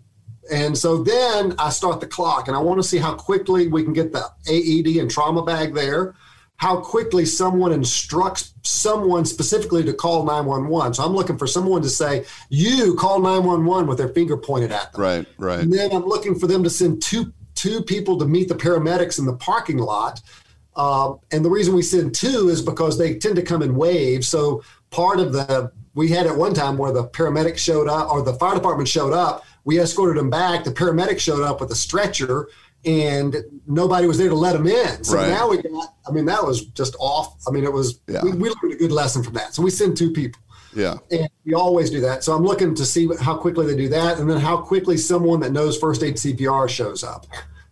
And 0.53 0.77
so 0.77 1.03
then 1.03 1.55
I 1.59 1.71
start 1.71 2.01
the 2.01 2.07
clock, 2.07 2.49
and 2.49 2.57
I 2.57 2.61
want 2.61 2.83
to 2.83 2.87
see 2.87 2.99
how 2.99 3.15
quickly 3.15 3.69
we 3.69 3.85
can 3.85 3.93
get 3.93 4.13
the 4.13 4.25
AED 4.49 5.01
and 5.01 5.11
trauma 5.11 5.45
bag 5.45 5.75
there, 5.75 6.15
how 6.61 6.77
quickly 6.77 7.25
someone 7.25 7.73
instructs 7.73 8.53
someone 8.63 9.25
specifically 9.25 9.83
to 9.83 9.95
call 9.95 10.27
911. 10.27 10.93
So 10.93 11.03
I'm 11.03 11.15
looking 11.15 11.39
for 11.39 11.47
someone 11.47 11.81
to 11.81 11.89
say, 11.89 12.27
You 12.51 12.95
call 12.97 13.19
911 13.19 13.89
with 13.89 13.97
their 13.97 14.11
finger 14.11 14.37
pointed 14.37 14.71
at 14.71 14.93
them. 14.93 15.01
Right, 15.01 15.27
right. 15.39 15.61
And 15.61 15.73
then 15.73 15.91
I'm 15.91 16.05
looking 16.05 16.39
for 16.39 16.47
them 16.47 16.63
to 16.63 16.69
send 16.71 17.03
two 17.03 17.33
two 17.55 17.83
people 17.83 18.19
to 18.19 18.27
meet 18.27 18.49
the 18.49 18.55
paramedics 18.55 19.19
in 19.19 19.25
the 19.25 19.37
parking 19.37 19.79
lot. 19.79 20.21
Um, 20.77 21.21
and 21.33 21.43
the 21.43 21.51
reason 21.51 21.75
we 21.75 21.81
send 21.81 22.15
two 22.15 22.51
is 22.51 22.61
because 22.61 22.99
they 22.99 23.15
tend 23.15 23.37
to 23.37 23.43
come 23.43 23.63
in 23.63 23.75
waves. 23.75 24.29
So 24.29 24.63
part 24.91 25.19
of 25.19 25.33
the 25.33 25.73
we 25.95 26.09
had 26.09 26.27
at 26.27 26.37
one 26.37 26.53
time 26.53 26.77
where 26.77 26.93
the 26.93 27.09
paramedics 27.09 27.59
showed 27.59 27.89
up 27.89 28.11
or 28.11 28.21
the 28.21 28.35
fire 28.35 28.55
department 28.55 28.89
showed 28.89 29.15
up. 29.15 29.47
We 29.65 29.81
escorted 29.81 30.19
them 30.19 30.29
back. 30.29 30.65
The 30.65 30.73
paramedics 30.73 31.21
showed 31.21 31.43
up 31.43 31.59
with 31.61 31.71
a 31.71 31.75
stretcher, 31.75 32.49
and 32.85 33.37
nobody 33.67 34.07
was 34.07 34.19
there 34.19 34.29
to 34.29 34.35
let 34.35 34.55
them 34.55 34.67
in. 34.67 35.05
So 35.05 35.17
Right. 35.17 35.29
now 35.29 35.49
we 35.49 35.59
got. 35.63 35.95
I 36.09 36.13
mean, 36.13 36.25
that 36.27 36.45
was 36.45 36.65
just 36.67 36.97
off. 36.99 37.37
I 37.47 37.51
mean, 37.51 37.65
it 37.65 37.73
was. 37.73 38.01
Yeah. 38.09 38.23
We, 38.25 38.33
we 38.33 38.49
learned 38.49 38.75
a 38.75 38.77
good 38.77 38.93
lesson 38.93 39.23
from 39.23 39.35
that. 39.35 39.55
So 39.55 39.63
we 39.63 39.71
send 39.71 39.97
two 39.97 40.11
people. 40.13 40.41
Yeah. 40.75 40.97
And 41.11 41.29
we 41.45 41.55
always 41.55 41.91
do 41.91 42.01
that. 42.03 42.23
So 42.25 42.33
I'm 42.35 42.45
looking 42.45 42.75
to 42.77 42.85
see 42.87 43.09
how 43.21 43.37
quickly 43.37 43.67
they 43.67 43.77
do 43.77 43.89
that, 43.89 44.19
and 44.19 44.31
then 44.31 44.39
how 44.39 44.57
quickly 44.59 44.97
someone 44.97 45.41
that 45.41 45.53
knows 45.53 45.77
first 45.77 46.03
aid 46.03 46.15
CPR 46.15 46.69
shows 46.69 47.03
up. 47.05 47.27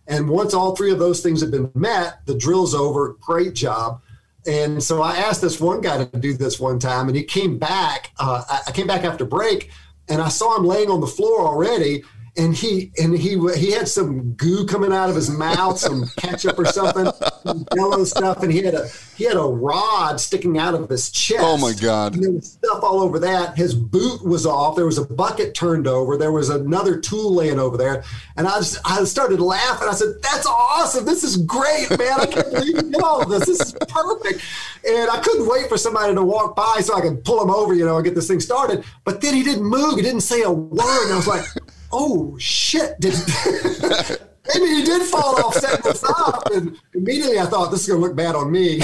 And 0.07 0.27
once 0.29 0.53
all 0.53 0.75
three 0.75 0.91
of 0.91 0.99
those 0.99 1.21
things 1.21 1.39
have 1.41 1.51
been 1.51 1.71
met, 1.75 2.25
the 2.25 2.35
drill's 2.35 2.73
over. 2.75 3.15
Great 3.21 3.53
job. 3.53 4.01
And 4.47 4.81
so 4.83 5.01
I 5.01 5.17
asked 5.17 5.41
this 5.41 5.59
one 5.59 5.81
guy 5.81 6.03
to 6.03 6.17
do 6.19 6.33
this 6.33 6.59
one 6.59 6.79
time, 6.79 7.07
and 7.07 7.15
he 7.15 7.23
came 7.23 7.57
back. 7.57 8.11
Uh, 8.19 8.43
I- 8.49 8.61
I 8.67 8.71
came 8.71 8.87
back 8.87 9.03
after 9.03 9.23
break, 9.25 9.69
and 10.07 10.21
I 10.21 10.29
saw 10.29 10.57
him 10.57 10.65
laying 10.65 10.89
on 10.89 10.99
the 11.01 11.07
floor 11.07 11.41
already. 11.47 12.03
And 12.37 12.55
he 12.55 12.91
and 13.01 13.17
he 13.17 13.37
he 13.57 13.71
had 13.71 13.87
some 13.87 14.33
goo 14.33 14.65
coming 14.65 14.93
out 14.93 15.09
of 15.09 15.15
his 15.15 15.29
mouth, 15.29 15.77
some 15.77 16.05
ketchup 16.17 16.57
or 16.57 16.65
something, 16.65 17.11
some 17.43 17.65
yellow 17.75 18.03
stuff, 18.03 18.43
and 18.43 18.51
he 18.51 18.63
had 18.63 18.75
a 18.75 18.87
he 19.19 19.25
had 19.25 19.35
a 19.35 19.41
rod 19.41 20.19
sticking 20.21 20.57
out 20.57 20.73
of 20.73 20.89
his 20.89 21.09
chest. 21.09 21.43
Oh 21.43 21.57
my 21.57 21.73
God. 21.73 22.15
And 22.15 22.23
there 22.23 22.31
was 22.31 22.53
stuff 22.53 22.81
all 22.83 23.01
over 23.01 23.19
that. 23.19 23.57
His 23.57 23.75
boot 23.75 24.25
was 24.25 24.45
off. 24.45 24.77
There 24.77 24.85
was 24.85 24.97
a 24.97 25.05
bucket 25.05 25.53
turned 25.53 25.87
over. 25.87 26.15
There 26.15 26.31
was 26.31 26.49
another 26.49 26.97
tool 26.99 27.33
laying 27.33 27.59
over 27.59 27.75
there. 27.75 28.03
And 28.37 28.47
I 28.47 28.59
just, 28.59 28.79
I 28.85 29.03
started 29.03 29.41
laughing. 29.41 29.89
I 29.89 29.93
said, 29.93 30.15
That's 30.21 30.45
awesome. 30.45 31.03
This 31.03 31.25
is 31.25 31.35
great, 31.35 31.89
man. 31.89 32.19
I 32.19 32.25
can't 32.27 32.49
believe 32.49 32.75
you 32.75 32.81
did 32.81 33.01
all 33.01 33.21
of 33.21 33.29
this. 33.29 33.45
This 33.45 33.59
is 33.59 33.73
perfect. 33.89 34.41
And 34.87 35.09
I 35.09 35.19
couldn't 35.19 35.47
wait 35.47 35.67
for 35.67 35.77
somebody 35.77 36.13
to 36.15 36.23
walk 36.23 36.55
by 36.55 36.77
so 36.79 36.95
I 36.95 37.01
could 37.01 37.25
pull 37.25 37.41
him 37.41 37.49
over, 37.49 37.73
you 37.73 37.85
know, 37.85 37.97
and 37.97 38.05
get 38.05 38.15
this 38.15 38.27
thing 38.27 38.39
started. 38.39 38.85
But 39.03 39.19
then 39.19 39.33
he 39.33 39.43
didn't 39.43 39.65
move. 39.65 39.97
He 39.97 40.01
didn't 40.01 40.21
say 40.21 40.43
a 40.43 40.51
word. 40.51 41.03
And 41.03 41.13
I 41.13 41.17
was 41.17 41.27
like, 41.27 41.45
Oh 41.91 42.37
shit. 42.39 42.99
Did 42.99 43.13
Maybe 44.55 44.65
he 44.65 44.83
did 44.83 45.03
fall 45.03 45.45
off 45.45 45.53
setting 45.53 45.83
this 45.83 46.03
up. 46.03 46.47
And 46.51 46.75
immediately 46.95 47.39
I 47.39 47.45
thought, 47.45 47.69
this 47.69 47.81
is 47.81 47.87
going 47.87 48.01
to 48.01 48.07
look 48.07 48.15
bad 48.15 48.35
on 48.35 48.51
me. 48.51 48.81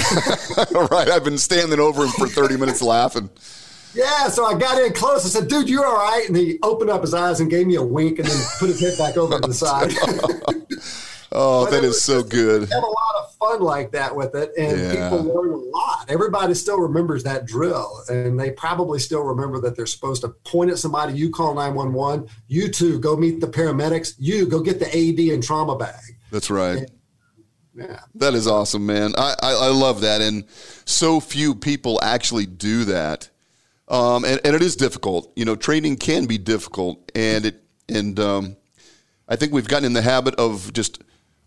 All 0.74 0.86
right. 0.92 1.08
I've 1.08 1.24
been 1.24 1.38
standing 1.38 1.80
over 1.80 2.04
him 2.04 2.10
for 2.10 2.28
30 2.28 2.56
minutes 2.56 2.82
laughing. 2.82 3.30
Yeah, 3.94 4.28
so 4.28 4.44
I 4.44 4.56
got 4.58 4.80
in 4.80 4.92
close. 4.92 5.24
I 5.24 5.40
said, 5.40 5.48
"Dude, 5.48 5.70
you're 5.70 5.86
all 5.86 5.96
right." 5.96 6.28
And 6.28 6.36
he 6.36 6.58
opened 6.62 6.90
up 6.90 7.00
his 7.00 7.14
eyes 7.14 7.40
and 7.40 7.48
gave 7.48 7.66
me 7.66 7.76
a 7.76 7.82
wink, 7.82 8.18
and 8.18 8.28
then 8.28 8.46
put 8.58 8.68
his 8.68 8.78
head 8.78 8.98
back 8.98 9.16
over 9.16 9.40
to 9.40 9.48
the 9.48 9.54
side. 9.54 9.90
Oh, 11.32 11.64
that 11.64 11.70
is 11.70 11.70
that 11.72 11.78
it 11.78 11.84
is 11.84 11.88
was 11.88 12.04
so 12.04 12.22
good. 12.22 12.70
Have 13.50 13.60
a 13.60 13.64
lot 13.64 13.72
of 13.72 13.76
fun 13.76 13.78
like 13.82 13.92
that 13.92 14.14
with 14.16 14.34
it, 14.34 14.52
and 14.58 14.78
Yeah. 14.80 15.08
people 15.10 15.24
learn 15.24 15.52
a 15.52 15.56
lot. 15.56 16.04
Everybody 16.08 16.54
still 16.54 16.80
remembers 16.80 17.22
that 17.24 17.46
drill, 17.46 18.02
and 18.08 18.38
they 18.38 18.50
probably 18.50 18.98
still 18.98 19.22
remember 19.22 19.60
that 19.60 19.76
they're 19.76 19.86
supposed 19.86 20.22
to 20.22 20.28
point 20.44 20.70
at 20.70 20.78
somebody. 20.78 21.12
You 21.14 21.30
call 21.30 21.54
nine 21.54 21.74
one 21.74 21.92
one. 21.92 22.26
You 22.48 22.68
two 22.68 22.98
go 22.98 23.16
meet 23.16 23.40
the 23.40 23.46
paramedics. 23.48 24.14
You 24.18 24.46
go 24.46 24.60
get 24.60 24.78
the 24.78 24.86
AED 24.94 25.32
and 25.32 25.42
trauma 25.42 25.76
bag. 25.76 26.16
That's 26.30 26.50
right. 26.50 26.90
Yeah. 27.74 28.00
That 28.14 28.34
is 28.34 28.46
awesome, 28.46 28.86
man. 28.86 29.12
I, 29.18 29.34
I, 29.42 29.52
I 29.52 29.68
love 29.68 30.00
that. 30.00 30.22
And 30.22 30.44
so 30.86 31.20
few 31.20 31.54
people 31.54 32.00
actually 32.02 32.46
do 32.46 32.86
that. 32.86 33.28
Um, 33.88 34.24
and, 34.24 34.40
and 34.44 34.56
it 34.56 34.62
is 34.62 34.76
difficult. 34.76 35.30
You 35.36 35.44
know, 35.44 35.56
training 35.56 35.96
can 35.96 36.24
be 36.26 36.38
difficult, 36.38 37.12
and 37.14 37.44
it 37.46 37.62
and 37.88 38.18
um, 38.18 38.56
I 39.28 39.36
think 39.36 39.52
we've 39.52 39.68
gotten 39.68 39.84
in 39.84 39.92
the 39.92 40.02
habit 40.02 40.34
of 40.36 40.72
just 40.72 41.02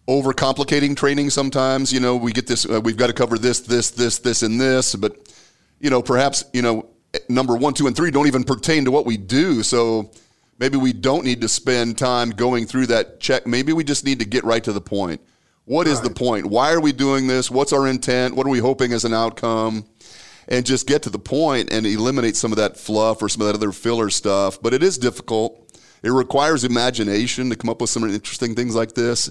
overcomplicating 0.09 0.97
training. 0.97 1.29
Sometimes, 1.29 1.93
you 1.93 1.99
know, 1.99 2.15
we 2.15 2.33
get 2.33 2.47
this. 2.47 2.65
Uh, 2.65 2.81
we've 2.81 2.97
got 2.97 3.07
to 3.07 3.13
cover 3.13 3.37
this, 3.37 3.59
this, 3.59 3.91
this, 3.91 4.17
this, 4.17 4.41
and 4.41 4.59
this. 4.59 4.95
But 4.95 5.15
you 5.79 5.89
know, 5.89 6.01
perhaps 6.01 6.43
you 6.51 6.63
know, 6.63 6.87
number 7.29 7.55
one, 7.55 7.73
two, 7.73 7.87
and 7.87 7.95
three 7.95 8.11
don't 8.11 8.27
even 8.27 8.43
pertain 8.43 8.85
to 8.85 8.91
what 8.91 9.05
we 9.05 9.15
do. 9.15 9.61
So 9.61 10.11
maybe 10.57 10.77
we 10.77 10.91
don't 10.91 11.23
need 11.23 11.41
to 11.41 11.47
spend 11.47 11.97
time 11.97 12.31
going 12.31 12.65
through 12.65 12.87
that 12.87 13.19
check. 13.19 13.45
Maybe 13.45 13.71
we 13.71 13.83
just 13.83 14.03
need 14.03 14.19
to 14.19 14.25
get 14.25 14.43
right 14.43 14.63
to 14.63 14.73
the 14.73 14.81
point. 14.81 15.21
What 15.65 15.87
is 15.87 15.99
right. 15.99 16.09
the 16.09 16.15
point? 16.15 16.47
Why 16.47 16.73
are 16.73 16.81
we 16.81 16.91
doing 16.91 17.27
this? 17.27 17.51
What's 17.51 17.71
our 17.71 17.87
intent? 17.87 18.35
What 18.35 18.47
are 18.47 18.49
we 18.49 18.59
hoping 18.59 18.91
as 18.91 19.05
an 19.05 19.13
outcome? 19.13 19.85
and 20.51 20.65
just 20.65 20.87
get 20.87 21.03
to 21.03 21.11
the 21.11 21.19
point 21.19 21.71
and 21.71 21.85
eliminate 21.85 22.35
some 22.35 22.51
of 22.51 22.57
that 22.57 22.75
fluff 22.75 23.21
or 23.21 23.29
some 23.29 23.41
of 23.41 23.47
that 23.47 23.55
other 23.55 23.71
filler 23.71 24.09
stuff. 24.09 24.59
But 24.59 24.73
it 24.73 24.81
is 24.81 24.97
difficult. 24.97 25.79
It 26.01 26.09
requires 26.09 26.63
imagination 26.63 27.49
to 27.51 27.55
come 27.55 27.69
up 27.69 27.81
with 27.81 27.91
some 27.91 28.03
interesting 28.03 28.55
things 28.55 28.75
like 28.75 28.93
this. 28.93 29.29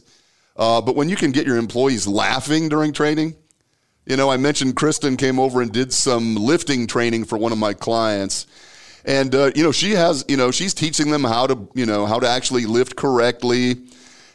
Uh, 0.59 0.81
but 0.81 0.97
when 0.97 1.09
you 1.09 1.17
can 1.17 1.31
get 1.31 1.47
your 1.47 1.57
employees 1.57 2.07
laughing 2.07 2.69
during 2.69 2.93
training, 2.93 3.37
you 4.07 4.17
know, 4.17 4.31
I 4.31 4.37
mentioned 4.37 4.75
Kristin 4.75 5.17
came 5.17 5.39
over 5.39 5.63
and 5.63 5.73
did 5.73 5.93
some 5.93 6.35
lifting 6.35 6.87
training 6.87 7.25
for 7.25 7.39
one 7.39 7.53
of 7.53 7.59
my 7.59 7.75
clients. 7.75 8.47
And, 9.05 9.35
uh, 9.35 9.53
you 9.55 9.63
know, 9.63 9.73
she 9.73 9.93
has, 9.93 10.25
you 10.29 10.37
know, 10.37 10.51
she's 10.51 10.75
teaching 10.75 11.11
them 11.11 11.23
how 11.23 11.47
to, 11.47 11.69
you 11.75 11.87
know, 11.87 12.07
how 12.07 12.19
to 12.19 12.29
actually 12.29 12.67
lift 12.67 12.97
correctly 12.97 13.77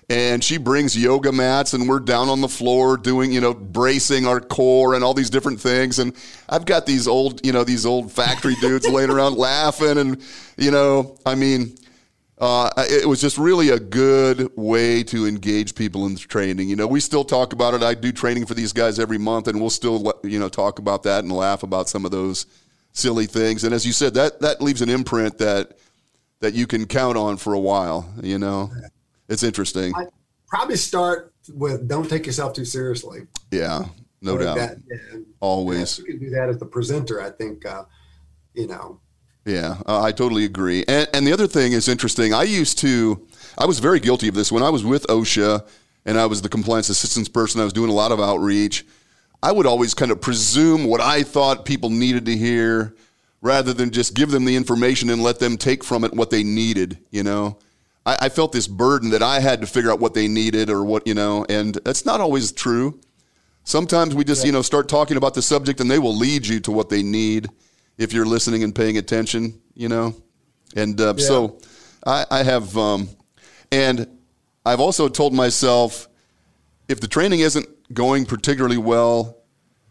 and 0.10 0.44
she 0.44 0.58
brings 0.58 0.98
yoga 0.98 1.32
mats 1.32 1.74
and 1.74 1.88
we're 1.88 2.00
down 2.00 2.30
on 2.30 2.42
the 2.42 2.48
floor 2.48 2.98
doing 2.98 3.32
you 3.32 3.42
know 3.42 3.54
bracing 3.54 4.28
our 4.28 4.40
core 4.40 4.96
and 4.96 5.04
all 5.04 5.14
these 5.14 5.30
different 5.30 5.60
things 5.60 6.00
and 6.00 6.14
i've 6.50 6.66
got 6.66 6.86
these 6.86 7.08
old 7.08 7.46
you 7.46 7.52
know 7.52 7.64
these 7.64 7.86
old 7.86 8.12
factory 8.12 8.56
dudes 8.56 8.88
laying 8.88 9.10
around 9.10 9.38
laughing 9.38 9.98
and 9.98 10.22
you 10.58 10.72
know 10.72 11.18
i 11.26 11.36
mean 11.36 11.76
uh, 12.44 12.70
it 12.78 13.08
was 13.08 13.22
just 13.22 13.38
really 13.38 13.70
a 13.70 13.80
good 13.80 14.52
way 14.58 15.02
to 15.02 15.26
engage 15.26 15.76
people 15.76 16.06
in 16.08 16.18
training. 16.18 16.68
You 16.68 16.76
know, 16.76 16.88
we 16.88 17.00
still 17.00 17.24
talk 17.24 17.54
about 17.54 17.74
it. 17.74 17.82
I 17.82 17.94
do 17.94 18.12
training 18.12 18.48
for 18.48 18.54
these 18.54 18.74
guys 18.74 19.00
every 19.00 19.18
month, 19.18 19.48
and 19.48 19.62
we'll 19.62 19.70
still, 19.70 20.12
you 20.26 20.40
know, 20.40 20.50
talk 20.50 20.78
about 20.78 21.04
that 21.04 21.24
and 21.24 21.32
laugh 21.32 21.64
about 21.64 21.88
some 21.88 22.04
of 22.04 22.12
those 22.12 22.46
silly 22.92 23.28
things. 23.28 23.64
And 23.64 23.74
as 23.74 23.86
you 23.86 23.94
said, 23.94 24.14
that 24.16 24.42
that 24.42 24.62
leaves 24.62 24.82
an 24.82 24.90
imprint 24.90 25.38
that 25.38 25.78
that 26.42 26.54
you 26.54 26.68
can 26.68 26.86
count 26.86 27.16
on 27.16 27.38
for 27.38 27.54
a 27.54 27.60
while. 27.60 28.14
You 28.22 28.40
know. 28.40 28.70
It's 29.30 29.44
interesting. 29.44 29.96
I 29.96 30.08
probably 30.48 30.76
start 30.76 31.34
with 31.54 31.88
don't 31.88 32.10
take 32.10 32.26
yourself 32.26 32.52
too 32.52 32.66
seriously. 32.66 33.22
Yeah, 33.52 33.86
no 34.22 34.38
doubt. 34.38 34.58
That, 34.58 34.78
yeah, 34.92 35.20
Always. 35.40 35.98
you 35.98 36.04
can 36.04 36.20
do 36.20 36.30
that 36.32 36.50
as 36.50 36.58
the 36.58 36.66
presenter. 36.66 37.22
I 37.22 37.30
think, 37.30 37.66
uh, 37.66 37.86
you 38.54 38.68
know. 38.68 39.00
Yeah, 39.46 39.78
uh, 39.86 40.02
I 40.02 40.12
totally 40.12 40.46
agree. 40.46 40.86
And, 40.88 41.08
and 41.14 41.28
the 41.28 41.34
other 41.34 41.48
thing 41.48 41.74
is 41.74 41.88
interesting. 41.88 42.34
I 42.34 42.44
used 42.44 42.78
to, 42.80 43.28
I 43.58 43.66
was 43.66 43.80
very 43.80 44.00
guilty 44.00 44.30
of 44.30 44.36
this 44.36 44.52
when 44.52 44.64
I 44.64 44.70
was 44.70 44.86
with 44.86 45.06
OSHA 45.08 45.68
and 46.06 46.18
I 46.18 46.26
was 46.26 46.42
the 46.42 46.50
compliance 46.50 46.90
assistance 46.90 47.28
person. 47.28 47.60
I 47.60 47.66
was 47.66 47.74
doing 47.74 47.90
a 47.90 47.94
lot 47.94 48.12
of 48.12 48.20
outreach. 48.20 48.86
I 49.42 49.52
would 49.52 49.66
always 49.66 49.94
kind 49.94 50.12
of 50.12 50.22
presume 50.22 50.86
what 50.86 51.02
I 51.02 51.24
thought 51.24 51.66
people 51.66 51.90
needed 51.90 52.26
to 52.28 52.38
hear 52.38 52.96
rather 53.42 53.74
than 53.74 53.92
just 53.92 54.14
give 54.14 54.32
them 54.32 54.46
the 54.46 54.56
information 54.56 55.10
and 55.10 55.22
let 55.22 55.40
them 55.40 55.58
take 55.58 55.84
from 55.84 56.06
it 56.06 56.14
what 56.14 56.30
they 56.30 56.44
needed, 56.44 56.98
you 57.12 57.24
know? 57.24 57.58
I, 58.06 58.18
I 58.22 58.30
felt 58.30 58.54
this 58.54 58.68
burden 58.68 59.10
that 59.10 59.22
I 59.22 59.42
had 59.42 59.60
to 59.60 59.68
figure 59.68 59.92
out 59.92 60.00
what 60.00 60.14
they 60.14 60.30
needed 60.30 60.70
or 60.70 60.86
what, 60.86 61.06
you 61.06 61.14
know, 61.14 61.46
and 61.50 61.76
that's 61.84 62.06
not 62.06 62.22
always 62.22 62.54
true. 62.54 63.02
Sometimes 63.66 64.16
we 64.16 64.24
just, 64.24 64.44
yeah. 64.44 64.48
you 64.48 64.52
know, 64.54 64.62
start 64.62 64.88
talking 64.88 65.18
about 65.18 65.34
the 65.34 65.42
subject 65.42 65.82
and 65.82 65.92
they 65.92 66.00
will 66.00 66.16
lead 66.16 66.48
you 66.48 66.62
to 66.62 66.72
what 66.72 66.90
they 66.90 67.04
need 67.04 67.50
if 67.98 68.14
you're 68.14 68.26
listening 68.26 68.64
and 68.64 68.74
paying 68.74 68.98
attention, 68.98 69.62
you 69.74 69.90
know? 69.90 70.16
And 70.76 71.00
uh, 71.00 71.14
yeah. 71.18 71.26
so 71.26 71.60
I, 72.06 72.26
I 72.30 72.44
have, 72.44 72.78
um, 72.78 73.10
and 73.72 74.08
I've 74.66 74.80
also 74.80 75.08
told 75.08 75.34
myself 75.34 76.08
if 76.88 77.00
the 77.00 77.08
training 77.08 77.42
isn't 77.42 77.68
going 77.94 78.26
particularly 78.26 78.78
well, 78.78 79.38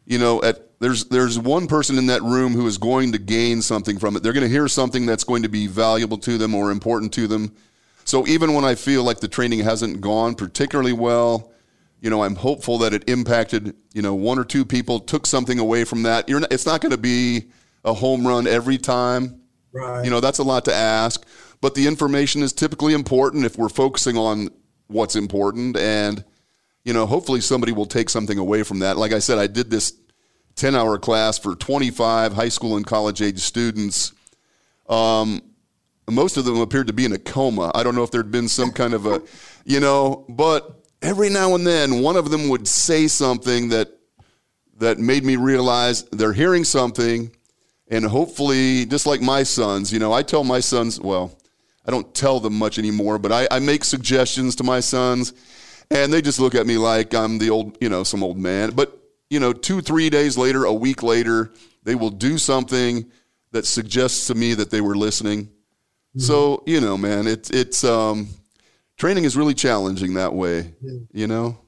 you 0.05 0.19
know, 0.19 0.43
at 0.43 0.69
there's 0.81 1.05
there's 1.05 1.39
one 1.39 1.69
person 1.69 1.97
in 1.97 2.07
that 2.07 2.23
room 2.23 2.55
who 2.55 2.67
is 2.67 2.77
going 2.77 3.13
to 3.13 3.19
gain 3.19 3.63
something 3.63 4.01
from 4.01 4.17
it. 4.17 4.23
They're 4.25 4.33
going 4.33 4.47
to 4.47 4.51
hear 4.51 4.67
something 4.67 5.07
that's 5.07 5.23
going 5.23 5.45
to 5.45 5.49
be 5.49 5.69
valuable 5.69 6.19
to 6.19 6.39
them 6.39 6.57
or 6.57 6.73
important 6.73 7.13
to 7.15 7.29
them. 7.29 7.55
So 8.05 8.27
even 8.27 8.53
when 8.53 8.65
I 8.65 8.75
feel 8.75 9.05
like 9.05 9.21
the 9.21 9.29
training 9.29 9.61
hasn't 9.61 10.01
gone 10.01 10.35
particularly 10.35 10.93
well, 10.93 11.53
you 12.01 12.11
know, 12.11 12.25
I'm 12.25 12.35
hopeful 12.35 12.79
that 12.79 12.93
it 12.93 13.09
impacted, 13.09 13.77
you 13.95 14.03
know, 14.03 14.15
one 14.17 14.41
or 14.41 14.45
two 14.45 14.65
people, 14.65 14.99
took 14.99 15.25
something 15.25 15.61
away 15.61 15.85
from 15.85 16.03
that. 16.03 16.29
You're 16.29 16.41
not, 16.41 16.53
it's 16.53 16.67
not 16.67 16.81
going 16.81 16.91
to 16.91 16.99
be 16.99 17.51
a 17.85 17.93
home 17.95 18.27
run 18.27 18.47
every 18.47 18.79
time. 18.79 19.41
Right. 19.73 20.05
You 20.05 20.11
know, 20.11 20.21
that's 20.21 20.39
a 20.39 20.45
lot 20.45 20.65
to 20.67 20.75
ask, 20.75 21.27
but 21.61 21.75
the 21.75 21.87
information 21.87 22.43
is 22.43 22.53
typically 22.53 22.95
important 22.95 23.45
if 23.45 23.57
we're 23.57 23.69
focusing 23.69 24.17
on 24.17 24.51
what's 24.89 25.17
important 25.17 25.77
and 25.77 26.25
you 26.85 26.93
know, 26.93 27.07
hopefully 27.07 27.41
somebody 27.41 27.73
will 27.73 27.87
take 27.87 28.11
something 28.11 28.39
away 28.39 28.63
from 28.63 28.81
that. 28.81 28.97
Like 28.97 29.13
I 29.13 29.21
said, 29.21 29.39
I 29.39 29.47
did 29.47 29.71
this 29.71 29.93
10 30.57 30.75
hour 30.75 30.99
class 30.99 31.39
for 31.39 31.55
25 31.55 32.33
high 32.33 32.49
school 32.49 32.77
and 32.77 32.87
college 32.87 33.23
age 33.23 33.39
students. 33.39 34.13
Um, 34.89 35.43
most 36.11 36.37
of 36.37 36.45
them 36.45 36.59
appeared 36.59 36.89
to 36.89 36.93
be 36.93 37.05
in 37.05 37.13
a 37.13 37.19
coma. 37.19 37.71
I 37.75 37.83
don't 37.83 37.95
know 37.95 38.03
if 38.03 38.11
there'd 38.11 38.33
been 38.33 38.49
some 38.49 38.73
kind 38.73 38.95
of 38.95 39.07
a, 39.07 39.23
you 39.65 39.81
know, 39.81 40.25
but 40.29 40.85
every 41.01 41.31
now 41.31 41.55
and 41.55 41.67
then 41.67 42.03
one 42.03 42.17
of 42.17 42.31
them 42.31 42.49
would 42.49 42.67
say 42.67 43.07
something 43.07 43.69
that 43.71 43.89
that 44.79 44.99
made 44.99 45.25
me 45.25 45.37
realize 45.37 46.03
they're 46.11 46.33
hearing 46.33 46.65
something 46.65 47.31
and 47.93 48.05
hopefully 48.05 48.87
just 48.87 49.07
like 49.07 49.21
my 49.21 49.45
sons, 49.45 49.93
you 49.93 50.01
know, 50.01 50.13
I 50.13 50.23
tell 50.23 50.43
my 50.43 50.59
sons, 50.59 51.01
well, 51.01 51.39
I 51.87 51.91
don't 51.93 52.13
tell 52.15 52.41
them 52.41 52.59
much 52.59 52.79
anymore, 52.79 53.19
but 53.19 53.31
I, 53.31 53.47
I 53.51 53.59
make 53.61 53.85
suggestions 53.85 54.57
to 54.57 54.65
my 54.65 54.81
sons 54.81 55.33
and 55.91 56.13
they 56.13 56.23
just 56.23 56.41
look 56.41 56.57
at 56.57 56.67
me 56.67 56.79
like 56.79 57.15
I'm 57.15 57.39
the 57.39 57.51
old, 57.51 57.79
you 57.81 57.89
know, 57.89 58.03
some 58.03 58.25
old 58.25 58.39
man. 58.39 58.71
But, 58.71 58.99
you 59.31 59.39
know, 59.39 59.53
two, 59.53 59.81
three 59.81 60.11
days 60.11 60.37
later, 60.37 60.65
a 60.65 60.73
week 60.73 61.03
later, 61.03 61.53
they 61.85 61.95
will 61.95 62.11
do 62.11 62.39
something 62.39 63.11
that 63.53 63.67
suggests 63.67 64.27
to 64.27 64.35
me 64.35 64.55
that 64.55 64.71
they 64.71 64.81
were 64.81 64.97
listening 64.97 65.51
so 66.17 66.63
you 66.67 66.81
know, 66.81 66.97
man, 66.97 67.27
it's 67.27 67.51
it's 67.51 67.85
um, 67.85 68.29
training 68.97 69.25
is 69.25 69.37
really 69.37 69.55
challenging 69.55 70.15
that 70.15 70.35
way. 70.35 70.75
Yeah. 70.81 70.99
You 71.13 71.27
know. 71.27 71.59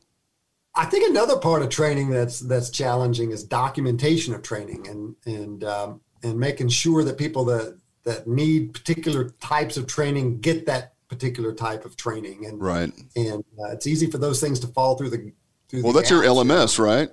I 0.77 0.87
think 0.87 1.09
another 1.09 1.39
part 1.39 1.62
of 1.62 1.68
training 1.68 2.11
that's 2.11 2.41
that's 2.41 2.70
challenging 2.70 3.31
is 3.31 3.45
documentation 3.45 4.35
of 4.35 4.43
training 4.43 4.87
and 4.89 5.16
and 5.25 5.64
um, 5.64 6.01
and 6.25 6.39
making 6.39 6.68
sure 6.68 7.05
that 7.05 7.18
people 7.18 7.45
that 7.45 7.79
that 8.05 8.27
need 8.27 8.75
particular 8.75 9.31
types 9.41 9.77
of 9.77 9.87
training 9.87 10.41
get 10.41 10.66
that 10.66 10.95
particular 11.09 11.53
type 11.53 11.85
of 11.85 11.97
training 11.97 12.47
and 12.47 12.61
right 12.61 12.93
and 13.14 13.45
uh, 13.61 13.70
it's 13.70 13.87
easy 13.87 14.11
for 14.11 14.18
those 14.18 14.41
things 14.41 14.59
to 14.59 14.66
fall 14.68 14.97
through 14.97 15.11
the 15.11 15.33
through 15.68 15.83
well 15.83 15.93
the 15.93 16.01
that's 16.01 16.11
your 16.11 16.22
LMS 16.22 16.79
right 16.79 17.11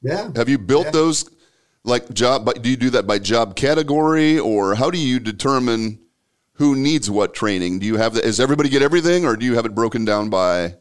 yeah 0.00 0.30
have 0.36 0.48
you 0.48 0.56
built 0.56 0.86
yeah. 0.86 0.92
those 0.92 1.28
like 1.82 2.08
job 2.14 2.50
do 2.62 2.70
you 2.70 2.76
do 2.76 2.90
that 2.90 3.06
by 3.06 3.18
job 3.18 3.56
category 3.56 4.38
or 4.38 4.74
how 4.74 4.90
do 4.90 4.98
you 4.98 5.20
determine 5.20 5.98
who 6.54 6.76
needs 6.76 7.10
what 7.10 7.34
training? 7.34 7.80
Do 7.80 7.86
you 7.86 7.96
have 7.96 8.14
that? 8.14 8.24
Does 8.24 8.40
everybody 8.40 8.68
get 8.68 8.82
everything, 8.82 9.24
or 9.24 9.36
do 9.36 9.44
you 9.44 9.54
have 9.56 9.66
it 9.66 9.74
broken 9.74 10.04
down 10.04 10.30
by 10.30 10.76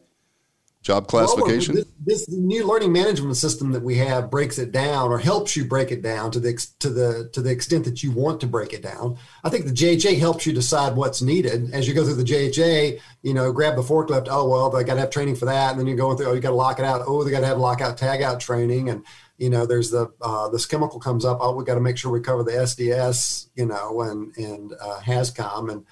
job 0.83 1.07
classification? 1.07 1.73
Well, 1.73 1.85
this, 2.05 2.25
this, 2.25 2.29
new 2.29 2.67
learning 2.67 2.91
management 2.91 3.35
system 3.37 3.71
that 3.71 3.81
we 3.81 3.95
have 3.97 4.29
breaks 4.29 4.59
it 4.59 4.71
down, 4.71 5.11
or 5.11 5.17
helps 5.17 5.55
you 5.55 5.65
break 5.65 5.91
it 5.91 6.03
down 6.03 6.29
to 6.31 6.39
the 6.39 6.53
to 6.79 6.89
the 6.89 7.29
to 7.33 7.41
the 7.41 7.49
extent 7.49 7.85
that 7.85 8.03
you 8.03 8.11
want 8.11 8.41
to 8.41 8.47
break 8.47 8.73
it 8.73 8.83
down. 8.83 9.17
I 9.43 9.49
think 9.49 9.65
the 9.65 9.71
JHA 9.71 10.19
helps 10.19 10.45
you 10.45 10.53
decide 10.53 10.95
what's 10.95 11.21
needed 11.21 11.73
as 11.73 11.87
you 11.87 11.93
go 11.93 12.03
through 12.03 12.15
the 12.15 12.23
JHA. 12.23 12.99
You 13.23 13.33
know, 13.33 13.51
grab 13.51 13.75
the 13.75 13.81
forklift. 13.81 14.27
Oh 14.29 14.47
well, 14.47 14.69
they 14.69 14.83
got 14.83 14.95
to 14.95 14.99
have 14.99 15.09
training 15.09 15.35
for 15.35 15.45
that, 15.45 15.71
and 15.71 15.79
then 15.79 15.87
you're 15.87 15.97
going 15.97 16.17
through. 16.17 16.27
Oh, 16.27 16.33
you 16.33 16.41
got 16.41 16.49
to 16.49 16.55
lock 16.55 16.77
it 16.77 16.85
out. 16.85 17.01
Oh, 17.07 17.23
they 17.23 17.31
got 17.31 17.39
to 17.39 17.47
have 17.47 17.57
lockout 17.57 17.97
tagout 17.97 18.39
training, 18.39 18.89
and 18.89 19.03
you 19.37 19.49
know, 19.49 19.65
there's 19.65 19.89
the 19.89 20.11
uh, 20.21 20.49
this 20.49 20.65
chemical 20.65 20.99
comes 20.99 21.25
up. 21.25 21.39
Oh, 21.41 21.55
we 21.55 21.63
got 21.63 21.75
to 21.75 21.81
make 21.81 21.97
sure 21.97 22.11
we 22.11 22.19
cover 22.19 22.43
the 22.43 22.51
SDS, 22.51 23.47
you 23.55 23.65
know, 23.65 24.01
and 24.01 24.35
and 24.37 24.73
uh, 24.73 24.99
HazCom, 24.99 25.71
and 25.71 25.85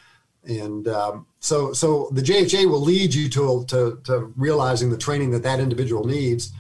and 0.44 0.88
um, 0.88 1.28
so 1.42 1.74
so 1.74 2.10
the 2.14 2.22
JHA 2.22 2.70
will 2.70 2.80
lead 2.80 3.14
you 3.14 3.28
to, 3.30 3.66
to 3.68 4.00
to 4.06 4.34
realizing 4.38 4.90
the 4.90 4.98
training 4.98 5.32
that 5.32 5.44
that 5.44 5.60
individual 5.60 6.06
needs. 6.06 6.54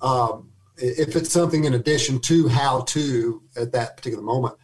Um, 0.00 0.50
if 0.78 1.16
it's 1.16 1.32
something 1.32 1.64
in 1.64 1.74
addition 1.74 2.20
to 2.20 2.48
how 2.48 2.82
to 2.82 3.42
at 3.56 3.72
that 3.72 3.96
particular 3.96 4.22
moment, 4.22 4.54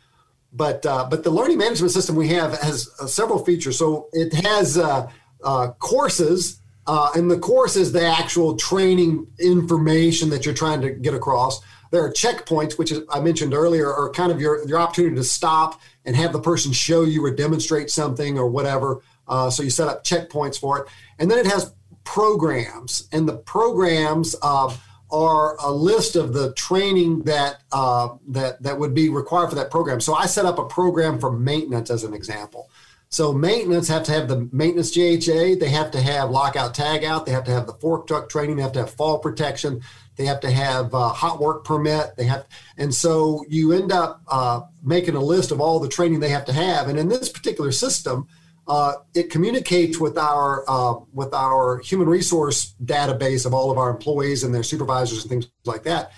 but 0.52 0.86
uh, 0.86 1.08
but 1.10 1.24
the 1.24 1.30
learning 1.30 1.58
management 1.58 1.92
system 1.92 2.14
we 2.14 2.28
have 2.28 2.56
has 2.60 2.88
uh, 3.00 3.06
several 3.06 3.44
features. 3.44 3.76
So 3.78 4.08
it 4.12 4.32
has 4.44 4.78
uh, 4.78 5.10
uh, 5.42 5.72
courses 5.78 6.60
uh, 6.86 7.10
and 7.14 7.30
the 7.30 7.38
course 7.38 7.76
is 7.76 7.92
the 7.92 8.04
actual 8.04 8.56
training 8.56 9.26
information 9.38 10.30
that 10.30 10.44
you're 10.44 10.54
trying 10.54 10.80
to 10.80 10.90
get 10.90 11.14
across. 11.14 11.60
There 11.90 12.02
are 12.02 12.12
checkpoints, 12.12 12.78
which 12.78 12.90
is, 12.90 13.02
I 13.10 13.20
mentioned 13.20 13.54
earlier, 13.54 13.92
are 13.92 14.10
kind 14.10 14.32
of 14.32 14.40
your, 14.40 14.66
your 14.66 14.78
opportunity 14.78 15.14
to 15.16 15.24
stop 15.24 15.80
and 16.04 16.16
have 16.16 16.32
the 16.32 16.40
person 16.40 16.72
show 16.72 17.02
you 17.02 17.24
or 17.24 17.30
demonstrate 17.30 17.90
something 17.90 18.38
or 18.38 18.48
whatever. 18.48 19.02
Uh, 19.32 19.48
so 19.48 19.62
you 19.62 19.70
set 19.70 19.88
up 19.88 20.04
checkpoints 20.04 20.60
for 20.60 20.80
it. 20.80 20.88
And 21.18 21.30
then 21.30 21.38
it 21.38 21.46
has 21.46 21.72
programs, 22.04 23.08
and 23.12 23.26
the 23.26 23.38
programs 23.38 24.36
uh, 24.42 24.76
are 25.10 25.56
a 25.56 25.70
list 25.70 26.16
of 26.16 26.34
the 26.34 26.52
training 26.52 27.22
that 27.22 27.62
uh, 27.72 28.10
that 28.28 28.62
that 28.62 28.78
would 28.78 28.92
be 28.92 29.08
required 29.08 29.48
for 29.48 29.54
that 29.54 29.70
program. 29.70 30.02
So 30.02 30.12
I 30.12 30.26
set 30.26 30.44
up 30.44 30.58
a 30.58 30.66
program 30.66 31.18
for 31.18 31.32
maintenance 31.32 31.88
as 31.88 32.04
an 32.04 32.12
example. 32.12 32.68
So 33.08 33.32
maintenance 33.32 33.88
have 33.88 34.02
to 34.04 34.12
have 34.12 34.28
the 34.28 34.48
maintenance 34.52 34.94
JHA. 34.94 35.58
They 35.58 35.68
have 35.70 35.90
to 35.92 36.00
have 36.02 36.30
lockout 36.30 36.74
tagout. 36.74 37.24
They 37.24 37.32
have 37.32 37.44
to 37.44 37.52
have 37.52 37.66
the 37.66 37.74
fork 37.74 38.06
truck 38.06 38.28
training. 38.28 38.56
They 38.56 38.62
have 38.62 38.72
to 38.72 38.80
have 38.80 38.90
fall 38.90 39.18
protection. 39.18 39.80
They 40.16 40.26
have 40.26 40.40
to 40.40 40.50
have 40.50 40.94
uh, 40.94 41.08
hot 41.08 41.40
work 41.40 41.64
permit. 41.64 42.16
They 42.16 42.24
have, 42.24 42.46
and 42.76 42.94
so 42.94 43.46
you 43.48 43.72
end 43.72 43.92
up 43.92 44.20
uh, 44.28 44.60
making 44.82 45.14
a 45.14 45.20
list 45.20 45.52
of 45.52 45.60
all 45.60 45.80
the 45.80 45.88
training 45.88 46.20
they 46.20 46.28
have 46.28 46.44
to 46.46 46.52
have. 46.52 46.88
And 46.88 46.98
in 46.98 47.08
this 47.08 47.30
particular 47.30 47.72
system, 47.72 48.28
uh, 48.68 48.94
it 49.14 49.30
communicates 49.30 49.98
with 49.98 50.16
our 50.16 50.64
uh, 50.68 50.94
with 51.12 51.34
our 51.34 51.78
human 51.78 52.08
resource 52.08 52.74
database 52.84 53.44
of 53.46 53.54
all 53.54 53.70
of 53.70 53.78
our 53.78 53.90
employees 53.90 54.44
and 54.44 54.54
their 54.54 54.62
supervisors 54.62 55.22
and 55.22 55.30
things 55.30 55.50
like 55.64 55.82
that. 55.84 56.12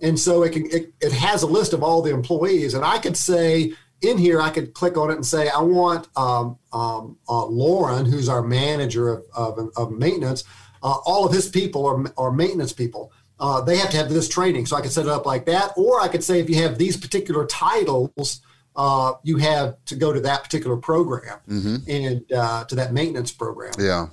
And 0.00 0.18
so 0.18 0.42
it 0.42 0.52
can 0.52 0.66
it, 0.70 0.92
it 1.00 1.12
has 1.12 1.42
a 1.42 1.46
list 1.46 1.72
of 1.72 1.82
all 1.82 2.02
the 2.02 2.10
employees, 2.10 2.74
and 2.74 2.84
I 2.84 2.98
could 2.98 3.16
say 3.16 3.74
in 4.04 4.18
here, 4.18 4.40
I 4.40 4.50
could 4.50 4.74
click 4.74 4.96
on 4.96 5.10
it 5.10 5.14
and 5.14 5.26
say, 5.26 5.48
I 5.48 5.60
want 5.60 6.08
um, 6.16 6.58
um, 6.72 7.18
uh, 7.28 7.46
Lauren, 7.46 8.04
who's 8.04 8.28
our 8.28 8.42
manager 8.42 9.08
of, 9.08 9.24
of, 9.34 9.70
of 9.76 9.92
maintenance, 9.92 10.44
uh, 10.82 10.96
all 11.06 11.26
of 11.26 11.32
his 11.32 11.48
people 11.48 11.86
are, 11.86 12.04
are 12.18 12.30
maintenance 12.30 12.72
people. 12.72 13.12
Uh, 13.40 13.60
they 13.60 13.76
have 13.76 13.90
to 13.90 13.96
have 13.96 14.08
this 14.08 14.28
training. 14.28 14.66
So 14.66 14.76
I 14.76 14.80
could 14.80 14.92
set 14.92 15.06
it 15.06 15.10
up 15.10 15.26
like 15.26 15.46
that. 15.46 15.72
Or 15.76 16.00
I 16.00 16.08
could 16.08 16.22
say, 16.22 16.40
if 16.40 16.48
you 16.48 16.56
have 16.56 16.78
these 16.78 16.96
particular 16.96 17.46
titles, 17.46 18.40
uh, 18.76 19.12
you 19.22 19.36
have 19.38 19.76
to 19.86 19.96
go 19.96 20.12
to 20.12 20.20
that 20.20 20.42
particular 20.44 20.76
program 20.76 21.38
mm-hmm. 21.48 21.76
and 21.88 22.32
uh, 22.32 22.64
to 22.64 22.74
that 22.74 22.92
maintenance 22.92 23.32
program. 23.32 23.72
Yeah. 23.78 24.08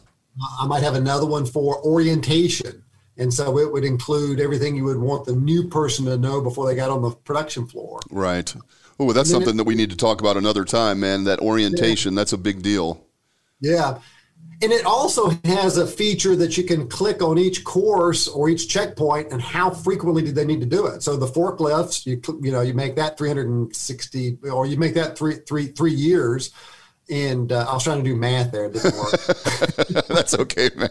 I 0.60 0.66
might 0.66 0.84
have 0.84 0.96
another 0.96 1.26
one 1.26 1.46
for 1.46 1.84
orientation. 1.86 2.84
And 3.18 3.34
so 3.34 3.58
it 3.60 3.72
would 3.72 3.84
include 3.84 4.40
everything 4.40 4.76
you 4.76 4.86
would 4.86 4.98
want 4.98 5.26
the 5.26 5.36
new 5.36 5.68
person 5.68 6.06
to 6.06 6.18
know 6.18 6.42
before 6.42 6.66
they 6.66 6.76
got 6.76 6.90
on 6.90 7.02
the 7.02 7.12
production 7.12 7.68
floor. 7.68 8.00
Right. 8.10 8.54
Oh, 9.00 9.12
that's 9.14 9.30
something 9.30 9.56
it, 9.56 9.58
that 9.58 9.64
we 9.64 9.76
need 9.76 9.90
to 9.90 9.98
talk 9.98 10.22
about 10.22 10.38
another 10.38 10.64
time, 10.64 11.00
man. 11.00 11.26
That 11.26 11.40
orientation, 11.40 12.14
yeah. 12.14 12.18
that's 12.18 12.34
a 12.34 12.38
big 12.38 12.62
deal. 12.62 13.04
Yeah. 13.60 14.00
And 14.64 14.72
it 14.72 14.86
also 14.86 15.32
has 15.44 15.78
a 15.78 15.88
feature 15.88 16.36
that 16.36 16.56
you 16.56 16.64
can 16.64 16.88
click 16.88 17.24
on 17.24 17.40
each 17.40 17.64
course 17.64 18.28
or 18.28 18.48
each 18.48 18.70
checkpoint 18.70 19.32
and 19.32 19.42
how 19.42 19.72
frequently 19.72 20.22
do 20.22 20.32
they 20.32 20.46
need 20.46 20.60
to 20.60 20.68
do 20.68 20.86
it. 20.86 21.02
So 21.02 21.18
the 21.18 21.26
forklifts, 21.26 22.06
you 22.06 22.22
you 22.44 22.52
know, 22.52 22.62
you 22.62 22.76
make 22.76 22.96
that 22.98 23.18
360 23.18 24.38
or 24.52 24.68
you 24.68 24.78
make 24.78 24.94
that 24.94 25.18
three 25.18 25.38
three 25.48 25.68
three 25.68 25.94
years. 25.94 26.52
And 27.10 27.52
uh, 27.52 27.66
I 27.68 27.74
was 27.74 27.84
trying 27.84 28.04
to 28.04 28.10
do 28.10 28.16
math 28.16 28.52
there. 28.52 28.66
It 28.66 28.74
didn't 28.74 28.96
work. 28.96 30.08
That's 30.08 30.36
okay, 30.36 30.70
man. 30.76 30.90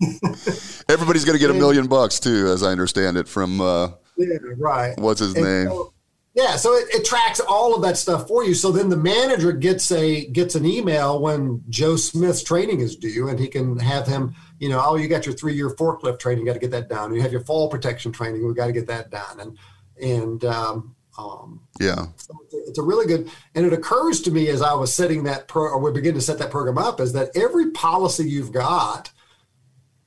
Everybody's 0.88 1.24
going 1.24 1.36
to 1.36 1.40
get 1.40 1.50
a 1.50 1.54
million 1.54 1.88
bucks 1.88 2.20
too, 2.20 2.46
as 2.48 2.62
I 2.62 2.70
understand 2.70 3.16
it 3.16 3.26
from. 3.26 3.60
Uh, 3.60 3.88
yeah, 4.16 4.36
right. 4.58 4.96
What's 4.98 5.20
his 5.20 5.34
and 5.34 5.44
name? 5.44 5.68
So, 5.68 5.91
yeah, 6.34 6.56
so 6.56 6.74
it, 6.74 6.86
it, 6.94 7.04
tracks 7.04 7.40
all 7.40 7.74
of 7.74 7.82
that 7.82 7.98
stuff 7.98 8.26
for 8.26 8.42
you. 8.42 8.54
So 8.54 8.72
then 8.72 8.88
the 8.88 8.96
manager 8.96 9.52
gets 9.52 9.92
a 9.92 10.24
gets 10.26 10.54
an 10.54 10.64
email 10.64 11.20
when 11.20 11.62
Joe 11.68 11.96
Smith's 11.96 12.42
training 12.42 12.80
is 12.80 12.96
due, 12.96 13.28
and 13.28 13.38
he 13.38 13.48
can 13.48 13.78
have 13.78 14.06
him, 14.06 14.34
you 14.58 14.70
know, 14.70 14.80
oh, 14.82 14.96
you 14.96 15.08
got 15.08 15.26
your 15.26 15.34
three 15.34 15.54
year 15.54 15.70
forklift 15.70 16.18
training, 16.18 16.46
got 16.46 16.54
to 16.54 16.58
get 16.58 16.70
that 16.70 16.88
done. 16.88 17.14
You 17.14 17.20
have 17.20 17.32
your 17.32 17.42
fall 17.42 17.68
protection 17.68 18.12
training, 18.12 18.46
we 18.46 18.54
got 18.54 18.66
to 18.66 18.72
get 18.72 18.86
that 18.86 19.10
done, 19.10 19.40
and 19.40 19.58
and 20.00 20.44
um, 20.46 20.96
um, 21.18 21.60
yeah, 21.78 22.06
so 22.16 22.34
it's, 22.44 22.54
a, 22.54 22.58
it's, 22.68 22.78
a, 22.78 22.82
really 22.82 23.06
good. 23.06 23.30
And 23.54 23.66
it 23.66 23.74
occurs 23.74 24.22
to 24.22 24.30
me 24.30 24.48
as 24.48 24.62
I 24.62 24.72
was 24.72 24.92
setting 24.92 25.24
that 25.24 25.48
pro, 25.48 25.64
or 25.64 25.78
we 25.78 25.92
begin 25.92 26.14
to 26.14 26.22
set 26.22 26.38
that 26.38 26.50
program 26.50 26.78
up, 26.78 26.98
is 26.98 27.12
that 27.12 27.36
every 27.36 27.72
policy 27.72 28.28
you've 28.28 28.52
got 28.52 29.10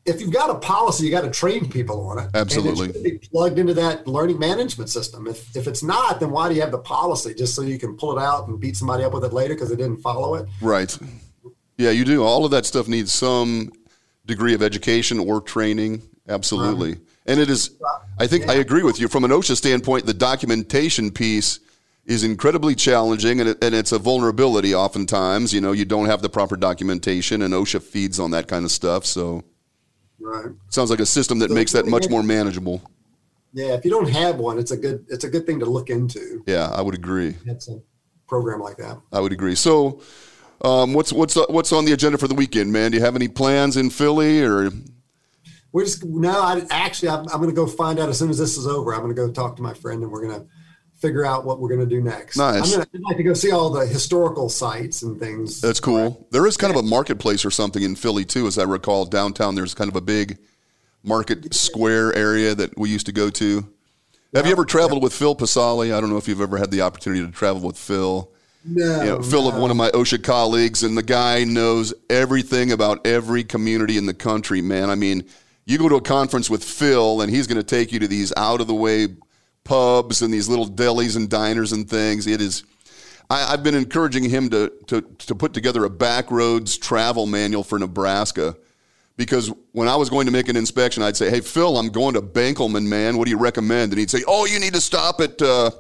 if 0.06 0.22
you've 0.22 0.32
got 0.32 0.50
a 0.50 0.56
policy, 0.56 1.06
you 1.06 1.12
got 1.12 1.22
to 1.22 1.32
train 1.32 1.70
people 1.70 2.08
on 2.08 2.20
it. 2.20 2.30
Absolutely. 2.34 2.88
And 2.88 2.96
it 2.96 3.04
be 3.04 3.18
plugged 3.18 3.58
into 3.58 3.74
that 3.74 4.08
learning 4.08 4.38
management 4.38 4.90
system. 4.90 5.28
If, 5.28 5.56
if 5.56 5.68
it's 5.68 5.82
not, 5.82 6.20
then 6.20 6.30
why 6.30 6.48
do 6.48 6.56
you 6.56 6.62
have 6.62 6.72
the 6.72 6.78
policy? 6.78 7.34
Just 7.34 7.56
so 7.56 7.64
you 7.64 7.80
can 7.80 7.98
pull 7.98 8.18
it 8.18 8.22
out 8.22 8.48
and 8.48 8.60
beat 8.60 8.78
somebody 8.78 9.04
up 9.04 9.14
with 9.14 9.24
it 9.24 9.34
later 9.34 9.56
because 9.56 9.70
they 9.70 9.76
didn't 9.76 10.02
follow 10.02 10.36
it? 10.36 10.48
Right. 10.62 10.96
Yeah, 11.78 11.90
you 11.90 12.06
do. 12.06 12.24
All 12.24 12.46
of 12.46 12.52
that 12.52 12.66
stuff 12.66 12.88
needs 12.88 13.14
some 13.14 13.72
degree 14.26 14.54
of 14.54 14.62
education 14.62 15.20
or 15.20 15.42
training. 15.42 16.04
Absolutely. 16.30 16.94
Right. 16.94 17.02
And 17.28 17.40
it 17.40 17.50
is, 17.50 17.72
I 18.20 18.28
think 18.28 18.46
yeah. 18.46 18.52
I 18.52 18.56
agree 18.56 18.84
with 18.84 19.00
you. 19.00 19.08
From 19.08 19.24
an 19.24 19.32
OSHA 19.32 19.58
standpoint, 19.58 20.06
the 20.06 20.14
documentation 20.14 21.12
piece 21.12 21.60
is 22.06 22.24
incredibly 22.24 22.76
challenging 22.76 23.40
and, 23.40 23.50
it, 23.50 23.64
and 23.64 23.74
it's 23.74 23.92
a 23.92 23.98
vulnerability 23.98 24.76
oftentimes. 24.76 25.52
You 25.52 25.62
know, 25.62 25.72
you 25.72 25.86
don't 25.86 26.06
have 26.06 26.22
the 26.22 26.30
proper 26.30 26.56
documentation, 26.56 27.42
and 27.42 27.54
OSHA 27.54 27.82
feeds 27.82 28.20
on 28.20 28.32
that 28.32 28.48
kind 28.48 28.64
of 28.64 28.72
stuff. 28.72 29.06
So, 29.06 29.44
Right. 30.20 30.48
Sounds 30.70 30.90
like 30.90 31.00
a 31.00 31.06
system 31.06 31.40
that 31.40 31.50
so 31.50 31.56
makes 31.56 31.72
that 31.74 31.86
much 31.88 32.10
more 32.10 32.24
manageable. 32.24 32.82
Yeah, 33.54 33.74
if 33.74 33.86
you 33.86 33.92
don't 33.92 34.10
have 34.10 34.38
one, 34.38 34.60
it's 34.60 34.72
a 34.72 34.78
good 34.78 35.06
it's 35.08 35.24
a 35.24 35.30
good 35.30 35.46
thing 35.46 35.60
to 35.60 35.66
look 35.66 35.90
into. 35.90 36.44
Yeah, 36.46 36.70
I 36.70 36.82
would 36.82 36.94
agree. 36.94 37.36
It's 37.46 37.70
a 37.70 37.80
program 38.28 38.60
like 38.60 38.78
that. 38.78 39.00
I 39.14 39.20
would 39.20 39.32
agree. 39.32 39.56
So, 39.56 40.02
um, 40.62 40.94
what's 40.94 41.14
what's 41.14 41.38
uh, 41.38 41.46
what's 41.50 41.72
on 41.72 41.86
the 41.86 41.94
agenda 41.94 42.18
for 42.18 42.28
the 42.28 42.36
weekend, 42.36 42.74
man? 42.74 42.92
Do 42.92 42.98
you 42.98 43.04
have 43.04 43.16
any 43.16 43.28
plans 43.28 43.78
in 43.78 43.90
Philly 43.90 44.44
or? 44.44 44.72
We're 45.72 45.86
just 45.86 46.04
no. 46.04 46.42
I 46.42 46.66
actually 46.70 47.10
I'm, 47.10 47.28
I'm 47.30 47.38
going 47.38 47.50
to 47.50 47.56
go 47.56 47.68
find 47.68 48.00
out 48.00 48.10
as 48.10 48.20
soon 48.20 48.30
as 48.30 48.38
this 48.38 48.58
is 48.58 48.68
over. 48.68 48.94
I'm 48.94 49.02
going 49.02 49.16
to 49.16 49.28
go 49.28 49.32
talk 49.32 49.56
to 49.58 49.62
my 49.62 49.74
friend 49.74 50.04
and 50.04 50.12
we're 50.12 50.28
going 50.28 50.42
to 50.42 50.48
figure 51.06 51.26
out 51.26 51.46
what 51.46 51.60
we're 51.60 51.70
going 51.70 51.80
to 51.80 51.86
do 51.86 52.02
next. 52.02 52.38
Nice. 52.38 52.74
I'm 52.74 52.80
going 52.80 52.88
to 52.88 53.02
like 53.02 53.18
to 53.18 53.24
go 53.24 53.34
see 53.34 53.52
all 53.52 53.70
the 53.70 53.86
historical 53.86 54.50
sites 54.50 55.04
and 55.04 55.20
things. 55.20 55.62
That's 55.62 55.80
cool. 55.80 56.28
There 56.32 56.48
is 56.48 56.58
kind 56.58 56.74
of 56.74 56.80
a 56.80 56.84
marketplace 56.84 57.46
or 57.46 57.52
something 57.52 57.84
in 57.84 57.96
Philly 57.96 58.26
too, 58.26 58.48
as 58.48 58.58
I 58.58 58.64
recall. 58.64 59.06
Downtown, 59.06 59.56
there's 59.56 59.74
kind 59.74 59.90
of 59.90 59.96
a 59.96 60.02
big 60.02 60.38
market 61.04 61.54
square 61.54 62.14
area 62.16 62.56
that 62.56 62.78
we 62.78 62.90
used 62.90 63.06
to 63.06 63.12
go 63.12 63.30
to. 63.30 63.68
Have 64.34 64.48
you 64.48 64.52
ever 64.52 64.66
traveled 64.66 65.04
with 65.04 65.14
Phil 65.14 65.36
Pasali? 65.36 65.96
I 65.96 66.02
don't 66.02 66.10
know 66.10 66.18
if 66.18 66.28
you've 66.28 66.42
ever 66.42 66.58
had 66.58 66.72
the 66.72 66.82
opportunity 66.82 67.26
to 67.26 67.32
travel 67.32 67.62
with 67.62 67.78
Phil. 67.78 68.32
No, 68.66 69.00
you 69.02 69.10
know, 69.10 69.22
Phil, 69.22 69.52
no. 69.52 69.60
one 69.60 69.70
of 69.70 69.78
my 69.78 69.92
OSHA 69.92 70.24
colleagues, 70.24 70.82
and 70.82 70.98
the 70.98 71.04
guy 71.04 71.44
knows 71.44 71.94
everything 72.10 72.72
about 72.72 73.06
every 73.06 73.44
community 73.44 73.96
in 73.96 74.08
the 74.08 74.14
country. 74.14 74.60
Man, 74.62 74.90
I 74.90 74.96
mean, 74.96 75.24
you 75.66 75.78
go 75.78 75.88
to 75.88 75.96
a 75.96 76.02
conference 76.02 76.50
with 76.50 76.64
Phil, 76.64 77.22
and 77.22 77.32
he's 77.32 77.46
going 77.46 77.60
to 77.60 77.64
take 77.64 77.92
you 77.92 78.00
to 78.00 78.08
these 78.08 78.34
out 78.36 78.60
of 78.60 78.68
the 78.68 78.74
way 78.74 79.08
pubs 79.66 80.22
and 80.22 80.34
these 80.34 80.48
little 80.48 80.68
delis 80.68 81.18
and 81.18 81.30
diners 81.30 81.74
and 81.74 81.90
things. 81.90 82.26
It 82.26 82.40
is. 82.40 82.64
I, 83.30 83.52
have 83.52 83.64
been 83.64 83.76
encouraging 83.76 84.30
him 84.30 84.50
to, 84.52 84.72
to 84.88 85.02
to 85.02 85.36
put 85.36 85.54
together 85.54 85.84
a 85.84 85.90
backroads 85.90 86.80
travel 86.80 87.26
manual 87.26 87.64
for 87.64 87.78
Nebraska, 87.78 88.56
because 89.18 89.52
when 89.74 89.88
I 89.88 89.96
was 89.96 90.10
going 90.10 90.28
to 90.28 90.32
make 90.32 90.48
an 90.48 90.56
inspection, 90.56 91.04
I'd 91.04 91.18
say, 91.18 91.30
"Hey 91.30 91.42
Phil, 91.42 91.78
I'm 91.78 91.90
going 91.90 92.14
to 92.14 92.22
Benkelman, 92.22 92.86
man. 92.86 93.18
What 93.18 93.26
do 93.26 93.32
you 93.32 93.38
recommend?" 93.38 93.92
And 93.92 94.00
he'd 94.00 94.12
say, 94.12 94.24
"Oh, 94.28 94.46
you 94.46 94.60
need 94.60 94.74
to 94.76 94.82
stop 94.82 95.20
at 95.20 95.42
uh, 95.42 95.72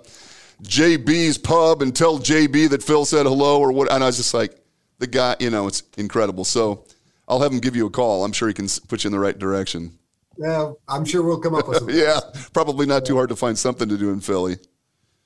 JB's 0.63 1.37
pub 1.37 1.81
and 1.81 1.95
tell 1.95 2.19
JB 2.19 2.69
that 2.71 2.83
Phil 2.83 3.05
said 3.05 3.25
hello 3.25 3.59
or 3.59 3.71
what." 3.71 3.91
And 3.91 4.03
I 4.03 4.07
was 4.07 4.17
just 4.17 4.33
like, 4.33 4.57
"The 4.97 5.07
guy, 5.07 5.35
you 5.39 5.51
know, 5.51 5.67
it's 5.67 5.83
incredible." 5.97 6.45
So 6.45 6.83
I'll 7.27 7.41
have 7.41 7.51
him 7.51 7.59
give 7.59 7.75
you 7.75 7.85
a 7.85 7.91
call. 7.91 8.25
I'm 8.25 8.31
sure 8.31 8.47
he 8.47 8.55
can 8.55 8.67
put 8.87 9.03
you 9.03 9.09
in 9.09 9.11
the 9.11 9.19
right 9.19 9.37
direction. 9.37 9.99
Yeah, 10.37 10.73
I'm 10.87 11.05
sure 11.05 11.23
we'll 11.23 11.39
come 11.39 11.55
up 11.55 11.67
with 11.67 11.77
something. 11.79 11.95
yeah, 11.95 12.19
probably 12.53 12.85
not 12.85 13.05
too 13.05 13.15
hard 13.15 13.29
to 13.29 13.35
find 13.35 13.57
something 13.57 13.87
to 13.89 13.97
do 13.97 14.11
in 14.11 14.19
Philly. 14.19 14.57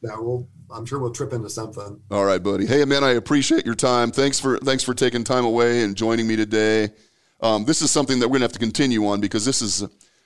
Yeah, 0.01 0.17
we'll. 0.17 0.47
I'm 0.71 0.85
sure 0.85 0.99
we'll 0.99 1.11
trip 1.11 1.33
into 1.33 1.49
something. 1.49 1.99
All 2.11 2.25
right, 2.25 2.41
buddy. 2.41 2.67
Hey, 2.67 2.85
man, 2.85 3.03
I 3.03 3.11
appreciate 3.11 3.65
your 3.65 3.73
time. 3.73 4.11
Thanks 4.11 4.39
for 4.39 4.59
thanks 4.59 4.83
for 4.83 4.93
taking 4.93 5.23
time 5.23 5.43
away 5.45 5.81
and 5.83 5.95
joining 5.95 6.27
me 6.27 6.35
today. 6.35 6.89
Um, 7.41 7.65
this 7.65 7.81
is 7.81 7.89
something 7.89 8.19
that 8.19 8.27
we're 8.27 8.33
gonna 8.35 8.45
have 8.45 8.51
to 8.53 8.59
continue 8.59 9.07
on 9.07 9.19
because 9.19 9.45
this 9.45 9.61
is, 9.63 9.83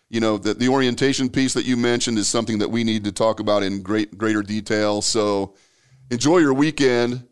you 0.09 0.19
know, 0.19 0.37
the, 0.37 0.53
the 0.53 0.67
orientation 0.67 1.29
piece 1.29 1.53
that 1.53 1.63
you 1.65 1.77
mentioned 1.77 2.17
is 2.17 2.27
something 2.27 2.57
that 2.59 2.69
we 2.69 2.83
need 2.83 3.05
to 3.05 3.11
talk 3.13 3.39
about 3.39 3.63
in 3.63 3.81
great 3.81 4.17
greater 4.17 4.43
detail. 4.43 5.01
So, 5.01 5.55
enjoy 6.11 6.39
your 6.39 6.53
weekend. 6.53 7.25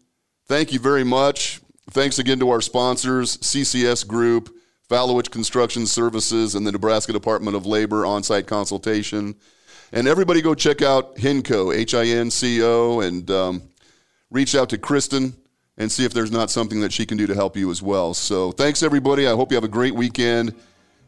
Thank 0.47 0.71
you 0.71 0.79
very 0.79 1.03
much. 1.03 1.59
Thanks 1.89 2.17
again 2.17 2.39
to 2.39 2.49
our 2.51 2.61
sponsors, 2.61 3.37
CCS 3.39 4.07
Group. 4.07 4.55
Falowich 4.91 5.31
Construction 5.31 5.87
Services, 5.87 6.53
and 6.53 6.67
the 6.67 6.71
Nebraska 6.73 7.13
Department 7.13 7.55
of 7.55 7.65
Labor 7.65 8.05
on 8.05 8.23
site 8.23 8.45
consultation. 8.45 9.35
And 9.93 10.05
everybody 10.05 10.41
go 10.41 10.53
check 10.53 10.81
out 10.81 11.15
HINCO, 11.15 11.73
H 11.73 11.93
I 11.93 12.07
N 12.07 12.29
C 12.29 12.61
O, 12.61 12.99
and 12.99 13.31
um, 13.31 13.61
reach 14.31 14.53
out 14.53 14.67
to 14.71 14.77
Kristin 14.77 15.31
and 15.77 15.89
see 15.89 16.03
if 16.03 16.13
there's 16.13 16.31
not 16.31 16.49
something 16.49 16.81
that 16.81 16.91
she 16.91 17.05
can 17.05 17.17
do 17.17 17.25
to 17.25 17.33
help 17.33 17.55
you 17.55 17.71
as 17.71 17.81
well. 17.81 18.13
So 18.13 18.51
thanks, 18.51 18.83
everybody. 18.83 19.27
I 19.27 19.31
hope 19.31 19.49
you 19.51 19.55
have 19.55 19.63
a 19.63 19.69
great 19.69 19.95
weekend. 19.95 20.53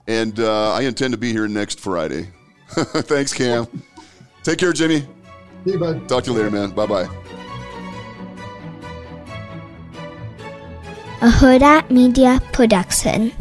And 0.08 0.40
uh, 0.40 0.72
I 0.72 0.84
intend 0.84 1.12
to 1.12 1.18
be 1.18 1.34
here 1.34 1.50
next 1.50 1.82
Friday. 1.82 2.30
thanks, 2.70 3.34
Cam. 3.34 3.68
Take 4.44 4.60
care, 4.60 4.72
Jimmy. 4.72 5.02
See 5.66 5.72
you, 5.74 5.80
bud. 5.80 6.08
Talk 6.08 6.24
to 6.24 6.32
you 6.32 6.38
later, 6.38 6.52
man. 6.52 6.72
Bye 6.72 6.86
bye. 6.86 7.10
A 11.22 11.28
Huda 11.28 11.90
Media 11.90 12.42
Production. 12.54 13.34